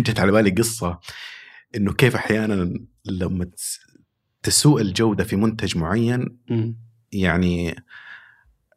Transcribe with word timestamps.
جت 0.00 0.20
على 0.20 0.32
بالي 0.32 0.50
قصة 0.50 1.00
إنه 1.76 1.92
كيف 1.92 2.14
أحيانا 2.16 2.74
لما 3.04 3.44
تس- 3.44 3.80
تسوء 4.42 4.80
الجودة 4.80 5.24
في 5.24 5.36
منتج 5.36 5.76
معين. 5.78 6.38
يعني 7.12 7.76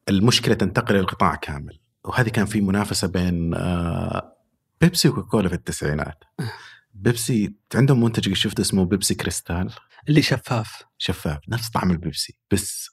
المشكلة 0.09 0.55
تنتقل 0.55 0.95
للقطاع 0.95 1.35
كامل. 1.35 1.79
وهذه 2.03 2.29
كان 2.29 2.45
في 2.45 2.61
منافسة 2.61 3.07
بين 3.07 3.53
آه، 3.53 4.37
بيبسي 4.81 5.09
وكوكاكولا 5.09 5.49
في 5.49 5.55
التسعينات. 5.55 6.23
بيبسي 6.93 7.54
عندهم 7.75 8.04
منتج 8.04 8.33
شفته 8.33 8.61
اسمه 8.61 8.85
بيبسي 8.85 9.15
كريستال. 9.15 9.70
اللي 10.09 10.21
شفاف. 10.21 10.83
شفاف 10.97 11.39
نفس 11.49 11.70
طعم 11.70 11.91
البيبسي. 11.91 12.38
بس 12.51 12.89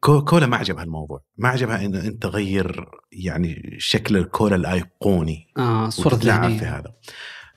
كو- 0.00 0.24
كولا 0.24 0.46
ما 0.46 0.56
عجبها 0.56 0.84
الموضوع. 0.84 1.24
ما 1.36 1.48
عجبها 1.48 1.84
إن 1.84 1.94
أنت 1.94 2.22
تغير 2.22 2.86
يعني 3.12 3.76
شكل 3.78 4.16
الكولا 4.16 4.56
الأيقوني. 4.56 5.46
آه 5.58 5.90
وتتلاعب 6.14 6.42
في 6.58 6.64
هذا. 6.64 6.92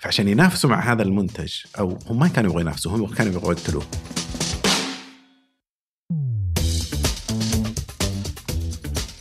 فعشان 0.03 0.27
ينافسوا 0.27 0.69
مع 0.69 0.91
هذا 0.91 1.03
المنتج 1.03 1.53
أو 1.79 1.99
هم 2.07 2.19
ما 2.19 2.27
كانوا 2.27 2.49
يبغوا 2.49 2.61
ينافسوا 2.61 2.91
هم 2.91 3.13
كانوا 3.13 3.33
يبغوا 3.33 3.53
يقتلوه. 3.53 3.83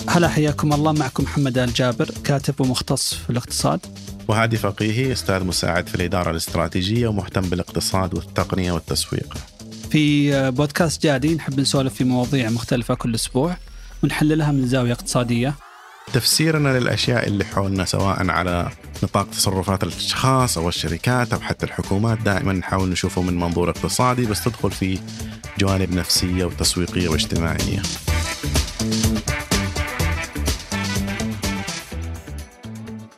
هلا 0.09 0.29
حياكم 0.29 0.73
الله. 0.73 0.93
معكم 0.93 1.23
محمد 1.23 1.59
آل 1.59 1.73
جابر 1.73 2.11
كاتب 2.25 2.61
ومختص 2.61 3.15
في 3.15 3.31
الاقتصاد. 3.31 3.81
وهادي 4.29 4.57
فقيهي 4.57 5.13
أستاذ 5.13 5.45
مساعد 5.45 5.87
في 5.87 5.95
الإدارة 5.95 6.31
الاستراتيجية 6.31 7.09
ومهتم 7.09 7.43
بالاقتصاد 7.43 8.15
والتقنية 8.15 8.73
والتسويق. 8.73 9.39
في 9.91 10.51
بودكاست 10.51 11.03
جادي 11.03 11.35
نحب 11.35 11.61
نسولف 11.61 11.95
في 11.95 12.05
مواضيع 12.05 12.51
مختلفة 12.51 12.95
كل 12.95 13.15
أسبوع 13.15 13.57
ونحللها 14.03 14.53
من 14.53 14.67
زاوية 14.67 14.93
اقتصادية. 14.93 15.55
تفسيرنا 16.13 16.79
للأشياء 16.79 17.27
اللي 17.27 17.45
حولنا 17.45 17.85
سواء 17.85 18.31
على 18.31 18.71
نطاق 19.03 19.31
تصرفات 19.31 19.83
الأشخاص 19.83 20.59
أو 20.59 20.69
الشركات 20.69 21.33
أو 21.33 21.41
حتى 21.41 21.67
الحكومات 21.67 22.19
دائما 22.19 22.53
نحاول 22.53 22.89
نشوفه 22.89 23.23
من 23.23 23.39
منظور 23.41 23.71
اقتصادي 23.71 24.27
بس 24.27 24.45
تدخل 24.45 24.71
فيه 24.71 24.99
جوانب 25.59 25.95
نفسية 25.95 26.45
وتسويقية 26.45 27.09
واجتماعية. 27.09 27.83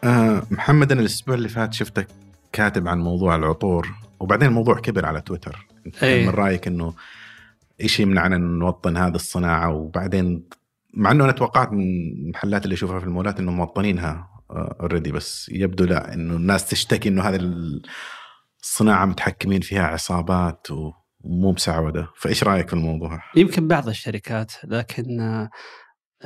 آه 0.04 0.42
محمد 0.50 0.92
أنا 0.92 1.00
الأسبوع 1.00 1.34
اللي 1.34 1.48
فات 1.48 1.74
شفتك 1.74 2.06
كاتب 2.52 2.88
عن 2.88 2.98
موضوع 2.98 3.36
العطور 3.36 3.94
وبعدين 4.20 4.48
الموضوع 4.48 4.74
كبر 4.80 5.06
على 5.06 5.20
تويتر 5.20 5.66
إيه. 6.02 6.26
من 6.26 6.34
رأيك 6.34 6.66
إنه 6.66 6.94
إيش 7.80 8.00
يمنعنا 8.00 8.36
نوطن 8.38 8.96
هذه 8.96 9.14
الصناعة 9.14 9.70
وبعدين 9.70 10.42
مع 10.96 11.10
إنه 11.10 11.24
أنا 11.24 11.32
توقعت 11.32 11.72
من 11.72 11.82
المحلات 12.26 12.64
اللي 12.64 12.74
اشوفها 12.74 12.98
في 12.98 13.04
المولات 13.04 13.40
انهم 13.40 13.56
موطنينها 13.56 14.34
اوريدي 14.50 15.12
بس 15.12 15.48
يبدو 15.48 15.84
لا 15.84 16.14
إنه 16.14 16.36
الناس 16.36 16.68
تشتكي 16.68 17.08
إنه 17.08 17.22
هذه 17.22 17.40
الصناعة 18.62 19.04
متحكمين 19.06 19.60
فيها 19.60 19.82
عصابات 19.82 20.66
ومو 20.70 21.52
مسعوده 21.52 22.08
فإيش 22.16 22.44
رأيك 22.44 22.68
في 22.68 22.74
الموضوع؟ 22.74 23.22
يمكن 23.36 23.68
بعض 23.68 23.88
الشركات 23.88 24.52
لكن 24.64 25.20
آه، 25.20 25.50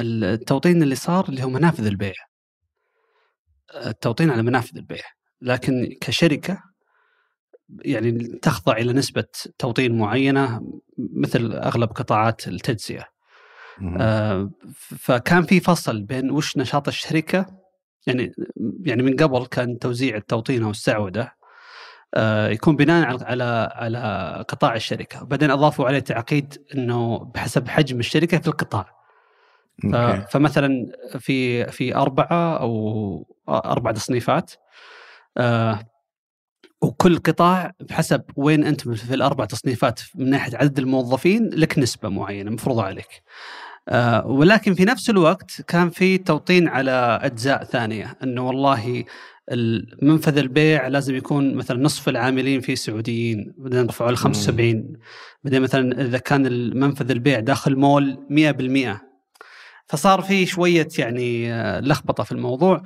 التوطين 0.01 0.83
اللي 0.83 0.95
صار 0.95 1.29
اللي 1.29 1.43
هو 1.43 1.49
منافذ 1.49 1.87
البيع. 1.87 2.15
التوطين 3.75 4.31
على 4.31 4.43
منافذ 4.43 4.77
البيع. 4.77 5.05
لكن 5.43 5.97
كشركة 6.01 6.63
يعني 7.85 8.39
تخضع 8.43 8.77
إلى 8.77 8.93
نسبة 8.93 9.25
توطين 9.59 9.99
معينة 9.99 10.61
مثل 10.99 11.53
أغلب 11.53 11.89
قطاعات 11.89 12.49
التجزئة. 12.49 13.18
آه، 14.01 14.51
فكان 14.99 15.43
في 15.43 15.61
فصل 15.61 16.03
بين 16.03 16.31
وش 16.31 16.57
نشاط 16.57 16.89
الشركة 16.89 17.47
يعني 18.07 18.33
يعني 18.81 19.03
من 19.03 19.17
قبل 19.17 19.47
كان 19.47 19.79
توزيع 19.79 20.17
التوطين 20.17 20.63
أو 20.63 20.71
السعودة 20.71 21.39
آه، 22.15 22.49
يكون 22.49 22.77
بناء 22.77 23.07
على 23.07 23.25
على 23.25 23.71
على 23.75 24.45
قطاع 24.49 24.75
الشركة 24.75 25.23
وبعدين 25.23 25.51
أضافوا 25.51 25.87
عليه 25.87 25.99
تعقيد 25.99 26.63
إنه 26.75 27.19
بحسب 27.19 27.69
حجم 27.69 27.99
الشركة 27.99 28.39
في 28.39 28.49
القطاع 28.49 28.99
أوكي. 29.85 30.27
فمثلا 30.31 30.93
في 31.19 31.67
في 31.67 31.95
أربعة 31.97 32.57
أو 32.57 33.37
أربع 33.49 33.93
تصنيفات 33.93 34.53
آه، 35.37 35.81
وكل 36.83 37.19
قطاع 37.19 37.73
بحسب 37.81 38.23
وين 38.37 38.65
أنت 38.65 38.89
في 38.89 39.15
الأربع 39.15 39.45
تصنيفات 39.45 40.01
من 40.15 40.31
ناحية 40.31 40.57
عدد 40.57 40.79
الموظفين 40.79 41.51
لك 41.53 41.79
نسبة 41.79 42.09
معينة 42.09 42.51
مفروضة 42.51 42.83
عليك. 42.83 43.23
آه، 43.89 44.27
ولكن 44.27 44.75
في 44.75 44.85
نفس 44.85 45.11
الوقت 45.11 45.63
كان 45.63 45.91
في 45.91 46.19
توطين 46.19 46.69
على 46.69 47.19
أجزاء 47.23 47.65
ثانية 47.65 48.17
إنه 48.23 48.47
والله 48.47 49.05
ال- 49.53 49.99
منفذ 50.03 50.39
البيع 50.39 50.87
لازم 50.89 51.17
يكون 51.17 51.55
مثلا 51.55 51.83
نصف 51.83 52.09
العاملين 52.09 52.61
فيه 52.61 52.75
سعوديين 52.75 53.55
بعدين 53.59 53.87
رفعوا 53.87 54.11
ل 54.11 54.17
75 54.17 54.93
بعدين 55.45 55.63
مثلا 55.63 56.01
إذا 56.03 56.19
كان 56.19 56.47
المنفذ 56.47 57.11
البيع 57.11 57.41
داخل 57.41 57.77
مول 57.77 58.27
100% 58.31 59.01
فصار 59.87 60.23
في 60.23 60.47
شوية 60.47 60.89
يعني 60.99 61.53
آه، 61.53 61.81
لخبطة 61.81 62.25
في 62.25 62.33
الموضوع. 62.33 62.83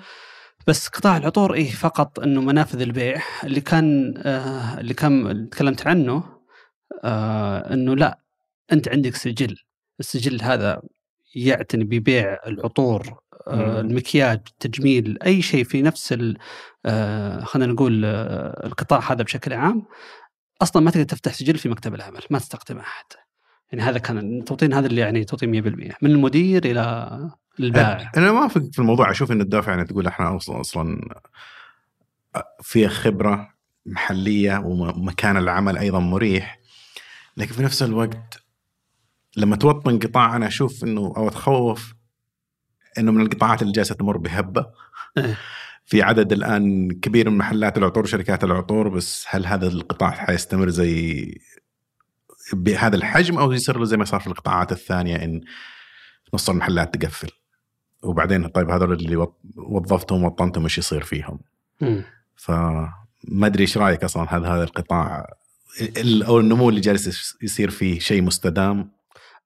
بس 0.66 0.88
قطاع 0.88 1.16
العطور 1.16 1.54
إيه 1.54 1.70
فقط 1.70 2.20
إنه 2.20 2.40
منافذ 2.40 2.80
البيع. 2.80 3.22
اللي 3.44 3.60
كان 3.60 4.14
آه 4.18 4.80
اللي 4.80 4.94
كان 4.94 5.48
تكلمت 5.50 5.86
عنه 5.86 6.24
آه 7.04 7.74
إنه 7.74 7.96
لا 7.96 8.18
أنت 8.72 8.88
عندك 8.88 9.14
سجل. 9.14 9.56
السجل 10.00 10.42
هذا 10.42 10.82
يعتني 11.34 11.84
ببيع 11.84 12.38
العطور. 12.46 13.18
آه 13.48 13.80
المكياج 13.80 14.40
التجميل 14.48 15.18
أي 15.26 15.42
شيء 15.42 15.64
في 15.64 15.82
نفس 15.82 16.12
ال- 16.12 16.38
آه 16.86 17.44
خلينا 17.44 17.72
نقول 17.72 18.02
آه 18.04 18.66
القطاع 18.66 19.12
هذا 19.12 19.22
بشكل 19.22 19.52
عام 19.52 19.82
أصلا 20.62 20.82
ما 20.82 20.90
تقدر 20.90 21.04
تفتح 21.04 21.32
سجل 21.32 21.58
في 21.58 21.68
مكتب 21.68 21.94
العمل 21.94 22.20
ما 22.30 22.38
تستخدمه 22.38 22.82
حتى 22.82 23.16
يعني 23.72 23.84
هذا 23.84 23.98
كان 23.98 24.18
التوطين 24.18 24.72
هذا 24.72 24.86
اللي 24.86 25.00
يعني 25.00 25.24
توطين 25.24 25.62
100% 25.62 25.94
من 26.02 26.10
المدير 26.10 26.64
إلى 26.64 27.10
البائع 27.60 28.12
أنا 28.16 28.32
ما 28.32 28.48
في 28.48 28.78
الموضوع 28.78 29.10
أشوف 29.10 29.32
إن 29.32 29.40
الدافع 29.40 29.72
يعني 29.72 29.84
تقول 29.84 30.06
إحنا 30.06 30.36
أصلا 30.36 30.60
أصلا 30.60 31.00
فيها 32.62 32.88
خبرة 32.88 33.54
محلية 33.86 34.58
ومكان 34.64 35.36
العمل 35.36 35.78
أيضا 35.78 35.98
مريح 36.00 36.58
لكن 37.36 37.52
في 37.52 37.62
نفس 37.62 37.82
الوقت 37.82 38.41
لما 39.36 39.56
توطن 39.56 39.98
قطاع 39.98 40.36
أنا 40.36 40.46
أشوف 40.46 40.84
إنه 40.84 41.12
أو 41.16 41.28
أتخوف 41.28 41.94
إنه 42.98 43.12
من 43.12 43.20
القطاعات 43.22 43.62
اللي 43.62 43.72
جالسة 43.72 43.94
تمر 43.94 44.16
بهبة. 44.16 44.66
إيه. 45.18 45.38
في 45.84 46.02
عدد 46.02 46.32
الآن 46.32 46.90
كبير 46.90 47.30
من 47.30 47.38
محلات 47.38 47.78
العطور 47.78 48.02
وشركات 48.04 48.44
العطور 48.44 48.88
بس 48.88 49.24
هل 49.28 49.46
هذا 49.46 49.66
القطاع 49.66 50.10
حيستمر 50.10 50.68
زي 50.68 51.24
بهذا 52.52 52.96
الحجم 52.96 53.38
أو 53.38 53.52
يصير 53.52 53.78
له 53.78 53.84
زي 53.84 53.96
ما 53.96 54.04
صار 54.04 54.20
في 54.20 54.26
القطاعات 54.26 54.72
الثانية 54.72 55.16
إن 55.16 55.40
نص 56.34 56.50
المحلات 56.50 56.96
تقفل؟ 56.96 57.28
وبعدين 58.02 58.46
طيب 58.48 58.70
هذول 58.70 58.92
اللي 58.92 59.26
وظفتهم 59.56 60.24
وطنتهم 60.24 60.62
إيش 60.64 60.78
يصير 60.78 61.02
فيهم. 61.04 61.40
فما 62.36 63.46
أدري 63.46 63.62
إيش 63.62 63.78
رأيك 63.78 64.04
أصلا؟ 64.04 64.26
هل 64.36 64.46
هذا 64.46 64.62
القطاع 64.64 65.26
ال- 65.80 66.22
أو 66.22 66.40
النمو 66.40 66.68
اللي 66.68 66.80
جالس 66.80 67.36
يصير 67.42 67.70
فيه 67.70 67.98
شيء 67.98 68.22
مستدام؟ 68.22 68.90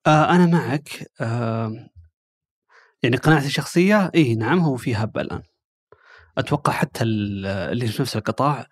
آه 0.07 0.31
أنا 0.35 0.47
معك. 0.47 1.11
آه 1.21 1.89
يعني 3.03 3.17
قناعتي 3.17 3.47
الشخصية 3.47 4.11
إيه 4.15 4.35
نعم 4.37 4.59
هو 4.59 4.77
في 4.77 4.95
هبة 4.95 5.21
الآن. 5.21 5.43
أتوقع 6.39 6.73
حتى 6.73 7.05
ال- 7.05 7.47
اللي 7.47 7.87
في 7.87 8.03
نفس 8.03 8.17
القطاع 8.17 8.67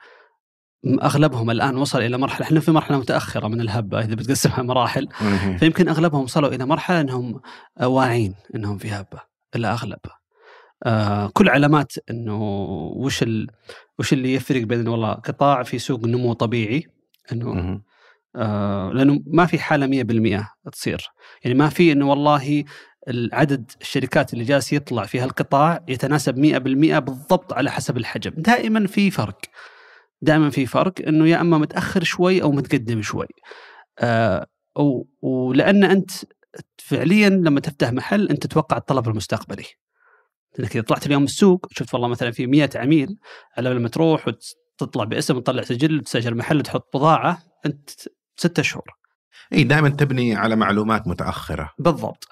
م- 0.84 1.00
أغلبهم 1.00 1.50
الآن 1.50 1.77
وصل 1.77 1.99
إلى 2.03 2.19
مرحلة 2.19 2.47
إحنا 2.47 2.61
في 2.61 2.71
مرحلة 2.71 2.99
متأخرة 2.99 3.49
من 3.49 3.61
الهبة 3.61 4.00
إذا 4.00 4.15
بتقسمها 4.15 4.62
مراحل. 4.72 5.09
فيمكن 5.59 5.89
أغلبهم 5.89 6.22
وصلوا 6.22 6.49
إلى 6.55 6.67
مرحلة 6.67 7.00
أنهم 7.00 7.41
آه، 7.81 7.89
واعين 7.89 8.34
أنهم 8.55 8.78
في 8.78 8.91
هبة 8.91 9.21
الأغلب 9.56 9.99
آه 10.87 11.27
كل 11.34 11.49
علامات 11.49 11.93
أنه 12.11 12.43
وش 12.97 13.22
ال 13.22 13.47
وش 13.99 14.12
اللي 14.12 14.34
يفرق 14.34 14.62
بين 14.62 14.89
والله 14.89 15.12
قطاع 15.12 15.62
في 15.62 15.78
سوق 15.78 16.04
نمو 16.04 16.33
طبيعي 16.33 16.87
أنه 17.33 17.53
مهم. 17.54 17.83
آه، 18.36 18.91
لأنه 18.95 19.21
ما 19.27 19.47
في 19.47 19.59
حالة 19.59 19.86
100% 19.86 20.48
تصير. 20.72 21.03
يعني 21.45 21.59
ما 21.59 21.69
في 21.69 21.92
إنه 21.92 22.10
والله 22.10 22.65
العدد 23.09 23.71
الشركات 23.81 24.33
اللي 24.33 24.45
جالس 24.45 24.72
يطلع 24.72 25.04
في 25.04 25.21
هالقطاع 25.21 25.84
يتناسب 25.89 26.39
100% 26.39 26.98
بالضبط 26.98 27.53
على 27.53 27.71
حسب 27.71 27.97
الحجم. 27.97 28.31
دائما 28.36 28.86
في 28.86 29.10
فرق. 29.10 29.39
دائما 30.22 30.51
في 30.51 30.66
فرق 30.66 30.92
إنه 31.09 31.28
يا 31.28 31.41
إما 31.41 31.59
متأخر 31.59 32.04
شوي 32.04 32.42
أو 32.42 32.53
متقدم 32.53 33.03
شوي. 33.03 33.27
آه 33.98 34.47
و- 34.77 35.03
ولأن 35.22 35.84
أنت 35.84 36.10
فعليا 36.78 37.28
لما 37.28 37.60
تفتح 37.60 37.92
محل 37.92 38.28
أنت 38.28 38.47
تتوقع 38.47 38.77
الطلب 38.77 39.09
المستقبلي. 39.09 39.65
لانك 40.59 40.77
إذا 40.77 40.84
طلعت 40.84 41.07
اليوم 41.07 41.25
السوق 41.25 41.66
شفت 41.71 41.95
والله 41.95 42.09
مثلا 42.09 42.30
في 42.30 42.47
100 42.47 42.71
عميل 42.75 43.16
على 43.59 43.71
لما 43.71 43.89
تروح 43.89 44.28
وتطلع 44.28 45.04
باسم 45.04 45.37
وتطلع 45.37 45.63
سجل 45.63 45.98
وتسجل 45.98 46.37
محل 46.37 46.59
وتحط 46.59 46.97
بضاعة 46.97 47.42
أنت 47.66 47.91
ستة 48.36 48.63
شهور. 48.63 48.91
اي 49.53 49.65
دائما 49.65 49.89
تبني 49.89 50.34
على 50.34 50.57
معلومات 50.57 51.09
متأخرة. 51.09 51.71
بالضبط. 51.78 52.28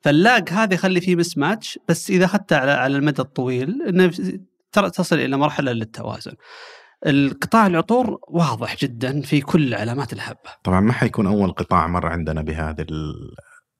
فاللاج 0.00 0.48
هذا 0.50 0.74
يخلي 0.74 1.00
فيه 1.00 1.16
مس 1.16 1.38
ماتش 1.38 1.78
بس 1.88 2.10
إذا 2.10 2.24
أخذته 2.24 2.56
على 2.56 2.70
على 2.70 2.96
المدى 2.96 3.22
الطويل 3.22 3.82
إنه 3.88 4.12
تصل 4.72 5.16
إلى 5.16 5.36
مرحلة 5.36 5.72
للتوازن. 5.72 6.32
القطاع 7.06 7.66
العطور 7.66 8.18
واضح 8.28 8.76
جدا 8.76 9.20
في 9.20 9.40
كل 9.40 9.74
علامات 9.74 10.12
الهبة. 10.12 10.50
طبعا 10.64 10.80
ما 10.80 10.92
حيكون 10.92 11.26
أول 11.26 11.52
قطاع 11.52 11.86
مر 11.86 12.06
عندنا 12.06 12.42
بهذه 12.42 12.80
ال- 12.90 13.34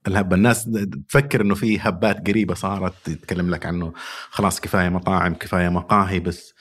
الهبة. 0.06 0.36
الناس 0.36 0.70
تفكر 1.08 1.40
إنه 1.40 1.54
في 1.54 1.78
هبات 1.80 2.28
قريبة 2.28 2.54
صارت 2.54 2.94
تتكلم 3.04 3.50
لك 3.50 3.66
عنه. 3.66 3.92
خلاص 4.30 4.60
كفاية 4.60 4.88
مطاعم 4.88 5.34
كفاية 5.34 5.68
مقاهي 5.68 6.20
بس 6.20 6.54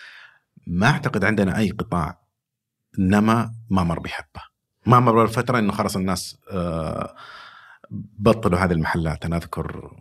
ما 0.67 0.87
أعتقد 0.87 1.25
عندنا 1.25 1.57
أي 1.57 1.69
قطاع 1.69 2.19
نما 2.99 3.51
ما 3.69 3.83
مر 3.83 3.99
بحبه 3.99 4.41
ما 4.85 4.99
مر 4.99 5.25
بفتره 5.25 5.59
إنه 5.59 5.71
خلاص 5.71 5.95
الناس 5.95 6.37
آه، 6.51 7.15
بطلوا 8.19 8.59
هذه 8.59 8.71
المحلات. 8.71 9.25
أنا 9.25 9.37
أذكر 9.37 9.91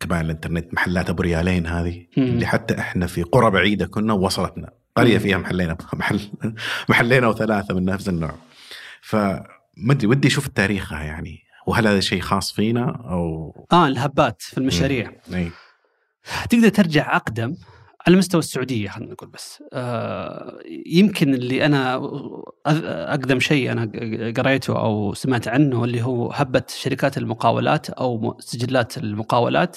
كمان 0.00 0.24
الإنترنت 0.24 0.74
محلات 0.74 1.10
أبو 1.10 1.22
ريالين 1.22 1.66
هذه 1.66 2.06
مم. 2.16 2.24
اللي 2.24 2.46
حتى 2.46 2.78
إحنا 2.78 3.06
في 3.06 3.22
قرى 3.22 3.50
بعيدة 3.50 3.86
كنا 3.86 4.12
وصلتنا. 4.12 4.70
قرية 4.96 5.14
مم. 5.14 5.22
فيها 5.22 5.38
محلين 5.38 5.76
محل 5.92 6.20
محلين 6.88 7.24
أو 7.24 7.32
ثلاثة 7.32 7.74
من 7.74 7.84
نفس 7.84 8.08
النوع. 8.08 8.34
فما 9.02 9.42
أدري 9.90 10.06
ودي 10.06 10.28
أشوف 10.28 10.48
تاريخها 10.48 11.02
يعني. 11.02 11.42
وهل 11.66 11.86
هذا 11.86 12.00
شيء 12.00 12.20
خاص 12.20 12.52
فينا 12.52 12.84
أو؟ 12.84 13.66
آه 13.72 13.86
الهبات 13.86 14.42
في 14.42 14.58
المشاريع. 14.58 15.12
إي. 15.34 15.50
تقدر 16.50 16.68
ترجع 16.68 17.16
أقدم؟ 17.16 17.56
على 18.06 18.16
مستوى 18.16 18.38
السعودية 18.38 18.88
خلينا 18.88 19.12
نقول 19.12 19.28
بس. 19.28 19.62
آه 19.72 20.58
يمكن 20.86 21.34
اللي 21.34 21.66
أنا 21.66 21.94
أقدم 23.12 23.40
شيء 23.40 23.72
أنا 23.72 23.84
قريته 24.36 24.78
أو 24.78 25.14
سمعت 25.14 25.48
عنه 25.48 25.84
اللي 25.84 26.02
هو 26.02 26.32
هبة 26.32 26.62
شركات 26.68 27.18
المقاولات 27.18 27.90
أو 27.90 28.36
سجلات 28.40 28.98
المقاولات 28.98 29.76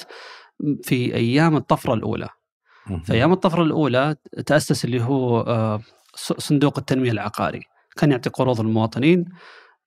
في 0.83 1.15
أيام 1.15 1.55
الطفرة 1.55 1.93
الأولى. 1.93 2.29
في 3.03 3.13
أيام 3.13 3.33
الطفرة 3.33 3.63
الأولى 3.63 4.15
تأسس 4.45 4.85
اللي 4.85 5.03
هو 5.03 5.41
آه، 5.41 5.81
صندوق 6.15 6.77
التنمية 6.79 7.11
العقاري. 7.11 7.61
كان 7.97 8.11
يعطي 8.11 8.29
قروض 8.29 8.61
للمواطنين. 8.61 9.25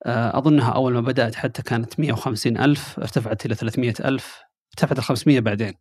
آه، 0.05 0.37
أظنها 0.37 0.71
أول 0.71 0.93
ما 0.93 1.01
بدأت 1.01 1.35
حتى 1.35 1.61
كانت 1.61 1.99
150 1.99 2.57
ألف 2.57 2.99
ارتفعت 2.99 3.45
إلى 3.45 3.55
300 3.55 3.93
ألف 4.05 4.39
ارتفعت 4.73 4.99
ل 4.99 5.01
500 5.01 5.39
بعدين. 5.39 5.73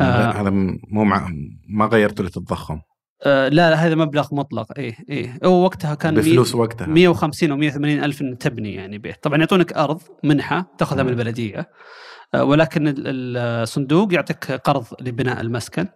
آه. 0.00 0.30
هذا 0.40 0.50
مو 0.50 1.04
مع 1.04 1.28
ما 1.68 1.86
غيرته 1.86 2.24
للتضخم 2.24 2.80
آه، 3.24 3.48
لا 3.48 3.70
لا 3.70 3.76
هذا 3.76 3.94
مبلغ 3.94 4.28
مطلق. 4.34 4.66
اي 4.78 4.96
اي 5.10 5.34
هو 5.44 5.64
وقتها 5.64 5.94
كان 5.94 6.14
بفلوس 6.14 6.54
وقتها. 6.54 6.86
150 6.86 7.50
أو 7.50 7.56
180 7.56 8.04
ألف 8.04 8.22
ان 8.22 8.38
تبني 8.38 8.74
يعني 8.74 8.98
بيت. 8.98 9.22
طبعا 9.22 9.38
يعطونك 9.38 9.72
أرض 9.72 10.02
منحة 10.24 10.74
تأخذها 10.78 11.02
من. 11.02 11.08
البلدية. 11.10 11.70
آه، 12.34 12.44
ولكن 12.44 12.88
ال- 12.88 13.36
الصندوق 13.36 14.14
يعطيك 14.14 14.52
قرض 14.52 14.84
لبناء 15.00 15.40
المسكن 15.40 15.86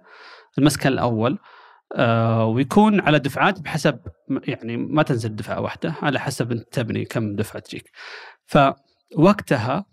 المسكن 0.59 0.89
الأول. 0.89 1.39
آه، 1.97 2.45
ويكون 2.47 3.01
على 3.01 3.19
دفعات 3.19 3.61
بحسب 3.61 3.99
يعني 4.49 4.77
ما 4.77 5.03
تنزل 5.03 5.37
دفعة 5.37 5.61
واحدة 5.61 5.95
على 6.03 6.21
حسب 6.21 6.53
أنت 6.53 6.63
تبني 6.73 7.05
كم 7.05 7.37
دفعة 7.37 7.63
تجيك. 7.63 7.91
فوقتها 8.47 9.85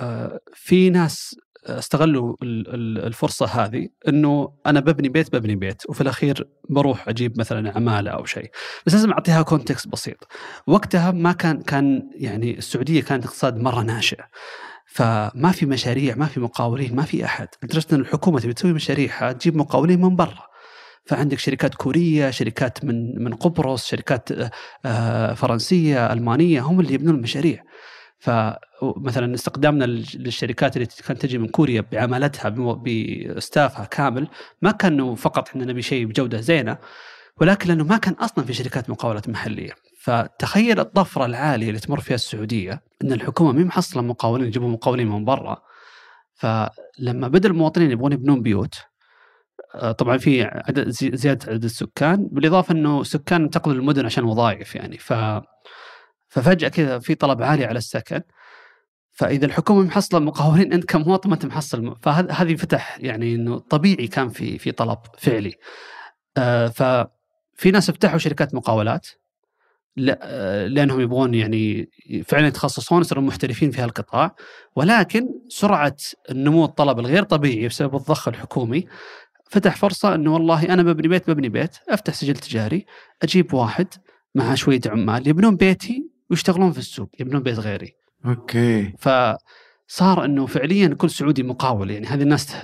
آه، 0.00 0.38
في 0.54 0.90
ناس 0.90 1.36
استغلوا 1.66 2.36
ال- 2.42 2.74
ال- 2.74 3.06
الفرصة 3.06 3.46
هذه 3.46 3.88
إنه 4.08 4.52
أنا 4.66 4.80
ببني 4.80 5.08
بيت 5.08 5.36
ببني 5.36 5.56
بيت 5.56 5.82
وفي 5.88 6.00
الأخير 6.00 6.48
بروح 6.70 7.08
أجيب 7.08 7.38
مثلا 7.38 7.72
عمالة 7.76 8.10
أو 8.10 8.24
شيء. 8.24 8.50
بس 8.86 8.94
لازم 8.94 9.10
أعطيها 9.12 9.42
كونتكست 9.42 9.88
بسيط. 9.88 10.28
وقتها 10.66 11.10
ما 11.10 11.32
كان 11.32 11.62
كان 11.62 12.10
يعني 12.14 12.58
السعودية 12.58 13.02
كانت 13.02 13.24
اقتصاد 13.24 13.56
مرة 13.56 13.82
ناشئ. 13.82 14.18
فما 14.86 15.52
في 15.52 15.66
مشاريع 15.66 16.14
ما 16.14 16.26
في 16.26 16.40
مقاولين 16.40 16.96
ما 16.96 17.02
في 17.02 17.24
أحد. 17.24 17.48
لدرجه 17.62 17.86
إن 17.92 18.00
الحكومة 18.00 18.40
تبي 18.40 18.52
تسوي 18.52 18.72
مشاريعها 18.72 19.32
تجيب 19.32 19.56
مقاولين 19.56 20.00
من 20.00 20.16
برا. 20.16 20.50
فعندك 21.04 21.38
شركات 21.38 21.74
كورية 21.74 22.30
شركات 22.30 22.84
من 22.84 23.24
من 23.24 23.34
قبرص 23.34 23.86
شركات 23.86 24.28
آه، 24.84 25.34
فرنسية 25.34 26.12
ألمانية 26.12 26.60
هم 26.60 26.80
اللي 26.80 26.94
يبنون 26.94 27.14
المشاريع. 27.14 27.62
فمثلا 28.20 29.34
استخدامنا 29.34 29.84
لل- 29.84 30.06
للشركات 30.14 30.76
اللي 30.76 30.88
كانت 31.06 31.22
تجي 31.22 31.38
من 31.38 31.48
كوريا 31.48 31.80
بعمالتها 31.92 32.48
باستافها 32.48 33.84
كامل 33.84 34.28
ما 34.62 34.70
كانوا 34.70 35.16
فقط 35.16 35.48
إحنا 35.48 35.64
نبي 35.64 35.82
شيء 35.82 36.04
بجودة 36.06 36.40
زينة 36.40 36.78
ولكن 37.40 37.68
لأنه 37.68 37.84
ما 37.84 37.96
كان 37.96 38.14
أصلا 38.14 38.44
في 38.44 38.52
شركات 38.52 38.90
مقاولات 38.90 39.28
محلية. 39.28 39.72
فتخيل 40.00 40.80
الطفرة 40.80 41.24
العالية 41.24 41.68
اللي 41.68 41.80
تمر 41.80 42.00
فيها 42.00 42.14
السعودية 42.14 42.82
إن 43.04 43.12
الحكومة 43.12 43.52
مي 43.52 43.64
محصلة 43.64 44.02
مقاولين 44.02 44.46
يجيبوا 44.46 44.68
مقاولين 44.68 45.08
من 45.08 45.24
برا. 45.24 45.62
فلما 46.34 47.28
بدأ 47.28 47.48
المواطنين 47.48 47.90
يبغون 47.90 48.12
يبنون 48.12 48.42
بيوت 48.42 48.74
آه، 49.74 49.92
طبعا 49.92 50.18
في 50.18 50.42
عدد 50.42 50.88
زي- 50.88 51.10
زيادة 51.16 51.52
عدد 51.52 51.64
السكان 51.64 52.28
بالإضافة 52.32 52.72
إنه 52.72 53.02
سكان 53.02 53.42
انتقلوا 53.42 53.76
للمدن 53.76 54.06
عشان 54.06 54.24
وظائف 54.24 54.74
يعني. 54.76 54.98
ف 54.98 55.12
ففجأة 56.30 56.68
كذا 56.68 56.98
في 56.98 57.14
طلب 57.14 57.42
عالي 57.42 57.64
على 57.64 57.78
السكن 57.78 58.20
فإذا 59.12 59.46
الحكومة 59.46 59.82
محصلة 59.82 60.20
مقاولين 60.20 60.72
أنت 60.72 60.84
كمواطن 60.84 61.28
ما 61.28 61.34
أنت 61.34 61.46
محصل 61.46 61.96
فهذه 62.02 62.54
فتح 62.56 62.98
يعني 63.00 63.34
إنه 63.34 63.58
طبيعي 63.58 64.06
كان 64.06 64.28
في 64.28 64.58
في 64.58 64.72
طلب 64.72 64.98
فعلي. 65.18 65.54
آه، 66.36 66.66
ففي 66.68 67.70
ناس 67.72 67.90
فتحوا 67.90 68.18
شركات 68.18 68.54
مقاولات 68.54 69.06
لا- 69.96 70.18
آه، 70.22 70.66
لأنهم 70.66 71.00
يبغون 71.00 71.34
يعني 71.34 71.90
فعلا 72.26 72.46
يتخصصون 72.46 73.00
يصيرون 73.00 73.26
محترفين 73.26 73.70
في 73.70 73.82
هالقطاع 73.82 74.36
ولكن 74.76 75.28
سرعة 75.48 75.96
النمو 76.30 76.64
الطلب 76.64 76.98
الغير 76.98 77.22
طبيعي 77.22 77.68
بسبب 77.68 77.94
الضخ 77.96 78.28
الحكومي 78.28 78.86
فتح 79.50 79.76
فرصة 79.76 80.14
إنه 80.14 80.34
والله 80.34 80.64
أنا 80.74 80.82
ببني 80.82 81.08
بيت 81.08 81.30
ببني 81.30 81.48
بيت 81.48 81.76
أفتح 81.88 82.14
سجل 82.14 82.36
تجاري 82.36 82.86
أجيب 83.22 83.54
واحد 83.54 83.86
مع 84.34 84.54
شوية 84.54 84.80
عمال 84.86 85.28
يبنون 85.28 85.56
بيتي 85.56 86.09
ويشتغلون 86.30 86.72
في 86.72 86.78
السوق 86.78 87.10
يبنون 87.20 87.42
بيت 87.42 87.58
غيري. 87.58 87.94
أوكي. 88.26 88.92
فصار 88.98 90.24
إنه 90.24 90.46
فعليا 90.46 90.88
كل 90.88 91.10
سعودي 91.10 91.42
مقاول 91.42 91.90
يعني 91.90 92.06
هذه 92.06 92.22
الناس 92.22 92.56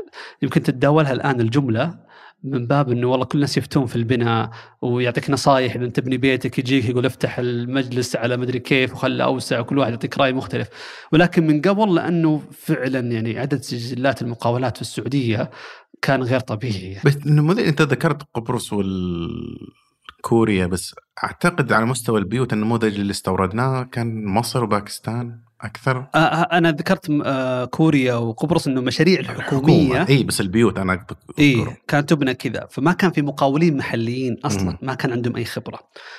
يمكن 0.42 0.62
تتداولها 0.62 1.12
الآن 1.12 1.40
الجملة 1.40 2.06
من 2.44 2.66
باب 2.66 2.90
إنه 2.90 3.06
والله 3.06 3.24
كل 3.24 3.38
الناس 3.38 3.58
يفتون 3.58 3.86
في 3.86 3.96
البناء 3.96 4.50
ويعطيك 4.82 5.30
نصائح 5.30 5.74
إذا 5.74 5.86
تبني 5.86 6.16
بيتك 6.16 6.58
يجيك 6.58 6.84
يقول 6.84 7.06
افتح 7.06 7.38
المجلس 7.38 8.16
على 8.16 8.36
مدري 8.36 8.58
كيف 8.58 8.92
وخله 8.92 9.24
أوسع 9.24 9.60
وكل 9.60 9.78
واحد 9.78 9.90
يعطيك 9.90 10.18
رأي 10.18 10.32
مختلف. 10.32 10.68
ولكن 11.12 11.46
من 11.46 11.60
قبل 11.60 11.94
لأنه 11.94 12.42
فعلا 12.52 12.98
يعني 12.98 13.38
عدد 13.38 13.62
سجلات 13.62 14.22
المقاولات 14.22 14.76
في 14.76 14.82
السعودية 14.82 15.50
كان 16.02 16.22
غير 16.22 16.40
طبيعي. 16.40 16.92
يعني. 16.92 17.02
بس 17.04 17.16
أنت 17.58 17.82
ذكرت 17.82 18.22
قبرص 18.34 18.74
والكوريا 20.26 20.66
بس 20.66 20.94
أعتقد 21.24 21.72
على 21.72 21.86
مستوى 21.86 22.18
البيوت 22.18 22.52
النموذج 22.52 22.94
اللي 22.94 23.10
استوردناه 23.10 23.82
كان 23.82 24.24
مصر 24.24 24.64
وباكستان 24.64 25.40
أكثر. 25.60 25.96
آه، 26.14 26.18
آه، 26.18 26.58
أنا 26.58 26.70
ذكرت 26.70 27.10
آه، 27.24 27.64
كوريا 27.64 28.14
وقبرص 28.14 28.66
إنه 28.66 28.80
مشاريع 28.80 29.20
الحكومية. 29.20 30.06
إي 30.08 30.22
بس 30.22 30.40
البيوت 30.40 30.78
أنا. 30.78 31.06
إي 31.38 31.66
كانت 31.88 32.10
تبنى 32.10 32.34
كذا. 32.34 32.66
فما 32.70 32.92
كان 32.92 33.10
في 33.10 33.22
مقاولين 33.22 33.76
محليين 33.76 34.36
أصلا 34.44 34.70
مم. 34.70 34.78
ما 34.82 34.94
كان 34.94 35.12
عندهم 35.12 35.36
أي 35.36 35.44
خبرة. 35.44 35.78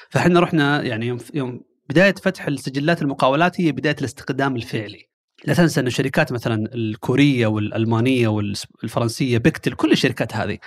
فإحنا 0.10 0.40
رحنا 0.40 0.82
يعني 0.84 1.08
يوم, 1.08 1.18
يوم 1.34 1.62
بداية 1.90 2.16
فتح 2.16 2.48
السجلات 2.48 3.02
المقاولات 3.02 3.62
هي 3.62 3.72
بداية 3.72 3.96
الاستخدام 4.00 4.56
الفعلي. 4.56 5.08
لا 5.46 5.54
تنسى 5.54 5.80
إنه 5.80 5.90
شركات 5.90 6.32
مثلا 6.32 6.70
الكورية 6.74 7.48
والألمانية 7.48 8.28
والفرنسيه 8.28 9.38
بيكتل 9.38 9.74
كل 9.74 9.92
الشركات 9.92 10.36
هذه 10.36 10.58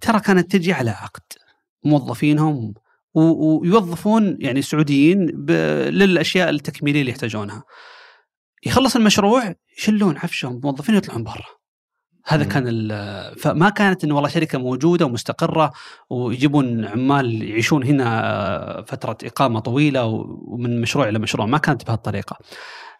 ترى 0.00 0.20
كانت 0.20 0.52
تجي 0.52 0.72
على 0.72 0.90
عقد. 0.90 1.47
موظفينهم 1.84 2.74
ويوظفون 3.14 4.36
يعني 4.40 4.62
سعوديين 4.62 5.26
للأشياء 5.90 6.50
التكميلية 6.50 7.00
اللي 7.00 7.10
يحتاجونها. 7.10 7.62
يخلص 8.66 8.96
المشروع 8.96 9.54
يشلون 9.78 10.16
عفشهم 10.16 10.60
موظفين 10.64 10.94
يطلعون 10.94 11.24
برا. 11.24 11.58
هذا 12.26 12.44
مم. 12.44 12.48
كان 12.50 12.90
فما 13.38 13.68
كانت 13.68 14.04
انه 14.04 14.14
والله 14.14 14.28
شركة 14.28 14.58
موجودة 14.58 15.06
ومستقرة 15.06 15.72
ويجيبون 16.10 16.84
عمال 16.84 17.42
يعيشون 17.42 17.84
هنا 17.84 18.84
فترة 18.86 19.16
إقامة 19.24 19.60
طويلة 19.60 20.04
ومن 20.46 20.80
مشروع 20.80 21.08
إلى 21.08 21.18
مشروع 21.18 21.46
ما 21.46 21.58
كانت 21.58 21.86
بهالطريقة. 21.86 22.36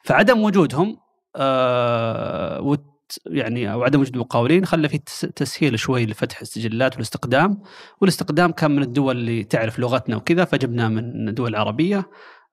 فعدم 0.04 0.42
وجودهم 0.42 0.96
آه 1.36 2.60
يعني 3.26 3.72
أو 3.72 3.82
عدم 3.82 4.00
وجود 4.00 4.16
مقاولين 4.16 4.66
خلى 4.66 4.88
في 4.88 4.98
تس- 4.98 5.20
تسهيل 5.36 5.78
شوي 5.78 6.06
لفتح 6.06 6.40
السجلات 6.40 6.94
والاستقدام. 6.94 7.62
والاستقدام 8.00 8.52
كان 8.52 8.70
من 8.70 8.82
الدول 8.82 9.16
اللي 9.16 9.44
تعرف 9.44 9.78
لغتنا 9.78 10.16
وكذا 10.16 10.44
فجبناه 10.44 10.88
من 10.88 11.34
دول 11.34 11.56
عربية. 11.56 12.10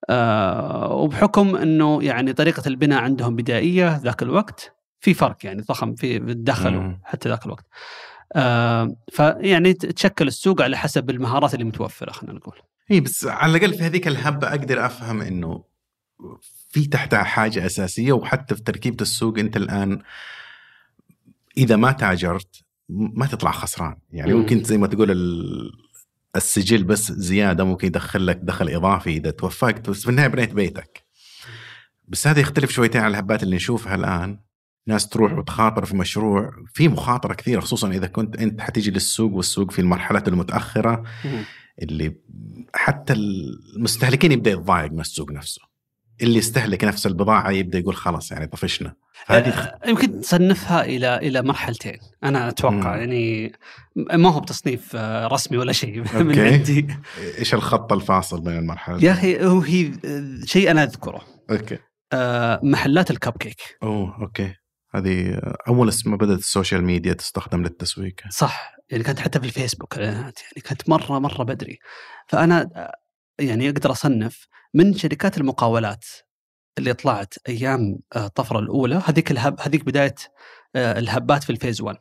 آه 0.10 0.94
وبحكم 0.94 1.56
إنه 1.56 2.04
يعني 2.04 2.34
طريقة 2.34 2.64
البناء 2.68 3.02
عندهم 3.04 3.36
بدائية 3.36 3.98
ذاك 3.98 4.24
الوقت 4.24 4.76
في 5.00 5.14
فرق 5.14 5.38
يعني 5.44 5.62
ضخم 5.62 5.96
في 5.96 6.20
دخلوا 6.20 6.82
مم. 6.82 7.00
حتى 7.04 7.30
ذاك 7.30 7.46
الوقت. 7.46 7.66
آه 8.36 8.96
فيعني 9.12 9.74
تشكل 9.74 10.28
السوق 10.28 10.62
على 10.62 10.78
حسب 10.78 11.10
المهارات 11.10 11.54
اللي 11.54 11.66
متوفرة 11.66 12.12
خلينا 12.12 12.36
نقول. 12.36 12.56
إي 12.92 13.00
بس 13.02 13.26
على 13.26 13.58
الأقل 13.58 13.74
في 13.74 13.84
هذيك 13.84 14.08
الهبة 14.08 14.48
أقدر 14.50 14.86
أفهم 14.86 15.22
إنه 15.22 15.64
في 16.70 16.88
تحتها 16.88 17.24
حاجة 17.24 17.66
أساسية 17.66 18.14
وحتى 18.14 18.56
في 18.56 18.64
تركيبة 18.64 18.98
السوق 19.02 19.40
أنت 19.40 19.58
الآن 19.58 20.00
إذا 21.58 21.76
ما 21.76 21.92
تاجرت 21.92 22.62
ما 22.90 23.26
تطلع 23.26 23.52
خسران. 23.52 23.96
يعني 24.12 24.34
مم. 24.34 24.40
ممكن 24.40 24.64
زي 24.64 24.78
ما 24.78 24.88
تقول 24.88 25.12
ال- 25.12 25.72
السجل 26.36 26.84
بس 26.84 27.12
زيادة 27.12 27.64
ممكن 27.64 27.88
يدخل 27.88 28.28
لك 28.28 28.40
دخل 28.44 28.70
إضافي 28.70 29.10
إذا 29.10 29.32
توفقت 29.32 29.90
بس 29.90 30.04
في 30.04 30.10
النهاية 30.10 30.28
بنيت 30.28 30.54
بيتك. 30.54 31.06
بس 32.08 32.28
هذا 32.28 32.40
يختلف 32.40 32.72
شويتين 32.72 33.02
عن 33.02 33.12
الهبات 33.12 33.44
اللي 33.44 33.56
نشوفها 33.56 33.96
الآن. 33.96 34.40
ناس 34.88 35.08
تروح 35.10 35.34
وتخاطر 35.34 35.86
في 35.86 35.96
مشروع. 35.96 36.52
في 36.74 36.88
مخاطرة 36.88 37.34
كثيرة 37.34 37.60
خصوصا 37.60 37.90
إذا 37.92 38.08
كنت 38.08 38.36
أنت 38.36 38.62
حتيجي 38.62 38.92
للسوق 38.92 39.34
والسوق 39.34 39.72
في 39.72 39.80
المرحلة 39.80 40.24
المتأخرة 40.28 41.04
اللي 41.82 42.16
حتى 42.74 43.14
المستهلكين 43.14 44.32
يبدأ 44.32 44.52
يتضايق 44.52 44.92
من 44.92 45.00
السوق 45.00 45.32
نفسه. 45.32 45.62
اللي 46.22 46.38
يستهلك 46.38 46.84
نفس 46.84 47.08
البضاعة 47.08 47.52
يبدأ 47.52 47.80
يقول 47.80 47.96
خلاص 47.96 48.32
يعني 48.32 48.48
طفشنا. 48.48 48.94
أه 49.30 49.80
يمكن 49.88 50.22
تصنفها 50.22 50.86
إلى 50.86 51.18
إلى 51.18 51.42
مرحلتين. 51.42 51.98
أنا 52.24 52.50
أتوقع 52.50 52.96
مم. 52.96 53.00
يعني 53.00 53.52
ما 53.96 54.30
هو 54.30 54.40
بتصنيف 54.40 54.96
آه، 54.96 55.28
رسمي 55.28 55.58
ولا 55.58 55.72
شيء. 55.72 56.04
من 56.24 56.40
عندي. 56.40 56.88
إيش 57.38 57.54
الخط 57.54 57.94
الفاصل 57.94 58.42
بين 58.42 58.58
المرحلتين؟ 58.58 59.08
يا 59.08 59.14
أخي 59.14 59.46
هو 59.46 59.60
هي 59.60 59.92
شيء 60.46 60.72
أنا 60.72 60.84
أذكره. 60.84 61.22
أوكي. 61.52 61.78
آه 62.14 62.60
محلات 62.64 63.12
الكب 63.12 63.38
كيك. 63.38 63.78
أوه 63.84 64.22
أوكي. 64.22 64.54
هذه 64.96 65.42
أول 65.68 65.92
ما 66.06 66.18
بدأت 66.18 66.40
ال 66.40 66.46
social 66.46 66.84
media 66.84 67.14
تستخدم 67.14 67.64
للتسويق. 67.64 68.16
صح. 68.30 68.76
يعني 68.90 69.04
كانت 69.04 69.20
حتى 69.20 69.40
في 69.40 69.46
الفيسبوك 69.46 69.98
اعلانات 69.98 70.40
يعني 70.40 70.62
كانت 70.64 70.90
مرة 70.90 71.20
مرة 71.20 71.44
بدري. 71.44 71.80
فأنا 72.28 72.70
يعني 73.40 73.70
أقدر 73.70 73.92
أصنف 73.92 74.48
من 74.76 74.94
شركات 74.94 75.38
المقاولات 75.38 76.06
اللي 76.78 76.94
طلعت 76.94 77.34
أيام 77.50 78.00
آه، 78.16 78.26
الطفرة 78.26 78.60
الأولى. 78.60 79.02
هذيك 79.06 79.32
الهب 79.32 79.60
هذيك 79.62 79.86
بداية 79.86 80.16
آه، 80.76 81.00
الهبات 81.00 81.44
في 81.44 81.50
الفيز 81.50 81.82
1 81.82 81.98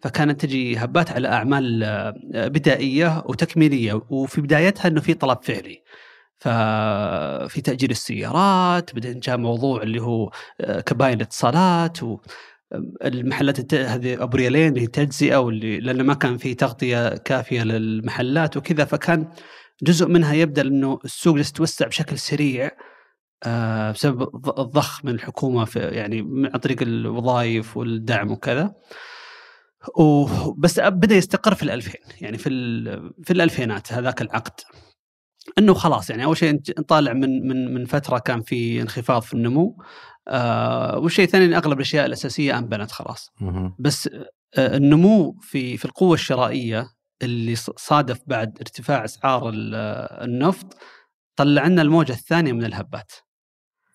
فكانت 0.00 0.40
تجي 0.40 0.78
هبات 0.78 1.12
على 1.12 1.28
أعمال 1.28 1.82
آه، 1.84 2.48
بدائية 2.48 3.22
وتكميلية. 3.26 4.02
وفي 4.10 4.40
بدايتها 4.40 4.88
إنه 4.88 5.00
في 5.00 5.14
طلب 5.14 5.38
فعلي. 5.42 5.82
ففي 6.38 7.60
تأجير 7.64 7.90
السيارات 7.90 8.94
بعدين 8.94 9.20
جاء 9.20 9.36
موضوع 9.36 9.82
اللي 9.82 10.02
هو 10.02 10.30
كباين 10.86 11.16
الاتصالات. 11.16 12.02
و 12.02 12.18
المحلات 13.04 13.74
هذه 13.74 14.22
ابو 14.22 14.36
ريالين 14.36 14.68
اللي 14.68 14.80
هي 14.80 14.86
تجزئة 14.86 15.36
واللي 15.36 15.80
لأنه 15.80 16.04
ما 16.04 16.14
كان 16.14 16.38
في 16.38 16.54
تغطية 16.54 17.08
كافية 17.16 17.62
للمحلات 17.62 18.56
وكذا. 18.56 18.84
فكان 18.84 19.28
جزء 19.82 20.08
منها 20.08 20.34
يبدأ 20.34 20.62
إنه 20.62 20.98
السوق 21.04 21.36
جالس 21.36 21.50
يتوسع 21.50 21.86
بشكل 21.86 22.18
سريع 22.18 22.70
آه، 23.46 23.90
بسبب 23.90 24.50
الضخ 24.58 25.04
من 25.04 25.14
الحكومة 25.14 25.64
في 25.64 25.78
يعني 25.78 26.18
عن 26.54 26.60
طريق 26.60 26.82
الوظائف 26.82 27.76
والدعم 27.76 28.30
وكذا. 28.32 28.74
وبس 29.96 30.80
بدأ 30.80 31.14
يستقر 31.14 31.54
في 31.54 31.62
الألفين 31.62 32.00
يعني 32.20 32.38
في 32.38 32.50
في 33.24 33.32
الألفينات 33.32 33.92
هذاك 33.92 34.22
العقد. 34.22 34.60
إنه 35.58 35.74
خلاص 35.74 36.10
يعني 36.10 36.24
أول 36.24 36.36
شيء 36.36 36.60
نطالع 36.78 37.12
من 37.12 37.48
من 37.48 37.74
من 37.74 37.84
فترة 37.84 38.18
كان 38.18 38.42
في 38.42 38.82
انخفاض 38.82 39.22
في 39.22 39.34
النمو 39.34 39.82
آه 40.28 40.98
والشيء 40.98 41.24
الثاني 41.24 41.56
أغلب 41.56 41.76
الأشياء 41.76 42.06
الأساسية 42.06 42.58
أنبنت 42.58 42.90
خلاص. 42.90 43.30
بس 43.78 44.08
آه 44.58 44.76
النمو 44.76 45.38
في 45.40 45.76
في 45.76 45.84
القوة 45.84 46.14
الشرائية 46.14 46.86
اللي 47.22 47.54
صادف 47.76 48.20
بعد 48.26 48.58
ارتفاع 48.60 49.04
أسعار 49.04 49.50
النفط 49.54 50.76
طلع 51.36 51.66
لنا 51.66 51.82
الموجة 51.82 52.12
الثانية 52.12 52.52
من 52.52 52.64
الهبات. 52.64 53.12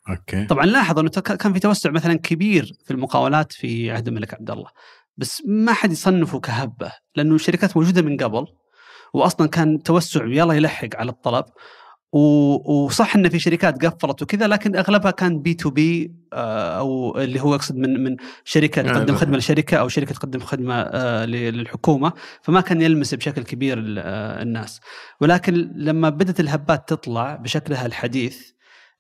أوكي. 0.10 0.46
طبعا 0.46 0.66
لاحظ 0.66 1.00
إنه 1.00 1.10
كان 1.10 1.54
في 1.54 1.60
توسع 1.60 1.92
مثلا 1.92 2.14
كبير 2.14 2.74
في 2.86 2.92
المقاولات 2.92 3.52
في 3.52 3.92
عهد 3.92 4.08
الملك 4.08 4.34
عبد 4.34 4.52
الله. 4.52 4.70
بس 5.18 5.44
ما 5.48 5.74
حد 5.74 5.92
يصنفه 5.92 6.40
كهبة 6.40 6.92
لأنه 7.16 7.36
الشركات 7.36 7.78
موجودة 7.78 8.02
من 8.02 8.18
قبل 8.18 8.48
واصلا 9.14 9.48
كان 9.48 9.84
توسع 9.84 10.26
يلا 10.26 10.54
يلحق 10.54 10.90
على 10.96 11.12
الطلب 11.12 11.46
وصح 12.12 13.16
إن 13.16 13.30
في 13.30 13.40
شركات 13.40 13.86
قفلت 13.86 14.22
وكذا 14.22 14.48
لكن 14.48 14.76
أغلبها 14.76 15.12
كان 15.12 15.42
B2B 15.42 16.16
أو 16.34 17.18
اللي 17.18 17.42
هو 17.42 17.54
يقصد 17.54 17.76
من 17.76 18.04
من 18.04 18.16
شركة 18.44 18.80
يعني 18.80 18.94
تقدم 18.94 19.16
خدمة 19.16 19.38
لشركة 19.38 19.78
أو 19.78 19.88
شركة 19.88 20.14
تقدم 20.14 20.40
خدمة 20.40 20.74
آه، 20.82 21.26
للحكومة 21.26 22.14
فما 22.42 22.62
كان 22.62 22.82
يلمس 22.82 23.14
بشكل 23.14 23.44
كبير 23.44 23.96
آه، 23.98 24.42
الناس. 24.42 24.80
ولكن 25.22 25.72
لما 25.76 26.10
بدأت 26.10 26.40
الهبات 26.40 26.90
تطلع 26.90 27.36
بشكلها 27.36 27.86
الحديث 27.86 28.52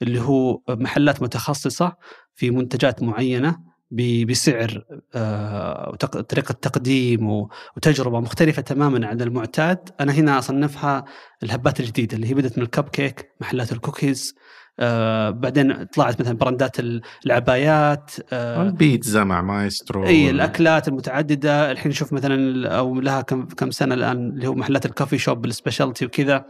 اللي 0.01 0.21
هو 0.21 0.61
محلات 0.69 1.21
متخصصة 1.21 1.93
في 2.35 2.51
منتجات 2.51 3.03
معينة 3.03 3.68
بسعر 3.91 4.83
آه، 5.15 5.89
وطريقه 5.89 6.51
تقديم 6.51 7.29
وتجربة 7.77 8.19
مختلفة 8.19 8.61
تماما 8.61 9.07
عن 9.07 9.21
المعتاد. 9.21 9.89
أنا 9.99 10.11
هنا 10.11 10.39
أصنفها 10.39 11.05
الهبات 11.43 11.79
الجديدة 11.79 12.15
اللي 12.15 12.27
هي 12.27 12.33
بدأت 12.33 12.57
من 12.57 12.63
الكب 12.63 12.89
كيك 12.89 13.29
محلات 13.41 13.71
الكوكيز 13.71 14.35
آه 14.79 15.29
بعدين 15.29 15.83
طلعت 15.83 16.21
مثلا 16.21 16.37
brandات 16.37 16.77
العبايات 17.25 18.11
آه 18.33 18.61
البيتزا 18.61 19.23
مع 19.23 19.41
مايسترو 19.41 20.05
إي 20.05 20.29
الأكلات 20.29 20.87
المتعددة. 20.87 21.71
الحين 21.71 21.89
نشوف 21.91 22.13
مثلا 22.13 22.67
أو 22.77 23.01
لها 23.01 23.21
كم 23.21 23.45
كم 23.45 23.71
سنة 23.71 23.95
الآن 23.95 24.29
اللي 24.29 24.47
هو 24.47 24.55
محلات 24.55 24.85
ال 24.85 24.90
coffee 24.90 25.17
shop 25.17 25.45
ال 25.45 25.51
specialty 25.51 26.05
وكذا. 26.05 26.45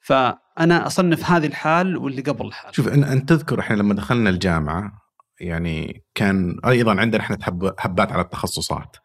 فأنا 0.00 0.86
أصنف 0.86 1.30
هذه 1.30 1.46
الحال 1.46 1.96
واللي 1.96 2.22
قبل 2.22 2.46
الحال. 2.46 2.74
شوف 2.74 2.88
انت 2.88 3.28
تذكر 3.28 3.60
إحنا 3.60 3.76
لما 3.76 3.94
دخلنا 3.94 4.30
الجامعة 4.30 5.07
يعني 5.40 6.04
كان 6.14 6.60
أيضا 6.66 7.00
عندنا 7.00 7.22
إحنا 7.22 7.38
هبات 7.78 8.12
على 8.12 8.22
التخصصات. 8.22 8.96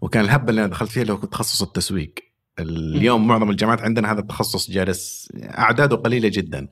وكان 0.00 0.24
الهبه 0.24 0.50
اللي 0.50 0.60
أنا 0.60 0.70
دخلت 0.70 0.90
فيها 0.90 1.02
اللي 1.02 1.12
هو 1.12 1.16
تخصص 1.16 1.62
التسويق. 1.62 2.14
اليوم 2.58 3.26
معظم 3.26 3.50
الجامعات 3.50 3.80
عندنا 3.80 4.12
هذا 4.12 4.20
التخصص 4.20 4.70
جالس 4.70 5.32
أعداده 5.36 5.96
قليلة 5.96 6.28
جدا. 6.28 6.68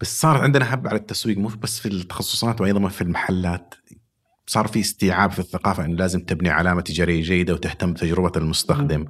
بس 0.00 0.20
صارت 0.20 0.40
عندنا 0.40 0.74
هبه 0.74 0.90
على 0.90 0.98
التسويق 0.98 1.38
مو 1.38 1.48
بس 1.48 1.80
في 1.80 1.88
التخصصات 1.88 2.60
وأيضا 2.60 2.88
في 2.88 3.02
المحلات. 3.02 3.74
صار 4.46 4.66
في 4.66 4.80
استيعاب 4.80 5.30
في 5.30 5.38
الثقافة 5.38 5.84
انه 5.84 5.96
لازم 5.96 6.20
تبني 6.20 6.50
علامة 6.50 6.80
تجارية 6.80 7.22
جيدة 7.22 7.54
وتهتم 7.54 7.92
بتجربة 7.92 8.32
المستخدم. 8.36 9.04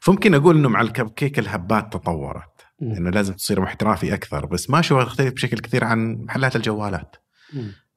فممكن 0.00 0.34
أقول 0.34 0.56
إنه 0.56 0.68
مع 0.68 0.80
الكب 0.80 1.10
كيك 1.10 1.38
الهبات 1.38 1.92
تطورت. 1.92 2.66
إنه 2.82 3.10
لازم 3.10 3.34
تصير 3.34 3.60
محترافي 3.60 4.14
أكثر. 4.14 4.46
بس 4.46 4.70
ما 4.70 4.80
اشوفها 4.80 5.04
تختلف 5.04 5.32
بشكل 5.32 5.58
كثير 5.58 5.84
عن 5.84 6.14
محلات 6.14 6.56
الجوالات. 6.56 7.16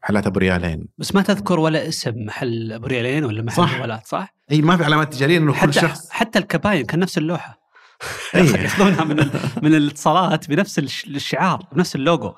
محلات 0.07 0.27
ابو 0.27 0.39
ريالين 0.39 0.87
بس 0.97 1.15
ما 1.15 1.21
تذكر 1.21 1.59
ولا 1.59 1.87
اسم 1.87 2.13
محل 2.15 2.71
ابو 2.71 2.87
ريالين 2.87 3.25
ولا 3.25 3.41
محل 3.41 3.55
صح. 3.55 3.77
جوالات 3.77 4.07
صح؟ 4.07 4.33
إي 4.51 4.61
ما 4.61 4.77
في 4.77 4.83
علامات 4.83 5.13
تجارية 5.13 5.37
إنه 5.37 5.61
كل 5.61 5.73
شخص 5.73 6.09
حتى 6.09 6.39
الكباين 6.39 6.85
كان 6.85 6.99
نفس 6.99 7.17
اللوحة. 7.17 7.59
ياخذونها 8.33 9.03
من 9.03 9.29
من 9.63 9.75
الاتصالات 9.75 10.49
بنفس 10.49 10.79
الشعار 10.79 11.63
بنفس 11.71 11.95
اللوجو. 11.95 12.33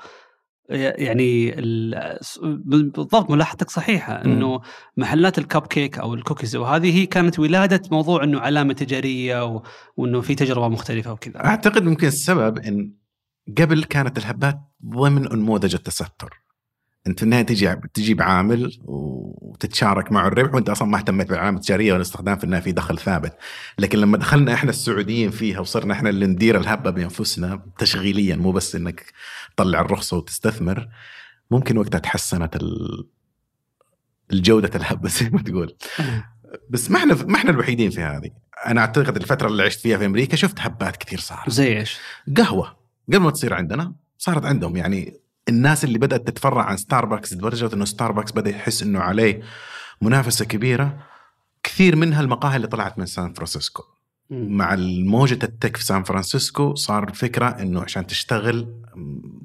يعني 0.70 1.52
بالضبط 2.66 3.30
ملاحظتك 3.30 3.70
صحيحة 3.70 4.26
إنه 4.26 4.62
محلات 4.98 5.38
الكب 5.38 5.68
كيك 5.68 6.00
أو 6.00 6.14
الكوكيز 6.14 6.56
وهذه 6.56 6.98
هي 6.98 7.06
كانت 7.06 7.40
ولادة 7.40 7.82
موضوع 7.92 8.24
إنه 8.24 8.40
علامة 8.40 8.74
تجارية 8.74 9.64
وإنه 9.98 10.22
في 10.22 10.36
تجربة 10.36 10.68
مختلفة 10.68 11.12
وكذا. 11.12 11.46
أعتقد 11.46 11.84
ممكن 11.84 12.08
السبب 12.08 12.58
إن 12.58 12.94
قبل 13.58 13.84
كانت 13.84 14.18
الهبات 14.18 14.60
ضمن 14.86 15.32
أنموذج 15.32 15.76
التستر. 15.76 16.49
انت 17.08 17.20
في 17.20 17.24
النهاية 17.24 17.44
تجي 17.44 17.76
تجيب 17.94 18.22
عامل 18.22 18.80
وتتشارك 18.86 20.12
معه 20.12 20.28
الربح 20.28 20.54
وانت 20.54 20.70
أصلا 20.70 20.88
ما 20.88 20.98
اهتميت 20.98 21.30
بالعلامه 21.30 21.58
التجارية 21.58 21.94
والاستخدام 21.94 22.38
في 22.38 22.44
انها 22.44 22.60
في 22.60 22.72
دخل 22.72 22.98
ثابت. 22.98 23.38
لكن 23.80 24.00
لما 24.00 24.18
دخلنا 24.18 24.54
إحنا 24.54 24.70
السعوديين 24.70 25.32
فيها 25.32 25.60
وصرنا 25.60 25.94
إحنا 25.94 26.10
اللي 26.10 26.26
ندير 26.26 26.58
الهبة 26.58 26.90
بانفسنا 26.90 27.62
تشغيليا 27.78 28.36
مو 28.36 28.52
بس 28.52 28.76
إنك 28.76 29.14
تطلع 29.56 29.82
الرخصة 29.82 30.18
وتستثمر 30.18 30.90
ممكن 31.52 31.78
وقتها 31.78 32.00
تحسنت 32.00 32.58
الجودة 34.32 34.72
الهبة 34.76 35.10
زي 35.20 35.30
ما 35.30 35.42
تقول. 35.42 35.76
بس 36.70 36.92
ما 36.92 36.98
إحنا 36.98 37.14
ما 37.26 37.36
إحنا 37.36 37.52
الوحيدين 37.52 37.90
في 37.90 38.02
هذه. 38.02 38.32
أنا 38.66 38.82
أعتقد 38.82 39.16
الفترة 39.16 39.48
اللي 39.48 39.64
عشت 39.64 39.80
فيها 39.80 39.98
في 39.98 40.06
أمريكا 40.06 40.36
شفت 40.36 40.60
هبات 40.60 40.98
كثير 40.98 41.20
صارت. 41.20 41.50
زي 41.50 41.78
إيش؟ 41.78 41.98
قهوة. 42.38 42.80
قبل 43.08 43.18
ما 43.18 43.32
تصير 43.32 43.54
عندنا 43.54 43.94
صارت 44.18 44.46
عندهم 44.46 44.76
يعني 44.76 45.20
الناس 45.50 45.84
اللي 45.84 46.00
بدأت 46.00 46.28
تتفرع 46.28 46.64
عن 46.64 46.78
ستاربكس 46.78 47.34
لدرجه 47.34 47.74
إنه 47.74 47.86
ستاربكس 47.86 48.32
بدأ 48.32 48.50
يحس 48.50 48.84
إنه 48.84 49.00
عليه 49.00 49.42
منافسة 50.02 50.46
كبيرة. 50.46 51.00
كثير 51.64 51.96
منها 51.96 52.22
المقاهي 52.22 52.56
اللي 52.56 52.68
طلعت 52.68 53.00
من 53.00 53.06
سان 53.06 53.34
فرانسيسكو 53.34 53.84
مع 54.30 54.76
موجة 55.06 55.40
ال 55.44 55.50
tech 55.50 55.78
في 55.78 55.84
سان 55.84 56.04
فرانسيسكو 56.04 56.76
صار 56.76 57.10
الفكرة 57.10 57.46
إنه 57.46 57.82
عشان 57.82 58.08
تشتغل 58.08 58.84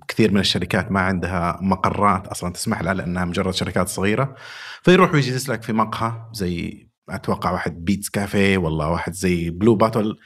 كثير 0.09 0.33
من 0.33 0.41
الشركات 0.41 0.93
ما 0.93 1.01
عندها 1.01 1.59
مقرات 1.63 2.27
أصلا 2.27 2.53
تسمح 2.53 2.83
لها 2.83 2.95
لأنها 2.95 3.25
مجرد 3.25 3.55
شركات 3.55 3.89
صغيرة. 3.89 4.35
فيروح 4.83 5.15
ويجلس 5.15 5.49
لك 5.49 5.63
في 5.63 5.73
مقهى 5.73 6.13
زي 6.33 6.87
أتوقع 7.09 7.51
واحد 7.51 7.85
Peet's 7.85 8.09
Coffee 8.09 8.59
والله 8.59 8.91
واحد 8.91 9.13
زي 9.13 9.51
Blue 9.51 9.75
Bottle 9.75 10.17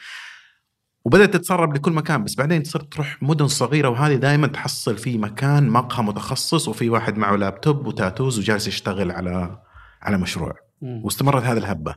وبدأت 1.08 1.34
تتسرب 1.34 1.74
لكل 1.74 1.92
مكان 1.92 2.24
بس 2.24 2.34
بعدين 2.34 2.64
صرت 2.64 2.92
تروح 2.92 3.22
مدن 3.22 3.46
صغيرة 3.46 3.88
وهذه 3.88 4.14
دائما 4.14 4.46
تحصل 4.46 4.96
في 4.96 5.18
مكان 5.18 5.68
مقهى 5.68 6.02
متخصص 6.02 6.68
وفي 6.68 6.90
واحد 6.90 7.18
معه 7.18 7.36
laptop 7.36 7.86
و 7.86 7.93
tattoos 7.93 8.38
وجالس 8.38 8.68
يشتغل 8.68 9.10
على 9.10 9.58
على 10.02 10.18
مشروع. 10.18 10.54
مم. 10.82 11.00
واستمرت 11.04 11.42
هذه 11.42 11.58
الهبة. 11.58 11.94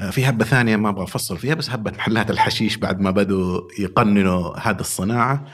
آه، 0.00 0.10
في 0.10 0.28
هبة 0.28 0.44
ثانية 0.44 0.76
ما 0.76 0.88
أبغى 0.88 1.04
أفصل 1.04 1.38
فيها 1.38 1.54
بس 1.54 1.70
هبة 1.70 1.90
محلات 1.90 2.30
الحشيش 2.30 2.76
بعد 2.76 3.00
ما 3.00 3.10
بدوا 3.10 3.60
يقننوا 3.78 4.58
هذه 4.58 4.80
الصناعة. 4.80 5.44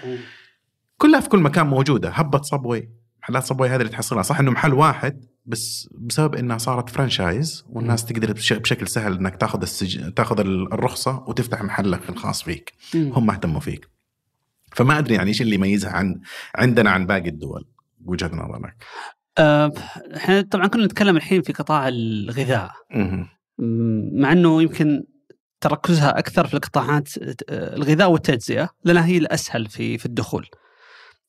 كلها 0.98 1.20
في 1.20 1.28
كل 1.28 1.40
مكان 1.40 1.66
موجودة. 1.66 2.10
هبة 2.10 2.42
صبوي 2.42 2.88
محلات 3.22 3.44
صبوي 3.44 3.68
هذه 3.68 3.80
اللي 3.80 3.92
تحصلها. 3.92 4.22
صح 4.22 4.40
إنه 4.40 4.50
محل 4.50 4.74
واحد 4.74 5.24
بس 5.44 5.88
بسبب 5.98 6.34
إنها 6.34 6.58
صارت 6.58 6.90
فرانشايز 6.90 7.64
والناس 7.68 8.04
تقدر 8.04 8.32
بش- 8.32 8.52
بشكل 8.52 8.88
سهل 8.88 9.12
إنك 9.18 9.36
تاخذ 9.36 9.62
السج... 9.62 10.12
تاخذ 10.12 10.40
الرخصة 10.40 11.24
وتفتح 11.28 11.62
محلك 11.62 12.08
الخاص 12.10 12.42
فيك. 12.42 12.72
مم. 12.94 13.12
هم 13.12 13.30
اهتموا 13.30 13.60
فيك. 13.60 13.88
فما 14.76 14.98
أدري 14.98 15.14
يعني 15.14 15.28
إيش 15.28 15.42
اللي 15.42 15.54
يميزها 15.54 15.90
عن 15.90 16.20
عندنا 16.54 16.90
عن 16.90 17.06
باقي 17.06 17.28
الدول 17.28 17.64
وجهة 18.04 18.30
نظرك؟ 18.34 18.76
آه، 19.38 19.72
إحنا 20.16 20.40
طبعا 20.40 20.66
كنا 20.66 20.84
نتكلم 20.84 21.16
الحين 21.16 21.42
في 21.42 21.52
قطاع 21.52 21.88
الغذاء. 21.88 22.70
مع 24.12 24.32
إنه 24.32 24.62
يمكن 24.62 25.04
تركزها 25.60 26.18
أكثر 26.18 26.46
في 26.46 26.54
القطاعات 26.54 27.08
آه، 27.48 27.76
الغذاء 27.76 28.10
والتجزئة 28.10 28.68
لأنها 28.84 29.06
هي 29.06 29.18
الأسهل 29.18 29.66
في 29.66 29.98
في 29.98 30.06
الدخول. 30.06 30.46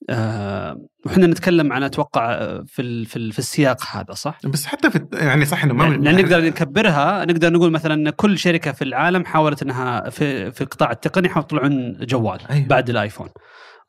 آه، 0.10 0.77
وحنا 1.05 1.27
نتكلم 1.27 1.74
عن 1.74 1.83
أتوقع 1.83 2.31
آه، 2.33 2.63
في 2.67 2.81
ال- 2.81 3.05
في 3.05 3.15
ال- 3.15 3.31
في 3.31 3.39
السياق 3.39 3.77
هذا 3.91 4.13
صح؟ 4.13 4.39
بس 4.45 4.65
حتى 4.65 4.91
في 4.91 5.05
يعني 5.13 5.45
صح 5.45 5.63
إنه 5.63 5.74
ما 5.74 5.86
يعني 5.86 6.05
يعني 6.05 6.22
نقدر 6.24 6.41
نكبرها 6.45 7.25
نقدر 7.25 7.53
نقول 7.53 7.72
مثلا 7.72 7.93
إن 7.93 8.10
كل 8.10 8.38
شركة 8.38 8.72
في 8.72 8.83
العالم 8.83 9.25
حاولت 9.25 9.62
إنها 9.62 10.10
في 10.10 10.51
في 10.51 10.62
القطاع 10.62 10.91
التقني 10.91 11.29
حاولوا 11.29 11.45
يطلعون 11.45 11.98
جوال 12.05 12.39
أيوة. 12.50 12.67
بعد 12.67 12.89
الآيفون 12.89 13.29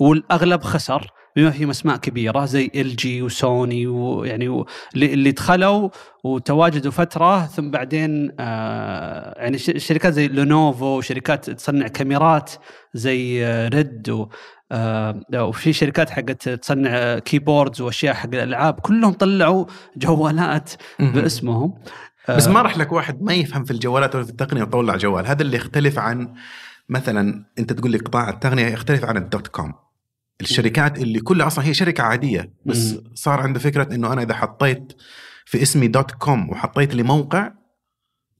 والأغلب 0.00 0.62
خسر 0.62 1.06
بما 1.36 1.50
فيهم 1.50 1.70
أسماء 1.70 1.96
كبيرة 1.96 2.44
زي 2.44 2.70
LG 2.74 3.22
وسوني 3.22 3.86
ويعني 3.86 4.48
و- 4.48 4.66
اللي 4.96 5.30
دخلوا 5.32 5.88
وتواجدوا 6.24 6.90
فترة 6.92 7.46
ثم 7.46 7.70
بعدين 7.70 8.32
آه 8.40 9.34
يعني 9.42 9.58
شركات 9.58 10.12
زي 10.12 10.28
Lenovo 10.28 10.86
وشركات 10.86 11.50
تصنع 11.50 11.88
كاميرات 11.88 12.50
زي 12.94 13.46
آه، 13.46 13.68
RED 13.68 14.10
و 14.10 14.28
وفي 15.34 15.72
شركات 15.72 16.10
حقت 16.10 16.48
تصنع 16.48 16.90
آه، 16.92 17.18
keyboards 17.18 17.80
وأشياء 17.80 18.14
حق 18.14 18.26
الألعاب 18.26 18.74
كلهم 18.80 19.12
طلعوا 19.12 19.66
جوالات 19.96 20.70
مهم. 20.98 21.12
باسمهم 21.12 21.74
بس 22.28 22.46
آه، 22.46 22.52
ما 22.52 22.62
راح 22.62 22.78
لك 22.78 22.92
واحد 22.92 23.22
ما 23.22 23.34
يفهم 23.34 23.64
في 23.64 23.70
الجوالات 23.70 24.14
ولا 24.14 24.24
في 24.24 24.30
التقنية 24.30 24.62
ويطلع 24.62 24.96
جوال 24.96 25.26
هذا 25.26 25.42
اللي 25.42 25.56
يختلف 25.56 25.98
عن 25.98 26.34
مثلا 26.88 27.44
أنت 27.58 27.72
تقول 27.72 27.90
لي 27.90 27.98
قطاع 27.98 28.28
التقنية 28.28 28.66
يختلف 28.66 29.04
عن 29.04 29.16
ال 29.16 29.24
dot 29.24 29.46
com 29.46 29.74
الشركات 30.40 30.98
اللي 30.98 31.20
كلها 31.20 31.46
أصلا 31.46 31.64
هي 31.64 31.74
شركة 31.74 32.02
عادية 32.02 32.52
بس. 32.66 32.96
صار 33.14 33.40
عنده 33.40 33.60
فكرة 33.60 33.94
إنه 33.94 34.12
أنا 34.12 34.22
إذا 34.22 34.34
حطيت 34.34 34.92
في 35.44 35.62
اسمي 35.62 35.88
dot 35.88 36.10
com 36.10 36.50
وحطيت 36.50 36.94
لي 36.94 37.02
موقع 37.02 37.52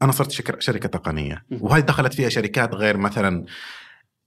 أنا 0.03 0.13
صرت 0.13 0.31
شركة 0.61 0.89
تقنية. 0.89 1.45
وهذه 1.61 1.81
دخلت 1.81 2.15
فيها 2.15 2.29
شركات 2.29 2.75
غير 2.75 2.97
مثلا 2.97 3.45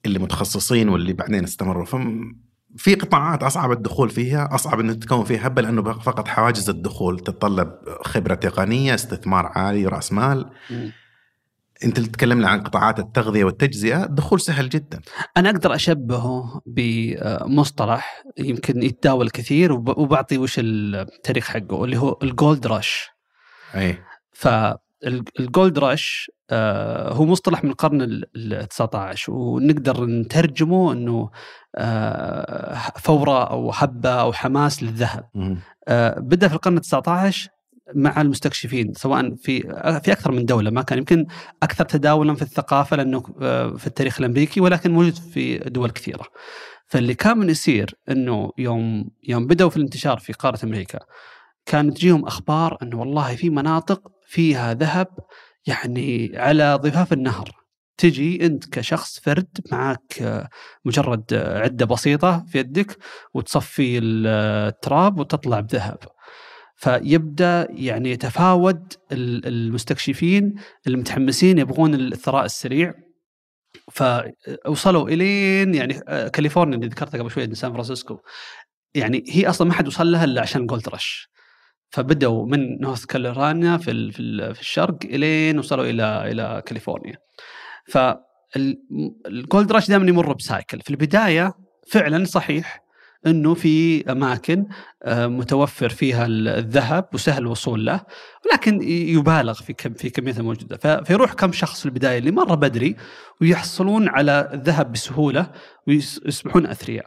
اللي 0.08 0.20
متخصصين 0.20 0.90
واللي 0.90 1.14
بعدين 1.14 1.44
استمروا. 1.44 1.86
فم 1.86 2.36
في 2.78 2.96
قطاعات 2.96 3.44
أصعب 3.44 3.72
الدخول 3.72 4.10
فيها 4.10 4.56
أصعب 4.56 4.80
انك 4.80 5.04
تكون 5.04 5.24
فيها 5.24 5.48
هبه 5.48 5.62
لأنه 5.62 5.82
فقط 5.94 6.28
حواجز 6.28 6.70
الدخول 6.70 7.20
تتطلب 7.20 7.74
خبرة 8.02 8.36
تقنية 8.36 8.94
استثمار 8.96 9.46
عالي 9.46 9.86
رأس 9.86 10.14
مال. 10.14 10.50
مم. 10.70 10.92
أنت 11.84 11.98
اللي 11.98 12.10
تكلمنا 12.10 12.50
عن 12.50 12.62
قطاعات 12.64 13.00
التغذية 13.00 13.44
والتجزئة 13.44 14.04
الدخول 14.04 14.42
سهل 14.42 14.70
جدا. 14.70 15.02
أنا 15.38 15.50
أقدر 15.50 15.76
أشبهه 15.76 16.62
بمصطلح 16.66 18.24
يمكن 18.40 18.84
يتداول 18.84 19.30
كثير 19.30 19.72
وب- 19.74 19.98
وبعطي 19.98 20.38
وش 20.38 20.56
التاريخ 20.60 21.48
حقه 21.48 21.84
اللي 21.84 21.98
هو 21.98 22.18
ال 22.24 22.33
gold 22.33 22.68
rush 22.68 23.10
إي 23.76 23.98
فال 25.02 25.28
gold 25.28 25.80
rush 25.80 26.32
هو 27.12 27.26
مصطلح 27.26 27.64
من 27.64 27.70
القرن 27.70 28.02
ال 28.36 28.68
19 28.68 29.34
ونقدر 29.34 30.06
نترجمه 30.06 30.94
إنه 30.94 31.30
آه، 31.76 32.78
فورة 33.00 33.44
أو 33.44 33.72
هبة 33.72 34.10
أو 34.10 34.34
حماس 34.34 34.84
للذهب. 34.84 35.30
آه، 35.88 36.20
بدأ 36.20 36.48
في 36.48 36.56
القرن 36.56 36.78
ال 36.78 36.82
19 36.82 37.50
مع 37.96 38.22
المستكشفين 38.22 38.94
سواء 38.94 39.36
في 39.36 39.62
في 40.04 40.12
أكثر 40.12 40.32
من 40.32 40.46
دولة 40.46 40.72
ما 40.72 40.82
كان 40.82 40.98
يمكن 40.98 41.26
أكثر 41.64 41.86
تداولا 41.86 42.36
في 42.36 42.42
الثقافة 42.42 42.96
لأنه 42.98 43.24
آه، 43.42 43.70
في 43.78 43.88
التاريخ 43.88 44.20
الأمريكي 44.20 44.62
ولكن 44.62 44.92
موجود 44.92 45.16
في 45.16 45.58
دول 45.58 45.90
كثيرة. 45.90 46.26
فاللي 46.88 47.14
كان 47.14 47.38
من 47.38 47.50
يصير 47.50 47.96
إنه 48.10 48.52
يوم 48.58 49.10
يوم 49.28 49.48
بدأوا 49.48 49.70
في 49.70 49.78
الانتشار 49.78 50.20
في 50.20 50.34
قارة 50.34 50.60
أمريكا 50.64 51.00
كانت 51.66 51.98
تجيهم 51.98 52.26
أخبار 52.26 52.78
إنه 52.82 53.00
والله 53.00 53.36
في 53.36 53.50
مناطق 53.50 54.12
فيها 54.28 54.74
ذهب 54.74 55.08
يعني 55.68 56.32
على 56.36 56.76
ضفاف 56.76 57.14
النهر. 57.14 57.52
تجي 57.98 58.46
أنت 58.46 58.70
كشخص 58.70 59.20
فرد 59.20 59.58
معك 59.72 60.48
مجرد 60.86 61.34
عدة 61.34 61.86
بسيطة 61.86 62.46
في 62.48 62.58
يدك 62.60 62.98
وتصفي 63.34 63.98
التراب 63.98 65.20
وتطلع 65.20 65.60
بذهب. 65.60 65.98
فيبدأ 66.76 67.68
يعني 67.72 68.12
يتفاوت 68.12 68.98
ال- 69.12 69.48
المستكشفين 69.48 70.56
المتحمسين 70.88 71.58
يبغون 71.58 71.94
الثراء 71.94 72.46
السريع. 72.46 72.94
فوصلوا 73.92 75.10
إلين 75.10 75.76
يعني 75.76 76.00
آه، 76.08 76.28
كاليفورنيا 76.28 76.76
اللي 76.76 76.88
ذكرتها 76.88 77.18
قبل 77.20 77.32
شوي 77.32 77.56
سان 77.56 77.72
فرانسيسكو. 77.74 78.18
يعني 78.96 79.24
هي 79.30 79.50
أصلا 79.50 79.68
ما 79.68 79.74
حد 79.74 79.88
وصل 79.88 80.12
لها 80.12 80.24
إلا 80.24 80.42
عشان 80.42 80.66
gold 80.66 80.90
rush 80.90 81.30
فبدأوا 81.90 82.46
من 82.46 82.82
North 82.82 83.06
Carolina 83.06 83.78
في 83.78 84.12
في 84.12 84.20
ال- 84.20 84.56
في 84.56 84.62
الشرق 84.62 84.98
إلين 85.04 85.60
وصلوا 85.60 85.86
إلى 85.86 86.32
إلى 86.32 86.64
كاليفورنيا. 86.66 87.16
فال 88.56 88.94
gold 88.94 89.72
rush 89.72 89.88
دائما 89.88 90.10
يمر 90.10 90.34
ب 90.34 90.42
cycle 90.42 90.82
في 90.82 90.90
البداية 90.90 91.54
فعلا 91.92 92.26
صحيح 92.26 92.84
إنه 93.28 93.54
في 93.54 94.04
أماكن 94.12 94.66
آه، 95.04 95.28
متوفر 95.28 95.90
فيها 95.90 96.26
ال- 96.26 96.48
الذهب 96.48 97.06
وسهل 97.14 97.42
الوصول 97.42 97.86
له 97.86 98.02
ولكن 98.46 98.82
يبالغ 98.90 99.54
في 99.54 99.74
كم 99.74 99.94
في 99.94 100.10
كميته 100.10 100.40
الموجوده 100.40 101.04
فيروح 101.04 101.34
كم 101.34 101.52
شخص 101.52 101.80
في 101.80 101.86
البداية 101.86 102.18
اللي 102.18 102.32
مرة 102.32 102.56
بدري 102.56 102.96
ويحصلون 103.42 104.10
على 104.10 104.50
الذهب 104.54 104.92
بسهولة 104.92 105.52
ويصبحون 105.88 106.66
أثرياء. 106.66 107.06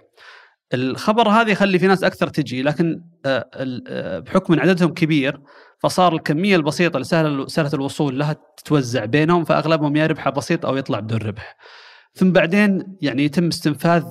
الخبر 0.74 1.28
هذا 1.28 1.50
يخلي 1.50 1.78
في 1.78 1.86
ناس 1.86 2.04
أكثر 2.04 2.28
تجي 2.28 2.62
لكن 2.62 3.02
آه، 3.26 3.50
آه، 3.88 4.18
بحكم 4.18 4.52
إن 4.52 4.60
عددهم 4.60 4.94
كبير 4.94 5.40
فصار 5.78 6.14
الكمية 6.14 6.56
البسيطة 6.56 6.96
اللي 6.96 7.04
سهله 7.04 7.46
سهلة 7.46 7.70
الوصول 7.74 8.18
لها 8.18 8.36
تتوزع 8.56 9.04
بينهم 9.04 9.44
فأغلبهم 9.44 9.96
يا 9.96 10.06
ربحه 10.06 10.30
بسيط 10.30 10.66
أو 10.66 10.76
يطلع 10.76 11.00
بدون 11.00 11.18
ربح. 11.18 11.56
ثم 12.14 12.32
بعدين 12.32 12.96
يعني 13.02 13.24
يتم 13.24 13.46
استنفاذ 13.46 14.04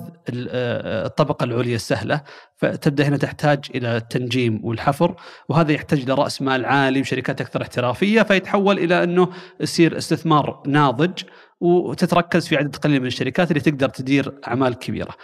آه، 0.48 1.06
الطبقة 1.06 1.44
العليا 1.44 1.74
السهلة 1.74 2.22
فتبدأ 2.56 3.08
هنا 3.08 3.16
تحتاج 3.16 3.64
إلى 3.74 3.96
التنجيم 3.96 4.60
والحفر 4.64 5.14
وهذا 5.48 5.72
يحتاج 5.72 6.10
لراس 6.10 6.42
مال 6.42 6.64
عالي 6.64 7.00
وشركات 7.00 7.40
أكثر 7.40 7.62
احترافية 7.62 8.22
فيتحول 8.22 8.78
إلى 8.78 9.04
أنه 9.04 9.28
يصير 9.60 9.98
استثمار 9.98 10.62
ناضج 10.66 11.22
وتتركز 11.60 12.48
في 12.48 12.56
عدد 12.56 12.76
قليل 12.76 13.00
من 13.00 13.06
الشركات 13.06 13.50
اللي 13.50 13.60
تقدر 13.60 13.88
تدير 13.88 14.32
أعمال 14.48 14.74
كبيرة. 14.74 15.14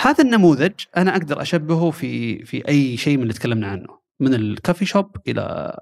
هذا 0.00 0.24
النموذج 0.24 0.72
أنا 0.96 1.10
أقدر 1.12 1.42
أشبهه 1.42 1.90
في 1.90 2.44
في 2.44 2.68
أي 2.68 2.96
شيء 2.96 3.16
من 3.16 3.22
اللي 3.22 3.34
تكلمنا 3.34 3.66
عنه 3.68 3.98
من 4.20 4.34
ال 4.34 4.41
coffee 4.41 4.84
shop 4.84 5.16
إلى 5.28 5.76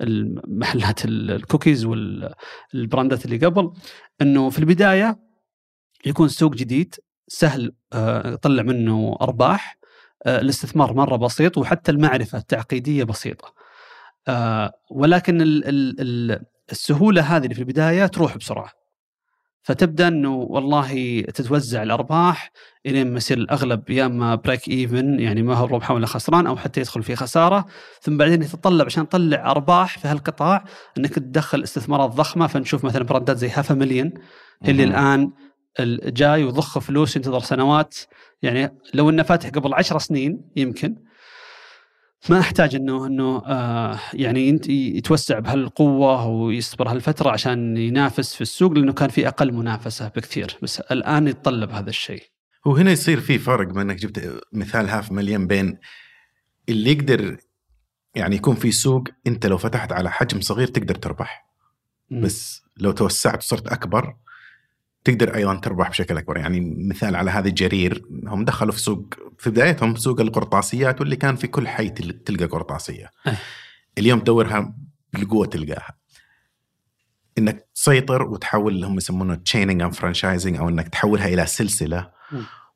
المحلات 0.00 1.04
ال- 1.04 1.30
الكوكيز 1.30 1.84
وال 1.84 2.19
brandات 2.19 3.24
اللي 3.24 3.46
قبل 3.46 3.72
إنه 4.22 4.50
في 4.50 4.58
البداية 4.58 5.18
يكون 6.06 6.28
سوق 6.28 6.54
جديد 6.54 6.94
سهل 7.28 7.72
آه، 7.92 8.32
يطلع 8.32 8.62
منه 8.62 9.16
أرباح 9.20 9.78
آه، 10.26 10.40
الاستثمار 10.40 10.94
مرة 10.94 11.16
بسيط 11.16 11.58
وحتى 11.58 11.90
المعرفة 11.92 12.38
التقنية 12.38 13.04
بسيطة. 13.04 13.54
آه، 14.28 14.72
ولكن 14.90 15.40
ال- 15.42 15.68
ال- 15.68 16.00
ال- 16.00 16.44
السهولة 16.72 17.22
هذه 17.22 17.42
اللي 17.44 17.54
في 17.54 17.60
البداية 17.60 18.06
تروح 18.06 18.36
بسرعة. 18.36 18.70
فتبدأ 19.62 20.08
إنه 20.08 20.34
والله 20.34 21.20
تتوزع 21.20 21.82
الأرباح 21.82 22.50
إلين 22.86 23.10
ما 23.10 23.16
يصير 23.16 23.38
الأغلب 23.38 23.90
يا 23.90 24.06
إما 24.06 24.34
break 24.34 24.68
even 24.68 25.20
يعني 25.20 25.42
ما 25.42 25.54
هو 25.54 25.66
ربح 25.66 25.90
ولا 25.90 26.06
خسران 26.06 26.46
أو 26.46 26.56
حتى 26.56 26.80
يدخل 26.80 27.02
في 27.02 27.16
خسارة. 27.16 27.66
ثم 28.00 28.16
بعدين 28.16 28.42
يتطلب 28.42 28.86
عشان 28.86 29.08
تطلع 29.08 29.50
أرباح 29.50 29.98
في 29.98 30.08
هالقطاع 30.08 30.64
إنك 30.98 31.14
تدخل 31.14 31.62
استثمارات 31.62 32.10
ضخمة. 32.10 32.46
فنشوف 32.46 32.84
مثلا 32.84 33.04
براندات 33.04 33.36
زي 33.36 33.48
Half 33.48 33.72
Million 33.72 34.12
اللي 34.68 34.86
مهم. 34.86 34.94
الآن 34.94 35.30
ال- 35.80 36.14
جاي 36.14 36.44
وضخ 36.44 36.78
فلوس 36.78 37.16
ينتظر 37.16 37.40
سنوات. 37.40 37.96
يعني 38.42 38.74
لو 38.94 39.10
إنه 39.10 39.22
فاتح 39.22 39.48
قبل 39.48 39.74
عشر 39.74 39.98
سنين 39.98 40.40
يمكن. 40.56 40.96
ما 42.30 42.40
أحتاج 42.40 42.74
إنه 42.74 43.06
إنه 43.06 43.42
آه 43.46 43.98
يعني 44.14 44.48
ينت- 44.48 44.68
يتوسع 44.68 45.38
بهالقوة 45.38 46.26
ويصبر 46.26 46.88
هالفترة 46.90 47.30
عشان 47.30 47.76
ينافس 47.76 48.34
في 48.34 48.40
السوق 48.40 48.72
لأنه 48.72 48.92
كان 48.92 49.08
في 49.08 49.28
أقل 49.28 49.52
منافسة 49.52 50.08
بكثير 50.08 50.58
بس 50.62 50.80
الآن 50.80 51.28
يتطلب 51.28 51.70
هذا 51.70 51.90
الشيء. 51.90 52.22
وهنا 52.66 52.90
يصير 52.90 53.20
في 53.20 53.38
فرق 53.38 53.66
بما 53.66 53.82
إنك 53.82 53.96
جبت 53.96 54.40
مثال 54.52 54.88
Half 54.88 55.12
Million 55.12 55.46
بين 55.46 55.78
اللي 56.68 56.92
يقدر 56.92 57.36
يعني 58.14 58.36
يكون 58.36 58.54
في 58.54 58.72
سوق 58.72 59.04
أنت 59.26 59.46
لو 59.46 59.58
فتحت 59.58 59.92
على 59.92 60.10
حجم 60.10 60.40
صغير 60.40 60.66
تقدر 60.66 60.94
تربح. 60.94 61.48
بس 62.10 62.62
لو 62.76 62.90
توسعت 62.90 63.38
وصرت 63.38 63.66
أكبر 63.68 64.16
تقدر 65.08 65.34
أيضا 65.34 65.54
تربح 65.54 65.88
بشكل 65.90 66.16
أكبر 66.18 66.36
يعني 66.36 66.60
مثال 66.88 67.16
على 67.16 67.30
هذه 67.30 67.48
الجرير 67.48 68.04
هم 68.26 68.44
دخلوا 68.44 68.72
في 68.72 68.80
سوق 68.80 69.14
في 69.38 69.50
بدايتهم 69.50 69.96
سوق 69.96 70.20
القرطاسيات 70.20 71.00
واللي 71.00 71.16
كان 71.16 71.36
في 71.36 71.46
كل 71.46 71.68
حي 71.68 71.88
تل- 71.90 72.18
تلقى 72.24 72.44
قرطاسية 72.44 73.10
أيه. 73.26 73.38
اليوم 73.98 74.20
تدورها 74.20 74.74
بالقوة 75.12 75.46
تلقاها 75.46 75.96
إنك 77.38 77.68
تسيطر 77.74 78.22
وتحول 78.22 78.74
اللي 78.74 78.86
هم 78.86 78.96
يسمونه 78.96 79.34
chaining 79.34 79.82
and 79.82 79.94
franchising 79.94 80.56
أو 80.56 80.68
إنك 80.68 80.88
تحولها 80.88 81.28
إلى 81.28 81.46
سلسلة. 81.46 82.10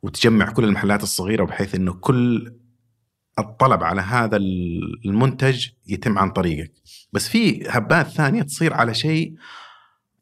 وتجمع 0.02 0.50
كل 0.50 0.64
المحلات 0.64 1.02
الصغيرة 1.02 1.44
بحيث 1.44 1.74
إنه 1.74 1.92
كل 1.92 2.52
الطلب 3.38 3.82
على 3.82 4.00
هذا 4.00 4.36
المنتج 5.04 5.68
يتم 5.86 6.18
عن 6.18 6.30
طريقك 6.30 6.72
بس 7.12 7.28
في 7.28 7.68
هبات 7.68 8.06
ثانية 8.08 8.42
تصير 8.42 8.74
على 8.74 8.94
شيء 8.94 9.34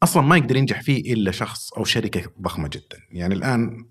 أصلا 0.03 0.23
ما 0.23 0.37
يقدر 0.37 0.55
ينجح 0.55 0.81
فيه 0.81 1.13
إلا 1.13 1.31
شخص 1.31 1.73
أو 1.73 1.83
شركة 1.83 2.31
ضخمة 2.41 2.67
جدا 2.67 2.97
يعني 3.11 3.33
الآن 3.33 3.85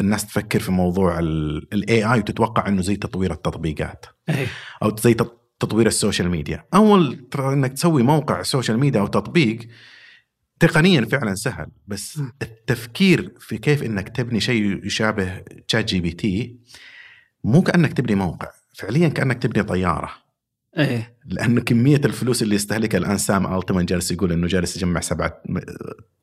الناس 0.00 0.26
تفكر 0.26 0.60
في 0.60 0.72
موضوع 0.72 1.18
ال 1.18 2.04
AI 2.12 2.18
وتتوقع 2.18 2.68
إنه 2.68 2.82
زي 2.82 2.96
تطوير 2.96 3.32
التطبيقات 3.32 4.06
إيه. 4.28 4.46
أو 4.82 4.96
زي 4.96 5.14
تط- 5.14 5.38
تطوير 5.60 5.86
ال 5.86 5.92
social 5.92 6.30
media 6.30 6.64
أول 6.74 7.28
ترى 7.30 7.52
إنك 7.52 7.72
تسوي 7.72 8.02
موقع 8.02 8.42
social 8.42 8.78
media 8.78 9.00
أو 9.00 9.06
تطبيق 9.06 9.58
تقنيا 10.60 11.04
فعلا 11.04 11.34
سهل 11.34 11.66
بس. 11.86 12.22
التفكير 12.42 13.34
في 13.40 13.58
كيف 13.58 13.82
إنك 13.82 14.08
تبني 14.08 14.40
شيء 14.40 14.86
يشابه 14.86 15.38
ChatGPT 15.68 16.56
مو 17.44 17.62
كأنك 17.62 17.92
تبني 17.92 18.14
موقع 18.14 18.48
فعليا 18.74 19.08
كأنك 19.08 19.42
تبني 19.42 19.62
طيارة 19.62 20.10
إيه. 20.78 21.16
لأنه 21.26 21.60
كمية 21.60 22.00
الفلوس 22.04 22.42
اللي 22.42 22.54
يستهلكها 22.54 22.98
الآن 22.98 23.18
سام 23.18 23.54
ألتمان 23.54 23.84
جالس 23.84 24.10
يقول 24.12 24.32
إنه 24.32 24.46
جالس 24.46 24.76
يجمع 24.76 25.00
سبعة 25.00 25.42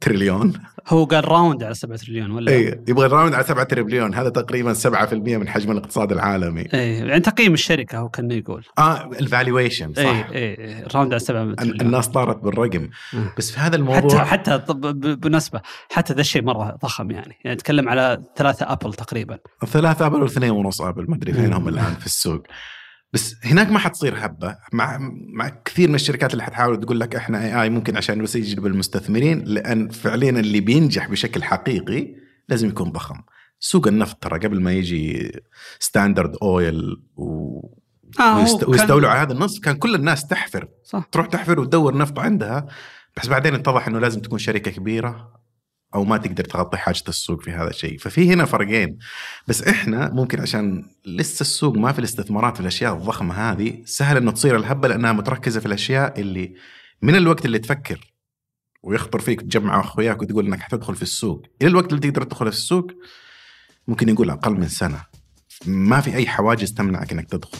تريليون. 0.02 0.54
هو 0.88 1.04
قال 1.06 1.28
round 1.32 1.64
على 1.64 1.74
7 1.74 1.98
تريليون 1.98 2.32
ولا؟ 2.32 2.52
اي 2.52 2.84
يبغى 2.88 3.06
ال 3.06 3.10
round 3.10 3.34
على 3.34 3.44
7 3.44 3.64
تريليون. 3.64 4.16
هذا 4.16 4.30
تقريبا 4.30 4.74
7% 4.74 5.14
من 5.14 5.48
حجم 5.48 5.72
الاقتصاد 5.72 6.12
العالمي. 6.12 6.62
إيه 6.74 7.04
يعني 7.04 7.20
تقييم 7.20 7.54
الشركة 7.54 7.98
هو 7.98 8.10
كان 8.10 8.32
يقول. 8.32 8.66
آه 8.78 9.10
ال 9.20 9.27
valuation 9.27 9.94
صح. 9.94 10.02
إيه 10.02 10.26
إيه 10.32 10.88
round 10.96 11.12
على 11.14 11.20
7 11.20 11.44
ال- 11.44 11.56
تريليون. 11.56 11.82
الناس 11.82 12.08
طارت 12.08 12.44
بالرقم. 12.44 12.90
مم. 13.14 13.30
بس 13.38 13.52
في 13.52 13.60
هذا 13.60 13.66
حتى 13.68 13.76
الموضوع 13.76 14.24
حتى 14.26 14.58
ب- 14.58 15.20
بالنسبة 15.22 15.62
حتى 15.92 16.14
ذا 16.14 16.22
الشيء 16.22 16.42
مرة 16.44 16.78
ضخم 16.84 17.12
يعني. 17.12 17.36
يعني 17.46 17.56
نتكلم 17.56 17.90
على 17.90 18.24
ثلاثة 18.36 18.72
Apple 18.74 18.94
تقريبا. 18.94 19.38
ثلاثة 19.68 20.06
Apple 20.06 20.22
واثنين 20.24 20.52
ونص 20.52 20.82
Apple 20.82 21.06
ما 21.10 21.16
أدري 21.16 21.34
فين 21.34 21.54
هم 21.54 21.62
مم. 21.62 21.68
الآن 21.68 21.94
في 21.96 22.06
السوق. 22.06 22.44
بس 23.14 23.36
هناك 23.44 23.72
ما 23.72 23.80
حتصير 23.80 24.26
هبة. 24.26 24.56
مع 24.74 24.98
مع 25.34 25.50
كثير 25.66 25.90
من 25.90 25.96
الشركات 25.96 26.32
اللي 26.32 26.44
حتحاول 26.44 26.80
تقول 26.80 27.00
لك 27.00 27.16
إحنا 27.16 27.46
AI 27.46 27.70
ممكن 27.70 27.98
عشان 27.98 28.24
بس 28.24 28.36
يجذب 28.36 28.66
المستثمرين 28.66 29.44
لأن 29.44 29.90
فعليا 29.90 30.30
اللي 30.30 30.60
بينجح 30.60 31.10
بشكل 31.10 31.44
حقيقي 31.44 32.16
لازم 32.50 32.68
يكون 32.70 32.92
ضخم. 32.92 33.16
سوق 33.60 33.88
النفط 33.88 34.24
ترى 34.24 34.40
قبل 34.40 34.62
ما 34.62 34.74
يجي 34.74 35.32
Standard 35.80 36.36
Oil 36.42 37.04
و... 37.16 37.60
آه 38.20 38.40
ويست... 38.40 38.64
ويستولوا 38.64 39.10
على 39.10 39.20
هذا 39.20 39.34
النصف 39.34 39.60
كان 39.60 39.76
كل 39.76 39.96
الناس 39.96 40.28
تحفر. 40.28 40.68
صح. 40.84 41.04
تروح 41.12 41.28
تحفر 41.28 41.60
وتدور 41.60 41.98
نفط 41.98 42.20
عندها 42.20 42.68
بس 43.18 43.28
بعدين 43.28 43.56
اتضح 43.56 43.88
إنه 43.88 44.00
لازم 44.00 44.22
تكون 44.22 44.40
شركة 44.40 44.72
كبيرة. 44.72 45.39
أو 45.96 46.04
ما 46.04 46.18
تقدر 46.18 46.44
تغطي 46.44 46.78
حاجة 46.78 47.04
السوق 47.08 47.42
في 47.42 47.52
هذا 47.52 47.70
الشيء. 47.70 47.98
ففي 47.98 48.34
هنا 48.34 48.46
فرقين. 48.46 48.98
بس 49.48 49.64
إحنا 49.64 50.10
ممكن 50.14 50.42
عشان 50.42 50.86
لسه 51.06 51.42
السوق 51.42 51.78
ما 51.78 51.92
في 51.92 52.00
الاستثمارات 52.00 52.56
في 52.56 52.62
الأشياء 52.62 52.94
الضخمة 52.94 53.34
هذه 53.34 53.82
سهل 53.86 54.18
إنه 54.18 54.32
تصير 54.32 54.56
الهبة 54.56 54.88
لأنها 54.88 55.12
متركزة 55.12 55.60
في 55.60 55.66
الأشياء 55.66 56.20
اللي 56.20 56.56
من 57.02 57.16
الوقت 57.16 57.46
اللي 57.46 57.60
تفكر 57.60 58.14
ويخطر 58.84 59.20
فيك 59.20 59.42
تجمع 59.42 59.80
أخوياك 59.80 60.22
وتقول 60.22 60.46
إنك 60.46 60.60
حتدخل 60.60 60.96
في 60.96 61.02
السوق. 61.02 61.46
إلى 61.62 61.70
الوقت 61.70 61.94
اللي 61.94 62.02
تقدر 62.02 62.24
تدخل 62.24 62.46
في 62.46 62.58
السوق 62.58 62.92
ممكن 63.88 64.10
يقول 64.10 64.30
أقل 64.30 64.54
من 64.54 64.68
سنة. 64.68 65.02
ما 65.66 66.02
في 66.02 66.16
أي 66.16 66.28
حواجز 66.28 66.74
تمنعك 66.74 67.12
إنك 67.12 67.30
تدخل. 67.30 67.58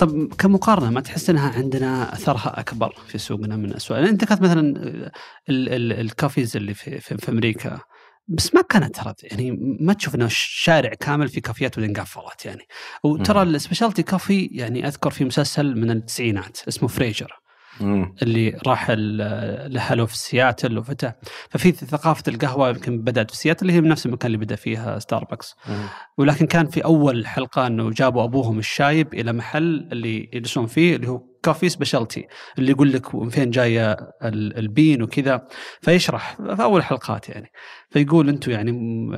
طب 0.00 0.34
كمقارنة 0.34 0.90
ما 0.90 1.00
تحس 1.00 1.30
إنها 1.30 1.50
عندنا 1.50 2.12
أثرها 2.12 2.60
أكبر 2.60 2.94
في 3.06 3.18
سوقنا 3.18 3.56
من 3.56 3.74
اسواق 3.74 3.98
يعني 3.98 4.10
أنت 4.10 4.24
كانت 4.24 4.42
مثلا 4.42 4.60
ال- 4.60 5.10
ال- 5.48 5.92
ال 6.00 6.09
cafes 6.09 6.56
اللي 6.56 6.74
في, 6.74 7.00
في, 7.00 7.16
في 7.16 7.30
أمريكا 7.30 7.80
بس 8.28 8.54
ما 8.54 8.62
كانت 8.62 8.96
ترى 8.96 9.14
يعني 9.22 9.76
ما 9.80 9.92
تشوف 9.92 10.14
إنه 10.14 10.26
شارع 10.30 10.90
كامل 11.00 11.28
في 11.28 11.40
كافيات 11.40 11.78
بعدين 11.78 11.96
قفلت 11.96 12.44
يعني. 12.44 12.66
وترى. 13.04 13.42
ال 13.42 13.48
specialty 13.48 14.02
coffee 14.02 14.48
يعني 14.52 14.86
أذكر 14.86 15.10
في 15.10 15.24
مسلسل 15.24 15.76
من 15.80 15.90
التسعينات 15.90 16.58
اسمه 16.68 16.88
Frasier 16.88 17.32
مم. 17.80 18.14
اللي 18.22 18.58
راح 18.66 18.86
ال- 18.90 19.74
لحاله 19.74 20.06
في 20.06 20.18
سياتل 20.18 20.78
وفتح 20.78 21.14
ففي 21.50 21.72
ثقافة 21.72 22.22
القهوة 22.28 22.68
يمكن 22.68 22.98
بدأت 23.02 23.30
في 23.30 23.36
سياتل 23.36 23.62
اللي 23.68 23.72
هي 23.72 23.80
نفس 23.80 24.06
المكان 24.06 24.26
اللي 24.26 24.44
بدأ 24.44 24.56
فيها 24.56 24.98
ستاربكس 24.98 25.54
مم. 25.68 25.82
ولكن 26.18 26.46
كان 26.46 26.66
في 26.66 26.84
أول 26.84 27.26
حلقة 27.26 27.66
إنه 27.66 27.90
جابوا 27.90 28.24
أبوهم 28.24 28.58
الشايب 28.58 29.14
إلى 29.14 29.32
محل 29.32 29.88
اللي 29.92 30.30
يجلسون 30.32 30.66
فيه 30.66 30.96
اللي 30.96 31.08
هو 31.08 31.22
cafe 31.42 31.68
specialty 31.68 32.26
اللي 32.58 32.70
يقول 32.70 32.92
لك 32.92 33.14
من 33.14 33.28
فين 33.28 33.50
جاية 33.50 33.92
ال- 34.24 34.58
bean 34.58 35.02
وكذا 35.02 35.46
فيشرح 35.80 36.36
في 36.36 36.62
أول 36.62 36.82
حلقات 36.82 37.28
يعني. 37.28 37.52
فيقول 37.90 38.28
أنتم 38.28 38.50
يعني 38.50 38.70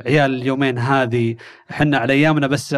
عيال 0.06 0.34
اليومين 0.34 0.78
هذه 0.78 1.36
إحنا 1.70 1.98
على 1.98 2.12
أيامنا 2.12 2.46
بس 2.46 2.74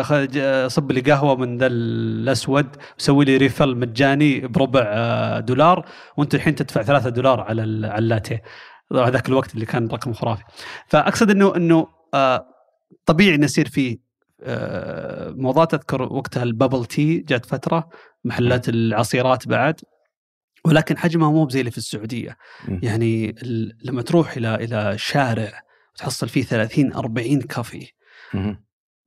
صب 0.67 0.93
لي 0.93 1.01
قهوة 1.01 1.37
من 1.37 1.59
ذا 1.59 1.67
الأسود 1.67 2.67
وسوي 2.99 3.25
لي 3.25 3.37
refill 3.37 3.77
مجاني 3.77 4.41
بربع 4.41 4.85
آه، 4.87 5.41
دولار 5.41 5.87
وانت 6.17 6.35
الحين 6.35 6.55
تدفع 6.55 6.83
ثلاثة 6.83 7.11
دولار 7.11 7.41
على 7.41 7.63
ال- 7.65 7.85
على 7.87 7.99
اللاتيه. 7.99 8.43
طبعاً 8.91 9.11
ذاك 9.11 9.29
الوقت 9.29 9.55
اللي 9.55 9.67
كان 9.67 9.89
رقم 9.89 10.13
خرافي. 10.13 10.43
فأقصد 10.89 11.31
إنه 11.31 11.57
إنه 11.57 11.87
آه، 12.15 12.47
طبيعي 13.07 13.35
إنه 13.35 13.45
يصير 13.45 13.69
فيه 13.69 14.04
موضات 15.37 15.75
اذكر 15.75 16.03
وقتها 16.03 16.43
البابل 16.43 16.85
تي 16.85 17.19
جات 17.19 17.47
فترة 17.47 17.89
محلات 18.25 18.69
العصيرات 18.69 19.49
بعد 19.49 19.81
ولكن 20.65 20.99
حجمها 20.99 21.31
مو 21.31 21.49
زي 21.49 21.61
اللي 21.61 21.71
في 21.71 21.79
السعودية. 21.79 22.37
يعني 22.69 23.35
لما 23.85 24.03
تروح 24.03 24.37
إلى 24.37 24.55
إلى 24.55 24.95
شارع 24.99 25.53
وتحصل 25.95 26.29
فيه 26.29 26.43
30 26.43 26.93
40 26.93 27.41
كافي. 27.41 27.87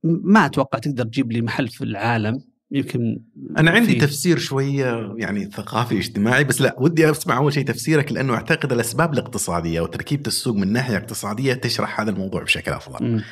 ما 0.04 0.46
أتوقع 0.46 0.78
تقدر 0.78 1.04
تجيب 1.04 1.32
لي 1.32 1.42
محل 1.42 1.68
في 1.68 1.84
العالم 1.84 2.40
يمكن 2.70 3.20
أنا 3.58 3.70
عندي 3.70 3.92
في- 3.92 3.98
تفسير 4.06 4.38
شوية 4.38 5.14
يعني 5.18 5.44
ثقافي 5.50 5.98
اجتماعي 5.98 6.44
بس 6.44 6.60
لا 6.60 6.74
ودي 6.78 7.10
أسمع 7.10 7.36
أول 7.36 7.52
شيء 7.52 7.64
تفسيرك 7.64 8.12
لأنه 8.12 8.34
أعتقد 8.34 8.72
الأسباب 8.72 9.12
الاقتصادية 9.12 9.80
وتركيبة 9.80 10.22
السوق 10.26 10.56
من 10.56 10.72
ناحية 10.72 10.96
اقتصادية 10.96 11.54
تشرح 11.54 12.00
هذا 12.00 12.10
الموضوع 12.10 12.42
بشكل 12.42 12.72
أفضل. 12.72 13.24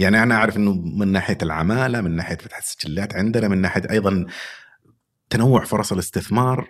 يعني 0.00 0.22
أنا 0.22 0.34
أعرف 0.34 0.56
إنه 0.56 0.72
من 0.72 1.08
ناحية 1.08 1.38
العمالة، 1.42 2.00
من 2.00 2.16
ناحية 2.16 2.36
فتح 2.36 2.56
السجلات 2.58 3.16
عندنا، 3.16 3.48
من 3.48 3.58
ناحية 3.58 3.82
أيضا 3.90 4.26
تنوع 5.30 5.64
فرص 5.64 5.92
الاستثمار،. 5.92 6.68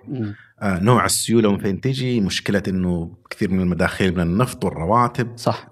آه، 0.63 0.79
نوع 0.79 1.05
السيولة 1.05 1.53
من 1.53 1.59
فين 1.59 1.81
تجي، 1.81 2.21
مشكلة 2.21 2.63
إنه 2.69 3.17
كثير 3.31 3.51
من 3.51 3.61
المداخيل 3.61 4.15
من 4.15 4.21
النفط 4.21 4.65
والرواتب، 4.65 5.33
صح 5.37 5.69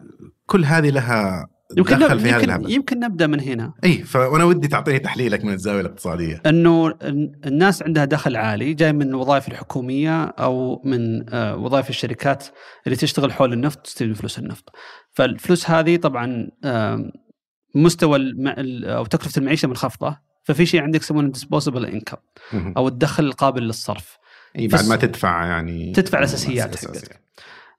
كل 0.47 0.65
هذه 0.65 0.91
لها 0.91 1.49
يمكن 1.77 1.99
دخل 1.99 2.21
في 2.21 2.29
يمكن. 2.29 2.71
يمكن 2.71 3.01
نبدأ 3.01 3.27
من 3.27 3.41
هنا 3.41 3.73
إي 3.85 3.99
فأنا 3.99 4.45
ودي 4.45 4.69
تعطيني 4.69 4.99
تحليلك 4.99 5.45
من 5.45 5.53
الزاوية 5.53 5.81
الاقتصادية. 5.81 6.43
إنه 6.47 6.87
ال- 6.87 7.33
الناس 7.47 7.83
عندها 7.83 8.05
دخل 8.05 8.37
عالي 8.37 8.75
جاي 8.75 8.93
من 8.93 9.09
الوظائف 9.09 9.49
الحكومية 9.49 10.25
أو 10.25 10.83
من 10.85 11.35
آه، 11.35 11.57
وظائف 11.57 11.91
الشركات 11.91 12.45
اللي 12.87 12.97
تشتغل 12.97 13.33
حول 13.33 13.53
النفط 13.53 13.79
تستلم 13.79 14.15
فلوس 14.15 14.39
النفط. 14.39 14.71
فالفلوس 15.11 15.71
هذه 15.71 15.97
طبعا 15.97 16.49
مستوى 17.75 18.17
الم... 18.17 18.49
ال- 18.49 18.85
أو 18.85 19.05
تكلفة 19.05 19.39
المعيشة 19.39 19.69
منخفضة 19.69 20.19
ففي 20.45 20.67
شيء 20.67 20.83
عندك 20.83 21.01
يسمونه 21.01 21.29
ديسبوسبل 21.29 21.87
انكم. 21.87 22.17
أو 22.77 22.89
الدخل 22.89 23.25
القابل 23.25 23.63
للصرف. 23.63 24.19
إي 24.59 24.69
بعد 24.69 24.89
ما 24.89 24.97
تدفع 24.97 25.47
يعني 25.47 25.93
تدفع 25.93 26.19
الأساسيات 26.19 26.77
حقتك. 26.77 27.21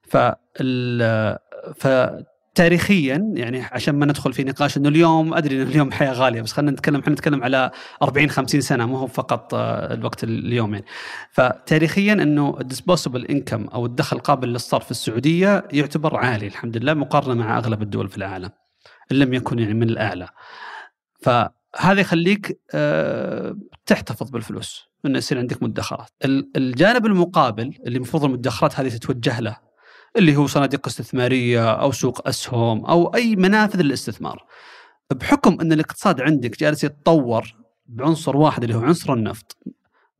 فال 0.08 1.38
فتاريخيا 1.76 3.32
يعني 3.34 3.62
عشان 3.62 3.94
ما 3.94 4.06
ندخل 4.06 4.32
في 4.32 4.44
نقاش 4.44 4.76
إنه 4.76 4.88
اليوم 4.88 5.34
أدري 5.34 5.62
إنه 5.62 5.70
اليوم 5.70 5.92
حياه 5.92 6.12
غالية 6.12 6.42
بس 6.42 6.52
خلينا 6.52 6.70
نتكلم 6.72 7.00
إحنا 7.00 7.12
نتكلم 7.12 7.42
على 7.44 7.70
40 8.02 8.30
50 8.30 8.60
سنة 8.60 8.86
مو 8.86 8.96
هو 8.96 9.06
فقط 9.06 9.54
آه، 9.54 9.94
الوقت 9.94 10.24
اليوم 10.24 10.74
يعني 10.74 10.86
فتاريخيا 11.32 12.12
إنه 12.12 12.56
الديسبوسبل 12.60 13.26
انكم 13.26 13.64
أو 13.64 13.86
الدخل 13.86 14.16
القابل 14.16 14.48
للصرف 14.48 14.84
في 14.84 14.90
السعودية 14.90 15.64
يعتبر 15.72 16.16
عالي 16.16 16.46
الحمد 16.46 16.76
لله 16.76 16.94
مقارنة 16.94 17.34
مع 17.34 17.58
أغلب 17.58 17.82
الدول 17.82 18.08
في 18.08 18.16
العالم 18.16 18.50
إن 19.12 19.16
لم 19.16 19.34
يكن 19.34 19.58
يعني 19.58 19.74
من 19.74 19.88
الأعلى 19.90 20.28
فهذا 21.22 22.00
يخليك 22.00 22.60
آه، 22.74 23.56
تحتفظ 23.86 24.30
بالفلوس 24.30 24.90
إنه 25.06 25.18
يصير 25.18 25.38
عندك 25.38 25.62
مدخرات 25.62 26.08
ال- 26.24 26.50
الجانب 26.56 27.06
المقابل 27.06 27.78
اللي 27.86 27.96
المفروض 27.96 28.24
المدخرات 28.24 28.80
هذه 28.80 28.88
تتوجه 28.88 29.40
له 29.40 29.56
اللي 30.16 30.36
هو 30.36 30.46
صناديق 30.46 30.86
استثمارية 30.86 31.72
أو 31.72 31.92
سوق 31.92 32.28
أسهم 32.28 32.84
أو 32.86 33.14
أي 33.14 33.36
منافذ 33.36 33.80
للاستثمار. 33.82 34.44
بحكم 35.10 35.60
إن 35.60 35.72
الاقتصاد 35.72 36.20
عندك 36.20 36.58
جالس 36.58 36.84
يتطور 36.84 37.54
بعنصر 37.86 38.36
واحد 38.36 38.62
اللي 38.62 38.74
هو 38.76 38.80
عنصر 38.80 39.12
النفط 39.12 39.58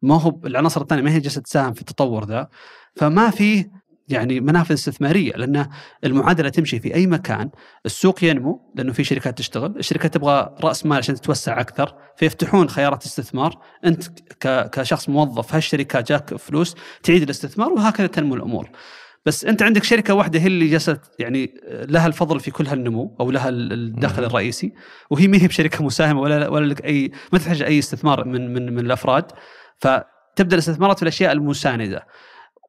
ما 0.03 0.21
هو 0.21 0.41
العناصر 0.45 0.81
الثانية 0.81 1.03
ما 1.03 1.11
هي 1.11 1.21
جالسة 1.21 1.41
تساهم 1.41 1.73
في 1.73 1.81
التطور 1.81 2.25
ذا 2.25 2.49
فما 2.97 3.31
في 3.31 3.71
يعني 4.11 4.41
منافذ 4.41 4.75
استثمارية 4.75 5.33
لأن 5.33 5.69
المعادلة 6.05 6.49
تمشي 6.49 6.81
في 6.81 6.95
أي 6.95 7.07
مكان، 7.07 7.51
السوق 7.87 8.25
ينمو 8.25 8.73
لأنه 8.75 8.93
في 8.93 9.05
شركات 9.05 9.39
تشتغل، 9.39 9.75
الشركات 9.79 10.15
تبغى 10.15 10.55
رأس 10.65 10.87
مال 10.87 10.99
عشان 10.99 11.15
تتوسع 11.15 11.61
أكثر، 11.61 11.95
فيفتحون 12.17 12.69
خيارات 12.69 13.05
استثمار، 13.05 13.59
أنت 13.85 14.03
كشخص 14.73 15.09
موظف 15.09 15.55
هالشركات 15.55 16.09
جاك 16.09 16.35
فلوس 16.35 16.75
تعيد 17.03 17.23
الاستثمار 17.23 17.73
وهكذا 17.73 18.07
تنمو 18.07 18.35
الأمور. 18.35 18.71
بس 19.27 19.45
أنت 19.45 19.63
عندك 19.63 19.85
شركة 19.85 20.15
واحدة 20.15 20.41
هي 20.41 20.47
اللي 20.47 20.67
جالسه 20.67 20.99
يعني 21.19 21.55
لها 21.71 22.07
الفضل 22.07 22.41
في 22.41 22.51
كل 22.51 22.67
هالنمو 22.67 23.17
أو 23.21 23.31
لها 23.31 23.49
الدخل 23.49 24.25
الرئيسي 24.25 24.73
وهي 25.11 25.29
ما 25.29 25.43
هي 25.43 25.47
بشركة 25.47 25.85
مساهمة 25.85 26.21
ولا 26.21 26.49
ولا 26.49 26.67
لك 26.67 26.85
أي 26.85 27.13
ما 27.33 27.39
تحتاج 27.39 27.63
أي 27.63 27.79
استثمار 27.79 28.25
من 28.25 28.55
من 28.55 28.75
من 28.75 28.87
الأفراد. 28.87 29.33
فتبدأ 29.79 30.55
الاستثمارات 30.55 30.97
في 30.97 31.03
الأشياء 31.03 31.33
المساندة. 31.33 32.07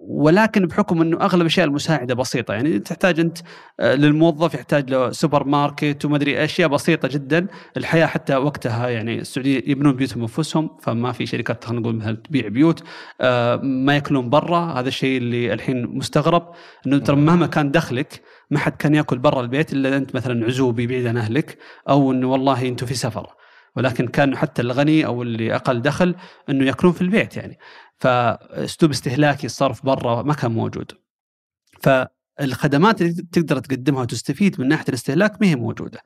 ولكن 0.08 0.66
بحكم 0.66 1.02
إنه 1.02 1.18
أغلب 1.22 1.42
الأشياء 1.42 1.68
المساعدة 1.68 2.14
بسيطة. 2.14 2.54
يعني 2.54 2.80
تحتاج 2.80 3.20
أنت 3.20 3.38
آه، 3.80 3.96
للموظف 3.96 4.54
يحتاج 4.54 4.90
له 4.90 5.12
سوبر 5.12 5.44
ماركت 5.44 6.06
وما 6.06 6.16
أدري 6.16 6.44
أشياء 6.44 6.70
بسيطة 6.70 7.08
جدا. 7.08 7.48
الحياة 7.78 8.06
حتى 8.06 8.36
وقتها 8.36 8.90
يعني 8.90 9.20
السعودية 9.20 9.64
يبنون 9.68 9.96
بيوتهم 9.96 10.22
أنفسهم 10.22 10.70
فما 10.82 11.12
في 11.12 11.26
شركات 11.26 11.64
خلينا 11.64 11.82
نقول 11.82 11.96
مثلا 11.96 12.16
تبيع 12.16 12.48
بيوت 12.48 12.84
آه، 13.22 13.56
ما 13.56 13.96
يأكلون 13.96 14.30
برا. 14.30 14.80
هذا 14.80 14.88
الشيء 14.88 15.18
اللي 15.18 15.54
الحين 15.54 15.98
مستغرب 15.98 16.52
إنه 16.88 16.98
ترى 16.98 17.16
مهما 17.16 17.48
كان 17.48 17.72
دخلك 17.72 18.22
ما 18.52 18.60
حد 18.60 18.76
كان 18.76 18.96
يأكل 18.96 19.18
برا 19.18 19.42
البيت 19.42 19.74
إلا 19.74 19.98
أنت 19.98 20.16
مثلا 20.16 20.46
عزوبي 20.46 20.88
بعيد 20.88 21.08
عن 21.08 21.18
أهلك 21.18 21.58
أو 21.90 22.12
إنه 22.12 22.32
والله 22.32 22.68
أنتم 22.68 22.86
في 22.86 22.94
سفر. 22.94 23.41
ولكن 23.76 24.08
كان 24.08 24.38
حتى 24.38 24.62
الغني 24.62 25.06
أو 25.06 25.24
اللي 25.24 25.56
أقل 25.56 25.82
دخل 25.82 26.16
إنه 26.50 26.66
يأكلون 26.66 26.94
في 26.94 27.02
البيت 27.02 27.38
يعني. 27.38 27.58
فأسلوب 27.98 28.92
استهلاكي 28.92 29.46
الصرف 29.46 29.86
برا 29.86 30.22
ما 30.24 30.34
كان 30.34 30.52
موجود. 30.52 30.92
فالخدمات 31.82 33.02
اللي 33.02 33.14
تقدر 33.32 33.60
تقدمها 33.60 34.02
وتستفيد 34.02 34.62
من 34.62 34.68
ناحية 34.68 34.86
الاستهلاك 34.90 35.42
ما 35.42 35.48
هي 35.48 35.56
موجودة. 35.56 36.02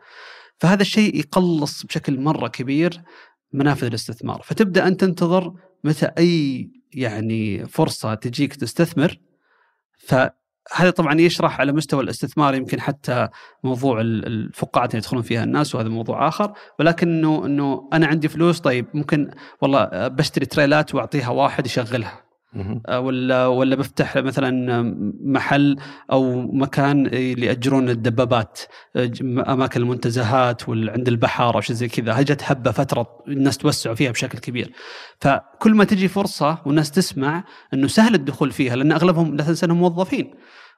فهذا 0.60 0.82
الشيء 0.82 1.16
يقلص 1.20 1.86
بشكل 1.86 2.20
مرة 2.20 2.48
كبير 2.48 3.02
منافذ 3.54 3.86
الاستثمار. 3.86 4.42
فتبدأ 4.42 4.88
انت 4.88 5.02
تنتظر 5.02 5.54
متى 5.84 6.06
أي 6.18 6.70
يعني 6.94 7.66
فرصة 7.66 8.14
تجيك 8.14 8.56
تستثمر. 8.56 9.20
ف 9.98 10.16
هذا 10.74 10.90
طبعا 10.90 11.22
يشرح 11.22 11.60
على 11.60 11.72
مستوى 11.72 12.04
الاستثمار 12.04 12.56
يمكن 12.56 12.82
حتى 12.82 13.28
موضوع 13.64 14.02
الفقاعات 14.02 14.90
اللي 14.90 15.00
يدخلون 15.00 15.24
فيها 15.24 15.44
الناس 15.44 15.76
وهذا 15.76 15.90
موضوع 15.90 16.28
آخر. 16.28 16.54
ولكن 16.80 17.08
انه 17.08 17.46
إنه 17.46 17.90
أنا 17.94 18.08
عندي 18.08 18.28
فلوس 18.28 18.60
طيب 18.60 18.86
ممكن 18.94 19.32
والله 19.62 20.08
بشتري 20.08 20.46
تريلات 20.46 20.96
وأعطيها 20.96 21.30
واحد 21.30 21.66
يشغلها. 21.66 22.25
ولا 22.90 23.48
ولا 23.48 23.76
بفتح 23.76 24.18
مثلا 24.18 24.82
محل 25.24 25.78
أو 26.12 26.42
مكان 26.42 27.06
اللي 27.06 27.46
ياجرون 27.46 27.90
الدبابات 27.90 28.60
آه، 28.96 29.12
أماكن 29.48 29.82
المنتزهات 29.82 30.70
وعند 30.70 31.08
البحر 31.08 31.56
أو 31.56 31.62
شيء 31.62 31.76
زي 31.76 31.88
كذا. 31.88 32.22
هجت 32.22 32.42
هبه 32.44 32.72
فترة 32.72 33.08
الناس 33.28 33.58
توسعوا 33.58 33.96
فيها 33.96 34.12
بشكل 34.12 34.40
كبير. 34.40 34.72
فكل 35.22 35.74
ما 35.74 35.84
تجي 35.84 36.08
فرصة 36.08 36.58
والناس 36.66 36.92
تسمع 36.92 37.44
إنه 37.74 37.88
سهل 37.88 38.16
الدخول 38.16 38.52
فيها 38.52 38.76
لأن 38.76 38.92
أغلبهم 38.92 39.36
لا 39.36 39.44
تنسى 39.44 39.66
إنهم 39.66 39.78
موظفين. 39.78 40.34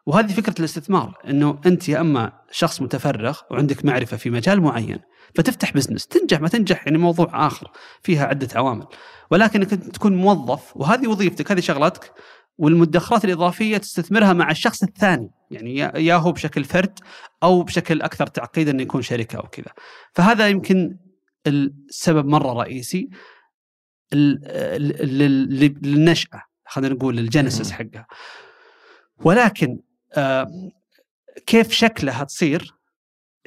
وهذه 0.06 0.34
فكرة 0.34 0.56
الاستثمار 0.60 1.14
إنه 1.30 1.60
أنت 1.66 1.90
يا 1.90 2.02
أما 2.02 2.32
شخص 2.52 2.82
متفرغ 2.82 3.40
وعندك 3.52 3.86
معرفة 3.86 4.18
في 4.18 4.30
مجال 4.30 4.62
معين 4.62 5.00
فتفتح 5.36 5.74
بزنس 5.74 6.08
تنجح 6.08 6.42
ما 6.42 6.48
تنجح 6.48 6.86
يعني 6.86 6.98
موضوع 6.98 7.48
آخر 7.48 7.72
فيها 8.04 8.26
عدة 8.26 8.48
عوامل. 8.56 8.86
ولكن 9.32 9.62
إنك 9.62 9.70
تكون 9.70 10.16
موظف 10.16 10.78
وهذه 10.78 11.08
وظيفتك 11.08 11.52
هذه 11.52 11.60
شغلتك 11.60 12.14
والمدخرات 12.58 13.26
الإضافية 13.26 13.78
تستثمرها 13.78 14.34
مع 14.34 14.52
الشخص 14.52 14.84
الثاني 14.84 15.32
يعني 15.52 15.76
يا 15.78 16.16
هو 16.16 16.32
بشكل 16.32 16.64
فرد 16.64 17.00
أو 17.44 17.64
بشكل 17.64 18.02
أكثر 18.02 18.28
تعقيدا 18.28 18.72
إنه 18.72 18.82
يكون 18.82 19.02
شركه 19.02 19.38
أو 19.38 19.48
كذا. 19.48 19.72
فهذا 20.14 20.48
يمكن 20.48 20.98
السبب 21.48 22.26
مرة 22.26 22.54
رئيسي 22.54 23.10
للنشأة 25.82 26.44
خلينا 26.66 26.96
نقول 26.96 27.18
للجنسس 27.18 27.72
حقها. 27.72 28.08
ولكن 29.18 29.80
آه، 30.14 30.72
كيف 31.46 31.72
شكلها 31.72 32.24
تصير؟ 32.24 32.77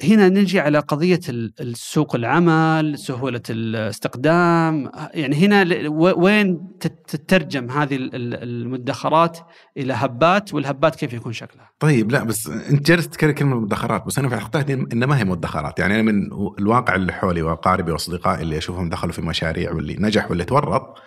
هنا 0.03 0.29
نجي 0.29 0.59
على 0.59 0.79
قضية 0.79 1.19
السوق 1.29 2.15
العمل 2.15 2.97
سهولة 2.97 3.41
الاستقدام 3.49 4.91
يعني 5.13 5.35
هنا 5.35 5.89
وين 5.89 6.67
تترجم 6.79 7.71
هذه 7.71 7.97
المدخرات 8.13 9.37
إلى 9.77 9.93
هبات 9.93 10.53
والهبات 10.53 10.95
كيف 10.95 11.13
يكون 11.13 11.33
شكلها 11.33 11.71
طيب 11.79 12.11
لا 12.11 12.23
بس 12.23 12.47
أنت 12.47 12.87
جالس 12.87 13.07
تذكر 13.07 13.31
كلمة 13.31 13.59
مدخرات 13.59 14.05
بس 14.05 14.19
أنا 14.19 14.29
في 14.29 14.35
أعتقد 14.35 14.71
إن 14.71 15.03
ما 15.03 15.19
هي 15.19 15.23
مدخرات 15.23 15.79
يعني 15.79 15.93
أنا 15.99 16.01
من 16.01 16.31
الواقع 16.59 16.95
اللي 16.95 17.13
حولي 17.13 17.41
وأقاربي 17.41 17.91
وأصدقائي 17.91 18.41
اللي 18.41 18.57
أشوفهم 18.57 18.89
دخلوا 18.89 19.13
في 19.13 19.21
مشاريع 19.21 19.71
واللي 19.71 19.95
نجح 19.99 20.29
واللي 20.29 20.43
تورط 20.45 20.97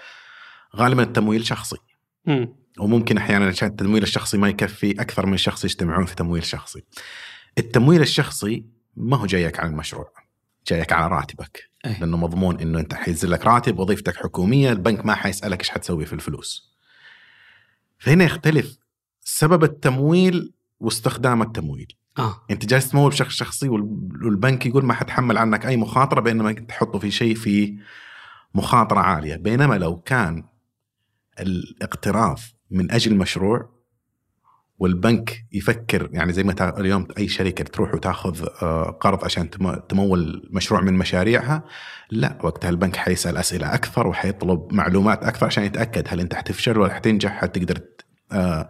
غالبا 0.77 1.03
التمويل 1.03 1.47
شخصي 1.47 1.77
م. 2.27 2.47
وممكن 2.81 3.17
أحيانا 3.17 3.47
عشان 3.47 3.69
التمويل 3.69 4.03
الشخصي 4.03 4.39
ما 4.39 4.49
يكفي 4.49 4.91
أكثر 4.91 5.27
من 5.27 5.37
شخص 5.37 5.65
يجتمعون 5.65 6.05
في 6.05 6.15
تمويل 6.15 6.45
شخصي. 6.45 6.83
التمويل 7.59 8.01
الشخصي 8.01 8.74
ما 8.97 9.17
هو 9.17 9.27
جايك 9.27 9.61
على 9.61 9.69
المشروع. 9.69 10.13
جايك 10.67 10.93
على 10.93 11.09
راتبك. 11.17 11.71
أي. 11.87 11.97
لأنه 12.01 12.17
مضمون 12.17 12.61
إنه 12.61 12.81
أنت 12.81 12.95
حينزل 12.95 13.31
لك 13.31 13.47
راتب 13.47 13.79
وظيفتك 13.79 14.17
حكومية 14.17 14.73
البنك 14.73 15.07
ما 15.07 15.15
حيسألك 15.15 15.61
إيش 15.61 15.71
حتسوي 15.71 16.07
في 16.07 16.13
الفلوس. 16.13 16.75
فهنا 17.99 18.25
يختلف 18.25 18.79
سبب 19.21 19.65
التمويل 19.65 20.53
واستخدام 20.81 21.43
التمويل. 21.43 21.93
آه. 22.19 22.47
أنت 22.51 22.67
جالس 22.67 22.89
تمول 22.89 23.11
بشخص 23.11 23.33
شخصي 23.33 23.69
والبنك 23.69 24.67
يقول 24.67 24.85
ما 24.85 24.95
حتحمل 24.95 25.39
عنك 25.39 25.67
أي 25.67 25.77
مخاطرة 25.77 26.21
بينما 26.21 26.53
تحطه 26.53 26.99
في 26.99 27.11
شيء 27.11 27.35
في 27.35 27.79
مخاطرة 28.55 29.01
عالية. 29.01 29.37
بينما 29.37 29.75
لو 29.75 29.97
كان 29.97 30.45
الاقتراض 31.41 32.39
من 32.71 32.93
أجل 32.93 33.17
مشروع 33.17 33.74
والبنك 34.79 35.45
يفكر 35.53 36.09
يعني 36.13 36.33
زي 36.33 36.43
ما 36.43 36.81
اليوم 36.81 37.09
أي 37.19 37.29
شركة 37.29 37.65
تروح 37.65 37.95
وتاخذ 37.95 38.47
آه، 38.63 38.99
قرض 39.01 39.25
عشان 39.25 39.51
تمول 39.89 40.49
مشروع 40.51 40.81
من 40.81 40.95
مشاريعها 40.95 41.65
لا 42.11 42.39
وقتها 42.43 42.71
البنك 42.71 42.97
حيسأل 42.97 43.37
أسئلة 43.37 43.75
أكثر 43.75 44.07
وحيطلب 44.07 44.73
معلومات 44.73 45.25
أكثر 45.25 45.47
عشان 45.47 45.65
يتأكد 45.65 46.05
هل 46.09 46.21
أنت 46.21 46.35
حتفشل 46.35 46.79
ولا 46.79 46.95
حتنجح 46.95 47.33
حتقدر 47.33 47.81
آه، 48.33 48.69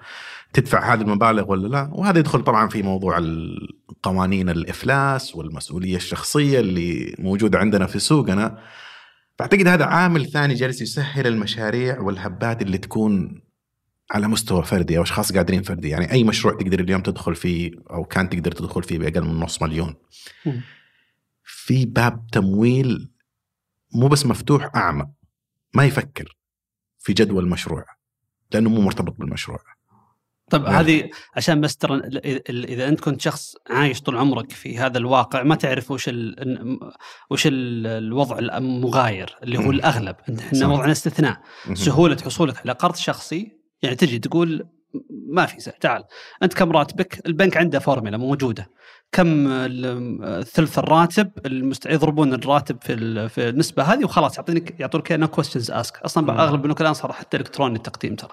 تدفع 0.52 0.94
هذه 0.94 1.00
المبالغ 1.00 1.50
ولا 1.50 1.68
لا. 1.68 1.90
وهذا 1.92 2.18
يدخل 2.18 2.42
طبعا 2.42 2.68
في 2.68 2.82
موضوع 2.82 3.18
القوانين 3.18 4.48
الإفلاس 4.48 5.36
والمسؤولية 5.36 5.96
الشخصية 5.96 6.60
اللي 6.60 7.14
موجودة 7.18 7.58
عندنا 7.58 7.86
في 7.86 7.98
سوقنا. 7.98 8.58
فاعتقد 9.38 9.66
هذا 9.68 9.84
عامل 9.84 10.26
ثاني 10.26 10.54
جالس 10.54 10.82
يسهل 10.82 11.26
المشاريع 11.26 12.00
والهبات 12.00 12.62
اللي 12.62 12.78
تكون 12.78 13.40
على 14.10 14.28
مستوى 14.28 14.64
فردي 14.64 14.98
أو 14.98 15.02
أشخاص 15.02 15.32
قادرين 15.32 15.62
فردي. 15.62 15.88
يعني 15.88 16.12
أي 16.12 16.24
مشروع 16.24 16.54
تقدر 16.54 16.80
اليوم 16.80 17.02
تدخل 17.02 17.34
فيه 17.34 17.70
أو 17.90 18.04
كان 18.04 18.28
تقدر 18.28 18.52
تدخل 18.52 18.82
فيه 18.82 18.98
بأقل 18.98 19.24
من 19.24 19.40
نص 19.40 19.62
مليون. 19.62 19.94
في 21.44 21.84
باب 21.86 22.26
تمويل 22.32 23.10
مو 23.94 24.08
بس 24.08 24.26
مفتوح 24.26 24.70
أعمى. 24.76 25.06
ما 25.74 25.84
يفكر 25.84 26.36
في 26.98 27.12
جدوى 27.12 27.44
المشروع 27.44 27.84
لأنه 28.52 28.70
مو 28.70 28.80
مرتبط 28.80 29.16
بالمشروع. 29.18 29.58
طيب 30.50 30.64
يعني. 30.64 30.76
هذه 30.76 31.10
عشان 31.36 31.60
بس 31.60 31.76
ترى 31.76 31.98
اذا 32.48 32.88
أنت 32.88 33.00
كنت 33.00 33.20
شخص 33.20 33.56
عايش 33.70 34.00
طول 34.00 34.16
عمرك 34.16 34.52
في 34.52 34.78
هذا 34.78 34.98
الواقع 34.98 35.42
ما 35.42 35.54
تعرف 35.54 35.90
وش 35.90 36.08
ال 36.08 36.78
وش 37.30 37.46
ال 37.46 37.86
الوضع 37.86 38.38
المغاير 38.38 39.36
اللي 39.42 39.58
هو 39.58 39.70
الأغلب. 39.70 40.16
إحنا 40.38 40.66
وضعنا 40.66 40.92
استثناء. 40.92 41.42
سهولة 41.74 42.16
حصولك 42.24 42.58
على 42.58 42.72
قرض 42.72 42.96
شخصي 42.96 43.63
يعني 43.82 43.96
تجي 43.96 44.18
تقول 44.18 44.68
ما 45.28 45.46
في 45.46 45.70
تعال 45.80 46.04
أنت 46.42 46.54
كم 46.54 46.72
راتبك؟ 46.72 47.26
البنك 47.26 47.56
عنده 47.56 47.78
فورمولا 47.78 48.16
موجودة. 48.16 48.70
كم 49.12 49.48
ثلث 50.42 50.78
الراتب 50.78 51.30
المست... 51.46 51.86
يضربون 51.86 52.34
الراتب 52.34 52.82
في 52.82 53.28
في 53.28 53.48
النسبة 53.48 53.82
هذه 53.82 54.04
وخلاص 54.04 54.36
يعطينك 54.36 54.80
يعطونك 54.80 55.12
no 55.12 55.28
questions 55.28 55.70
asked 55.70 55.96
أصلا 55.96 56.42
أغلب 56.42 56.54
البنوك 56.54 56.80
الآن 56.80 56.94
صار 56.94 57.12
حتى 57.12 57.36
إلكتروني 57.36 57.76
التقديم 57.76 58.14
ترى. 58.14 58.30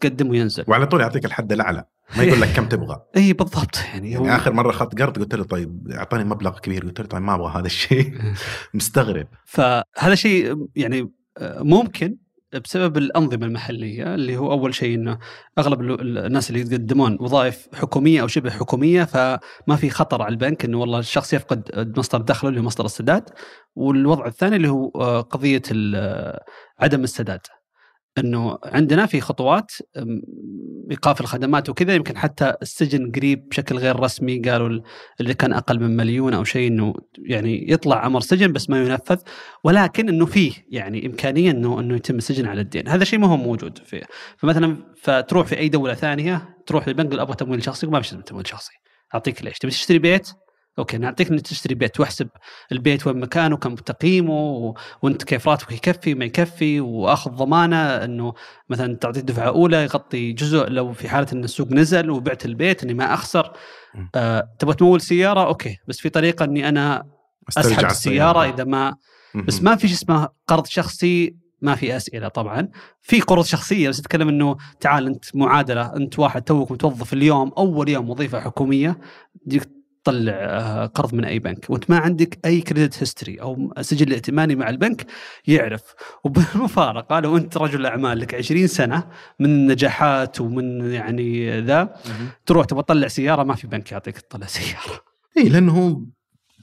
تقدم 0.00 0.30
وينزل. 0.30 0.64
وعلى 0.68 0.86
طول 0.86 1.00
يعطيك 1.00 1.24
الحد 1.24 1.52
الأعلى. 1.52 1.84
ما 2.16 2.22
يقول 2.22 2.40
لك 2.40 2.48
كم 2.48 2.68
تبغى. 2.72 3.00
إي 3.16 3.32
بالضبط. 3.32 3.76
يعني, 3.76 4.10
يعني 4.10 4.30
هو... 4.30 4.36
آخر 4.36 4.52
مرة 4.52 4.70
أخذت 4.70 5.02
قرض 5.02 5.18
قلت 5.18 5.34
له 5.34 5.44
طيب 5.44 5.88
أعطاني 5.92 6.24
مبلغ 6.24 6.58
كبير. 6.58 6.84
قلت 6.84 7.00
له 7.00 7.06
طيب 7.06 7.22
ما 7.22 7.34
أبغى 7.34 7.60
هذا 7.60 7.66
الشيء. 7.66 8.14
مستغرب. 8.74 9.26
فهذا 9.46 10.14
شيء 10.14 10.66
يعني 10.76 11.12
آه، 11.38 11.62
ممكن 11.62 12.16
بسبب 12.58 12.96
الأنظمة 12.96 13.46
المحلية 13.46 14.14
اللي 14.14 14.36
هو 14.36 14.52
أول 14.52 14.74
شيء 14.74 14.94
إنه 14.94 15.18
أغلب 15.58 15.80
الناس 16.00 16.50
اللي 16.50 16.60
يقدمون 16.60 17.16
وظائف 17.20 17.68
حكومية 17.74 18.22
أو 18.22 18.26
شبه 18.26 18.50
حكومية 18.50 19.04
فما 19.04 19.76
في 19.76 19.90
خطر 19.90 20.22
على 20.22 20.32
البنك 20.32 20.64
إنه 20.64 20.78
والله 20.78 20.98
الشخص 20.98 21.32
يفقد 21.34 21.94
مصدر 21.98 22.20
دخله 22.20 22.50
اللي 22.50 22.60
هو 22.60 22.64
مصدر 22.64 22.84
السداد. 22.84 23.30
والوضع 23.74 24.26
الثاني 24.26 24.56
اللي 24.56 24.68
هو 24.68 24.88
آه، 24.94 25.20
قضية 25.20 25.62
عدم 26.80 27.02
السداد. 27.04 27.40
إنه 28.18 28.58
عندنا 28.64 29.06
في 29.06 29.20
خطوات 29.20 29.72
إيقاف 30.90 31.20
الخدمات 31.20 31.68
وكذا 31.68 31.94
يمكن 31.94 32.18
حتى 32.18 32.54
السجن 32.62 33.12
قريب 33.12 33.48
بشكل 33.48 33.76
غير 33.76 34.00
رسمي 34.00 34.38
قالوا 34.38 34.80
اللي 35.20 35.34
كان 35.34 35.52
أقل 35.52 35.80
من 35.80 35.96
مليون 35.96 36.34
أو 36.34 36.44
شيء 36.44 36.68
إنه 36.68 36.94
يعني 37.18 37.72
يطلع 37.72 38.06
أمر 38.06 38.20
سجن 38.20 38.52
بس 38.52 38.70
ما 38.70 38.82
ينفذ 38.82 39.18
ولكن 39.64 40.08
إنه 40.08 40.26
فيه 40.26 40.52
يعني 40.70 41.06
إمكانية 41.06 41.50
إنه 41.50 41.80
إنه 41.80 41.96
يتم 41.96 42.16
السجن 42.16 42.46
على 42.46 42.60
الدين. 42.60 42.88
هذا 42.88 43.04
شيء 43.04 43.18
ما 43.18 43.26
هو 43.26 43.36
موجود 43.36 43.78
في 43.78 44.04
فمثلا 44.36 44.76
فتروح 45.02 45.46
في 45.46 45.58
أي 45.58 45.68
دولة 45.68 45.94
ثانية 45.94 46.56
تروح 46.66 46.88
للبنك 46.88 47.18
أبغى 47.18 47.34
تمويل 47.34 47.62
شخصي 47.62 47.86
وما 47.86 48.00
في 48.00 48.16
تمويل 48.16 48.46
شخصي. 48.46 48.72
أعطيك 49.14 49.44
ليش؟ 49.44 49.58
تبي 49.58 49.70
تشتري 49.70 49.98
بيت؟ 49.98 50.32
أوكي 50.80 50.98
نعطيك 50.98 51.30
إنك 51.30 51.40
تشتري 51.40 51.74
بيت 51.74 52.00
واحسب 52.00 52.28
البيت 52.72 53.06
وين 53.06 53.20
مكانه 53.20 53.56
كم 53.56 53.74
تقييمه 53.74 54.34
و... 54.34 54.74
وأنت 55.02 55.24
كيف 55.24 55.48
راتبك 55.48 55.72
يكفي 55.72 56.14
ما 56.14 56.24
يكفي 56.24 56.80
وآخذ 56.80 57.30
ضمانة 57.30 57.76
إنه 57.76 58.34
مثلا 58.68 58.96
تعطيك 58.96 59.24
دفعة 59.24 59.48
أولى 59.48 59.82
يغطي 59.82 60.32
جزء 60.32 60.68
لو 60.68 60.92
في 60.92 61.08
حالة 61.08 61.26
إن 61.32 61.44
السوق 61.44 61.72
نزل 61.72 62.10
وبعت 62.10 62.44
البيت 62.44 62.82
إني 62.82 62.94
ما 62.94 63.14
أخسر. 63.14 63.52
آه 64.14 64.48
تبغى 64.58 64.74
تمول 64.74 65.00
سيارة؟ 65.00 65.46
أوكي 65.46 65.76
بس 65.88 65.98
في 65.98 66.08
طريقة 66.08 66.44
إني 66.44 66.68
أنا 66.68 67.06
أسحب 67.48 67.84
السيارة. 67.90 68.44
إذا 68.54 68.64
ما 68.64 68.96
بس 69.34 69.62
ما 69.62 69.76
في 69.76 69.88
شيء 69.88 69.96
اسمه 69.96 70.28
قرض 70.46 70.66
شخصي 70.66 71.36
ما 71.60 71.74
في 71.74 71.96
أسئلة 71.96 72.28
طبعا. 72.28 72.68
في 73.02 73.20
قروض 73.20 73.44
شخصية 73.44 73.88
بس 73.88 74.00
تتكلم 74.00 74.28
إنه 74.28 74.56
تعال 74.80 75.06
أنت 75.06 75.24
معادلة 75.36 75.96
أنت 75.96 76.18
واحد 76.18 76.42
توك 76.42 76.72
متوظف 76.72 77.12
اليوم 77.12 77.52
أول 77.58 77.88
يوم 77.88 78.10
وظيفة 78.10 78.40
حكومية 78.40 78.98
تطلع 80.04 80.32
آه، 80.32 80.86
قرض 80.86 81.14
من 81.14 81.24
أي 81.24 81.38
بنك. 81.38 81.66
وأنت 81.68 81.90
ما 81.90 81.98
عندك 81.98 82.38
أي 82.44 82.60
credit 82.60 82.98
history 82.98 83.40
أو 83.40 83.72
سجل 83.80 84.12
ائتماني 84.12 84.54
مع 84.56 84.68
البنك 84.68 85.06
يعرف. 85.46 85.82
وبالمفارقة 86.24 87.20
لو 87.20 87.36
انت 87.36 87.56
رجل 87.56 87.86
أعمال 87.86 88.18
لك 88.20 88.34
20 88.34 88.66
سنة 88.66 89.08
من 89.40 89.66
نجاحات 89.66 90.40
ومن 90.40 90.92
يعني 90.92 91.60
ذا 91.60 91.94
تروح 92.46 92.66
تبغى 92.66 92.82
تطلع 92.82 93.08
سيارة 93.08 93.42
ما 93.42 93.54
في 93.54 93.66
بنك 93.66 93.92
يعطيك 93.92 94.18
تطلع 94.18 94.46
سيارة. 94.46 95.00
إي 95.36 95.48
لأنه 95.48 95.72
هو 95.72 96.00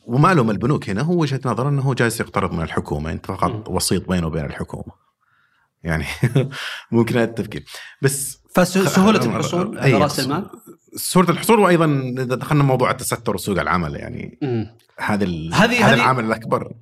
وما 0.08 0.34
لهم 0.34 0.50
البنوك 0.50 0.90
هنا 0.90 1.02
هو 1.02 1.22
وجهة 1.22 1.40
نظر 1.46 1.70
إنه 1.70 1.82
هو 1.82 1.94
جالس 1.94 2.20
يقترض 2.20 2.54
من 2.54 2.64
الحكومة. 2.64 3.12
أنت 3.12 3.26
فقط 3.26 3.70
وسيط 3.70 4.10
بينه 4.10 4.28
وبين 4.28 4.46
الحكومة. 4.46 5.08
يعني 5.84 6.06
ممكن 6.92 7.18
هذا 7.18 7.30
التفكير. 7.30 7.66
بس 8.02 8.38
فسهولة 8.56 9.26
الحصول 9.26 9.80
على 9.80 9.94
رأس 9.94 10.20
المال؟ 10.20 10.50
سهوله 10.98 11.30
الحصول 11.30 11.60
وأيضا 11.60 11.86
إذا 12.18 12.36
دخلنا 12.36 12.64
موضوع 12.64 12.92
التستر 12.92 13.36
وسوق 13.36 13.60
العمل 13.60 13.96
يعني 13.96 14.40
هذا 15.00 15.26
هذا 15.54 15.94
العامل 15.94 16.26
الأكبر. 16.26 16.74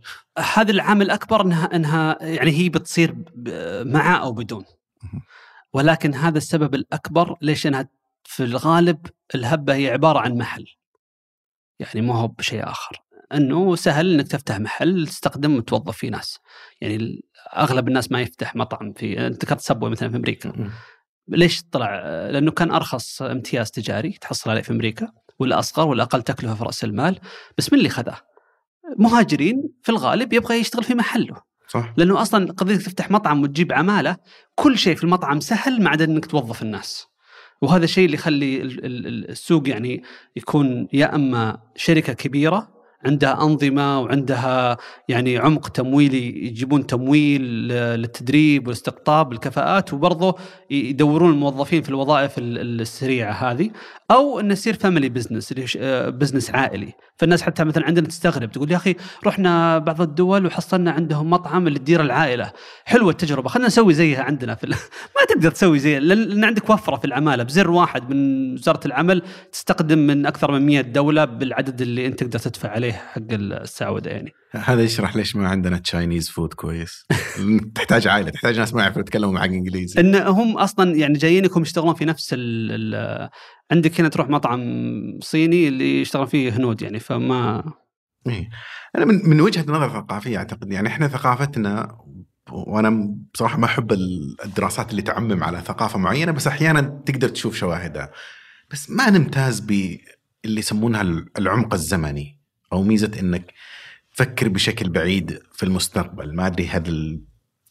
هذا 0.53 0.71
العامل 0.71 1.05
الأكبر 1.05 1.41
انها 1.41 1.75
انها 1.75 2.17
يعني 2.21 2.51
هي 2.51 2.69
بتصير 2.69 3.15
مع 3.85 4.21
أو 4.21 4.31
بدون. 4.31 4.65
ولكن 5.73 6.13
هذا 6.13 6.37
السبب 6.37 6.75
الأكبر 6.75 7.35
ليش 7.41 7.67
انها 7.67 7.89
في 8.23 8.43
الغالب 8.43 9.05
الهبة 9.35 9.73
هي 9.73 9.89
عبارة 9.89 10.19
عن 10.19 10.37
محل. 10.37 10.65
يعني 11.79 12.01
ما 12.01 12.15
هو 12.15 12.27
بشيء 12.27 12.69
آخر. 12.69 13.01
إنه 13.33 13.75
سهل 13.75 14.13
إنك 14.13 14.27
تفتح 14.27 14.59
محل 14.59 15.07
تستخدم 15.07 15.55
وتوظف 15.55 15.97
فيه 15.97 16.09
ناس. 16.09 16.39
يعني 16.81 17.25
أغلب 17.57 17.87
الناس 17.87 18.11
ما 18.11 18.21
يفتح 18.21 18.55
مطعم 18.55 18.93
في 18.93 19.27
ذكرت 19.27 19.61
سبوي 19.61 19.89
مثلا 19.89 20.09
في 20.09 20.17
أمريكا. 20.17 20.69
ليش 21.27 21.63
طلع؟ 21.71 21.99
لأنه 22.29 22.51
كان 22.51 22.71
أرخص 22.71 23.21
امتياز 23.21 23.71
تجاري 23.71 24.11
تحصل 24.21 24.49
عليه 24.49 24.61
في 24.61 24.71
أمريكا 24.71 25.11
والاصغر 25.39 25.87
والاقل 25.87 26.21
تكلفة 26.21 26.55
في 26.55 26.63
رأس 26.63 26.83
المال 26.83 27.19
بس 27.57 27.73
من 27.73 27.79
اللي 27.79 27.89
خذاه؟ 27.89 28.17
مهاجرين 28.97 29.69
في 29.83 29.89
الغالب 29.89 30.33
يبغى 30.33 30.55
يشتغل 30.55 30.83
في 30.83 30.95
محله 30.95 31.41
صح 31.67 31.93
لأنه 31.97 32.21
أصلا 32.21 32.51
قضية 32.51 32.75
تفتح 32.75 33.11
مطعم 33.11 33.43
وتجيب 33.43 33.73
عمالة 33.73 34.17
كل 34.55 34.77
شيء 34.77 34.95
في 34.95 35.03
المطعم 35.03 35.39
سهل 35.39 35.81
ما 35.83 35.89
عدا 35.89 36.05
إنك 36.05 36.25
توظف 36.25 36.61
الناس 36.61 37.07
وهذا 37.61 37.83
الشيء 37.83 38.05
اللي 38.05 38.15
يخلي 38.15 38.61
السوق 38.61 39.69
يعني 39.69 40.03
يكون 40.35 40.87
يا 40.93 41.15
إما 41.15 41.57
شركة 41.75 42.13
كبيرة 42.13 42.75
عندها 43.05 43.43
أنظمة 43.43 43.99
وعندها 43.99 44.77
يعني 45.09 45.37
عمق 45.37 45.67
تمويلي 45.69 46.45
يجيبون 46.45 46.87
تمويل 46.87 47.41
للتدريب 47.67 48.67
والاستقطاب 48.67 49.31
الكفاءات 49.31 49.93
وبرضه 49.93 50.35
يدورون 50.69 51.31
الموظفين 51.31 51.81
في 51.81 51.89
الوظائف 51.89 52.33
السريعة 52.37 53.31
هذه 53.31 53.69
أو 54.11 54.39
إنه 54.39 54.53
يصير 54.53 54.73
family 54.73 55.09
business 55.09 55.53
business 56.09 56.51
عائلي. 56.51 56.93
فالناس 57.17 57.41
حتى 57.41 57.63
مثلا 57.63 57.85
عندنا 57.85 58.07
تستغرب 58.07 58.51
تقول 58.51 58.71
يا 58.71 58.75
أخي 58.75 58.95
رحنا 59.25 59.77
بعض 59.77 60.01
الدول 60.01 60.45
وحصلنا 60.45 60.91
عندهم 60.91 61.29
مطعم 61.29 61.67
اللي 61.67 61.79
تدير 61.79 62.01
العائلة. 62.01 62.51
حلوة 62.85 63.11
التجربة 63.11 63.49
خلينا 63.49 63.67
نسوي 63.67 63.93
زيها 63.93 64.23
عندنا 64.23 64.55
في 64.55 64.67
ما 65.15 65.25
تقدر 65.29 65.51
تسوي 65.51 65.79
زي 65.79 65.99
لأن 65.99 66.43
عندك 66.43 66.69
وفرة 66.69 66.95
في 66.95 67.05
العمالة. 67.05 67.43
بزر 67.43 67.71
واحد 67.71 68.09
من 68.09 68.53
وزارة 68.53 68.79
العمل 68.85 69.21
تستقدم 69.51 69.97
من 69.97 70.25
أكثر 70.25 70.51
من 70.51 70.65
100 70.65 70.81
دولة 70.81 71.25
بالعدد 71.25 71.81
اللي 71.81 72.07
أنت 72.07 72.19
تقدر 72.19 72.39
تدفع 72.39 72.69
عليه 72.69 72.93
حق 72.93 73.31
السعودة 73.31 74.11
يعني. 74.11 74.33
هذا 74.57 74.83
يشرح 74.83 75.15
ليش 75.15 75.35
ما 75.35 75.47
عندنا 75.47 75.77
Chinese 75.77 76.29
food 76.29 76.53
كويس. 76.53 77.05
تحتاج 77.75 78.07
عائلة 78.07 78.29
تحتاج 78.29 78.59
ناس 78.59 78.73
ما 78.73 78.81
يعرفوا 78.81 79.01
يتكلموا 79.01 79.33
معك 79.33 79.49
إنجليزي. 79.49 79.99
إن 79.99 80.15
هم 80.15 80.57
أصلا 80.57 80.95
يعني 80.95 81.17
جايينكم 81.17 81.61
يشتغلون 81.61 81.93
في 81.93 82.05
نفس 82.05 82.33
ال 82.33 82.71
ال 82.71 83.29
عندك 83.71 83.99
هنا 83.99 84.09
تروح 84.09 84.29
مطعم 84.29 84.61
صيني 85.21 85.67
اللي 85.67 86.01
يشتغل 86.01 86.27
فيه 86.27 86.57
هنود 86.57 86.81
يعني 86.81 86.99
فما 86.99 87.63
إيه. 88.27 88.49
أنا 88.95 89.05
من 89.05 89.29
من 89.29 89.41
وجهة 89.41 89.65
نظر 89.67 89.89
ثقافية 89.89 90.37
أعتقد 90.37 90.71
يعني 90.71 90.87
إحنا 90.87 91.07
ثقافتنا 91.07 91.97
وأنا 92.51 93.15
بصراحة 93.33 93.57
ما 93.57 93.65
أحب 93.65 93.91
الدراسات 94.45 94.91
اللي 94.91 95.01
تعمم 95.01 95.43
على 95.43 95.61
ثقافة 95.61 95.99
معينة 95.99 96.31
بس 96.31 96.47
أحيانا 96.47 96.81
تقدر 96.81 97.29
تشوف 97.29 97.55
شواهدها. 97.55 98.11
بس 98.71 98.89
ما 98.89 99.09
نمتاز 99.09 99.59
باللي 99.59 100.59
يسمونها 100.59 101.01
العمق 101.37 101.73
الزمني 101.73 102.39
أو 102.73 102.83
ميزة 102.83 103.11
إنك 103.19 103.53
تفكر 104.15 104.49
بشكل 104.49 104.89
بعيد 104.89 105.39
في 105.51 105.63
المستقبل. 105.63 106.35
ما 106.35 106.47
أدري 106.47 106.67
هذا 106.67 106.93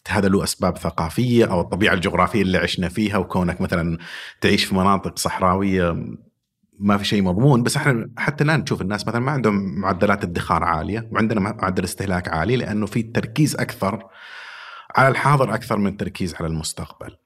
هذا 0.09 0.29
له 0.29 0.45
أسباب 0.45 0.79
ثقافية 0.79 1.45
أو 1.45 1.61
الطبيعة 1.61 1.95
الجغرافية 1.95 2.43
اللي 2.43 2.59
عشنا 2.59 2.89
فيها 2.89 3.17
وكونك 3.17 3.61
مثلا 3.61 3.99
تعيش 4.41 4.65
في 4.65 4.75
مناطق 4.75 5.19
صحراوية 5.19 6.17
ما 6.79 6.97
في 6.99 7.05
شيء 7.05 7.23
مضمون. 7.23 7.63
بس 7.63 7.77
إحنا 7.77 8.11
حتى 8.17 8.45
الآن 8.45 8.61
نشوف 8.61 8.83
الناس 8.83 9.07
مثلا 9.09 9.21
ما 9.21 9.33
عندهم 9.33 9.81
معدلات 9.81 10.25
ادخار 10.25 10.65
عالية 10.65 11.09
وعندنا 11.13 11.41
معدل 11.41 11.85
استهلاك 11.85 12.29
عالي 12.29 12.57
لأنه 12.57 12.87
في 12.87 13.03
تركيز 13.03 13.57
أكثر 13.57 14.07
على 14.97 15.09
الحاضر 15.09 15.55
أكثر 15.55 15.77
من 15.79 15.87
التركيز 15.87 16.35
على 16.35 16.47
المستقبل. 16.47 17.17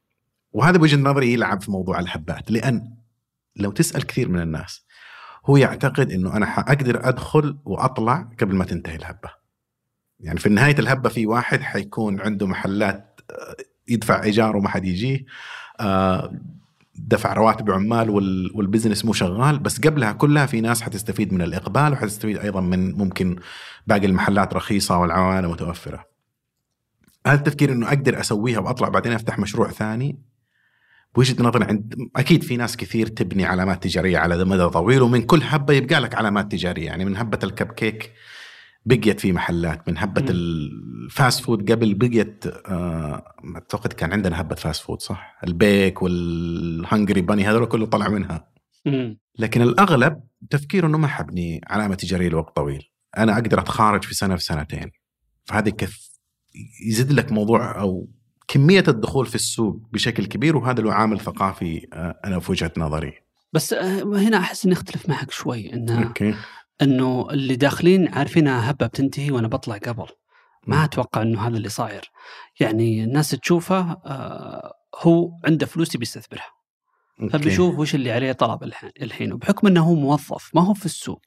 وهذا 0.52 0.78
بوجهة 0.78 0.98
نظري 0.98 1.32
يلعب 1.32 1.62
في 1.62 1.70
موضوع 1.70 2.00
الهبات. 2.00 2.50
لأن 2.50 2.94
لو 3.56 3.70
تسأل 3.70 4.06
كثير 4.06 4.28
من 4.28 4.40
الناس 4.40 4.84
هو 5.46 5.56
يعتقد 5.56 6.12
إنه 6.12 6.36
أنا 6.36 6.46
حأقدر 6.46 7.08
أدخل 7.08 7.58
وأطلع 7.64 8.28
قبل 8.40 8.56
ما 8.56 8.64
تنتهي 8.64 8.96
الهبة. 8.96 9.30
يعني 10.20 10.38
في 10.38 10.48
نهاية 10.48 10.78
الهبة 10.78 11.08
في 11.08 11.26
واحد 11.26 11.60
حيكون 11.60 12.20
عنده 12.20 12.46
محلات 12.46 13.20
آه، 13.30 13.56
يدفع 13.88 14.22
إيجار 14.22 14.56
وما 14.56 14.68
حد 14.68 14.84
يجيه 14.84 15.24
آه، 15.80 16.32
دفع 16.94 17.32
رواتب 17.32 17.70
عمال 17.70 18.10
والبزنس 18.54 19.04
مو 19.04 19.12
شغال 19.12 19.58
بس 19.58 19.80
قبلها 19.80 20.12
كلها 20.12 20.46
في 20.46 20.60
ناس 20.60 20.82
حتستفيد 20.82 21.32
من 21.32 21.42
الإقبال 21.42 21.92
وحتستفيد 21.92 22.38
أيضا 22.38 22.60
من 22.60 22.92
ممكن 22.92 23.36
باقي 23.86 24.06
المحلات 24.06 24.54
رخيصة 24.54 24.98
والعوائل 24.98 25.48
متوفرة. 25.48 26.04
هذا 27.26 27.38
التفكير 27.38 27.72
إنه 27.72 27.88
أقدر 27.88 28.20
أسويها 28.20 28.58
وأطلع 28.58 28.88
بعدين 28.88 29.12
أفتح 29.12 29.38
مشروع 29.38 29.70
ثاني 29.70 30.18
بوجهة 31.14 31.42
نظري 31.42 31.64
عند 31.64 31.94
أكيد 32.16 32.42
في 32.42 32.56
ناس 32.56 32.76
كثير 32.76 33.06
تبني 33.06 33.44
علامات 33.44 33.82
تجارية 33.82 34.18
على 34.18 34.44
مدى 34.44 34.68
طويل 34.68 35.02
ومن 35.02 35.22
كل 35.22 35.40
هبة 35.42 35.74
يبقى 35.74 36.00
لك 36.00 36.14
علامات 36.14 36.52
تجارية. 36.52 36.86
يعني 36.86 37.04
من 37.04 37.16
هبة 37.16 37.38
الكب 37.44 37.72
كيك 37.72 38.12
بقيت 38.86 39.20
في 39.20 39.32
محلات 39.32 39.88
من 39.88 39.98
هبة 39.98 40.24
ال 40.28 40.51
fast 40.51 41.44
food 41.44 41.72
قبل 41.72 41.94
بقيت 41.94 42.44
آه، 42.46 43.34
أعتقد 43.54 43.92
كان 43.92 44.12
عندنا 44.12 44.40
هبة 44.40 44.54
fast 44.54 44.82
food 44.82 45.00
صح؟ 45.00 45.38
البيك 45.44 46.02
وال 46.02 46.32
Hungry 46.32 47.20
Bunny 47.20 47.44
هذول 47.44 47.66
كله 47.66 47.86
طلع 47.86 48.08
منها. 48.08 48.50
لكن 49.38 49.62
الأغلب 49.62 50.20
تفكير 50.50 50.86
إنه 50.86 50.98
ما 50.98 51.06
حبني 51.08 51.60
علامة 51.66 51.94
تجارية 51.94 52.28
لوقت 52.28 52.56
طويل. 52.56 52.90
أنا 53.18 53.34
أقدر 53.34 53.60
أتخارج 53.60 54.04
في 54.04 54.14
سنة 54.14 54.36
في 54.36 54.44
سنتين. 54.44 54.90
فهذه 55.44 55.68
كيف 55.70 56.08
يزيد 56.86 57.12
لك 57.12 57.32
موضوع 57.32 57.80
أو 57.80 58.08
كمية 58.48 58.84
الدخول 58.88 59.26
في 59.26 59.34
السوق 59.34 59.76
بشكل 59.92 60.26
كبير 60.26 60.56
وهذا 60.56 60.82
له 60.82 60.92
عامل 60.92 61.20
ثقافي 61.20 61.88
آه، 61.92 62.20
أنا 62.24 62.40
في 62.40 62.52
وجهة 62.52 62.72
نظري. 62.76 63.12
بس 63.52 63.72
آه، 63.72 64.02
هنا 64.02 64.38
أحس 64.38 64.64
إني 64.64 64.74
أختلف 64.74 65.08
معك 65.08 65.30
شوي 65.30 65.72
إنه 65.72 66.06
أوكي. 66.06 66.34
إنه 66.82 67.28
اللي 67.30 67.56
داخلين 67.56 68.08
عارفينها 68.08 68.70
هبة 68.70 68.86
بتنتهي 68.86 69.30
وأنا 69.30 69.48
بطلع 69.48 69.76
قبل. 69.76 70.06
ما 70.66 70.84
أتوقع 70.84 71.22
إنه 71.22 71.48
هذا 71.48 71.56
اللي 71.56 71.68
صاير. 71.68 72.10
يعني 72.60 73.04
الناس 73.04 73.30
تشوفه 73.30 73.80
آه 74.06 74.74
هو 74.98 75.30
عنده 75.44 75.66
فلوس 75.66 75.94
يبي 75.94 76.02
يستثمرها. 76.02 76.58
فبيشوف 77.30 77.78
وش 77.78 77.94
اللي 77.94 78.12
عليه 78.12 78.32
طلب 78.32 78.72
الحين 79.02 79.32
وبحكم 79.32 79.66
إنه 79.66 79.84
هو 79.84 79.94
موظف 79.94 80.50
ما 80.54 80.62
هو 80.62 80.74
في 80.74 80.86
السوق. 80.86 81.22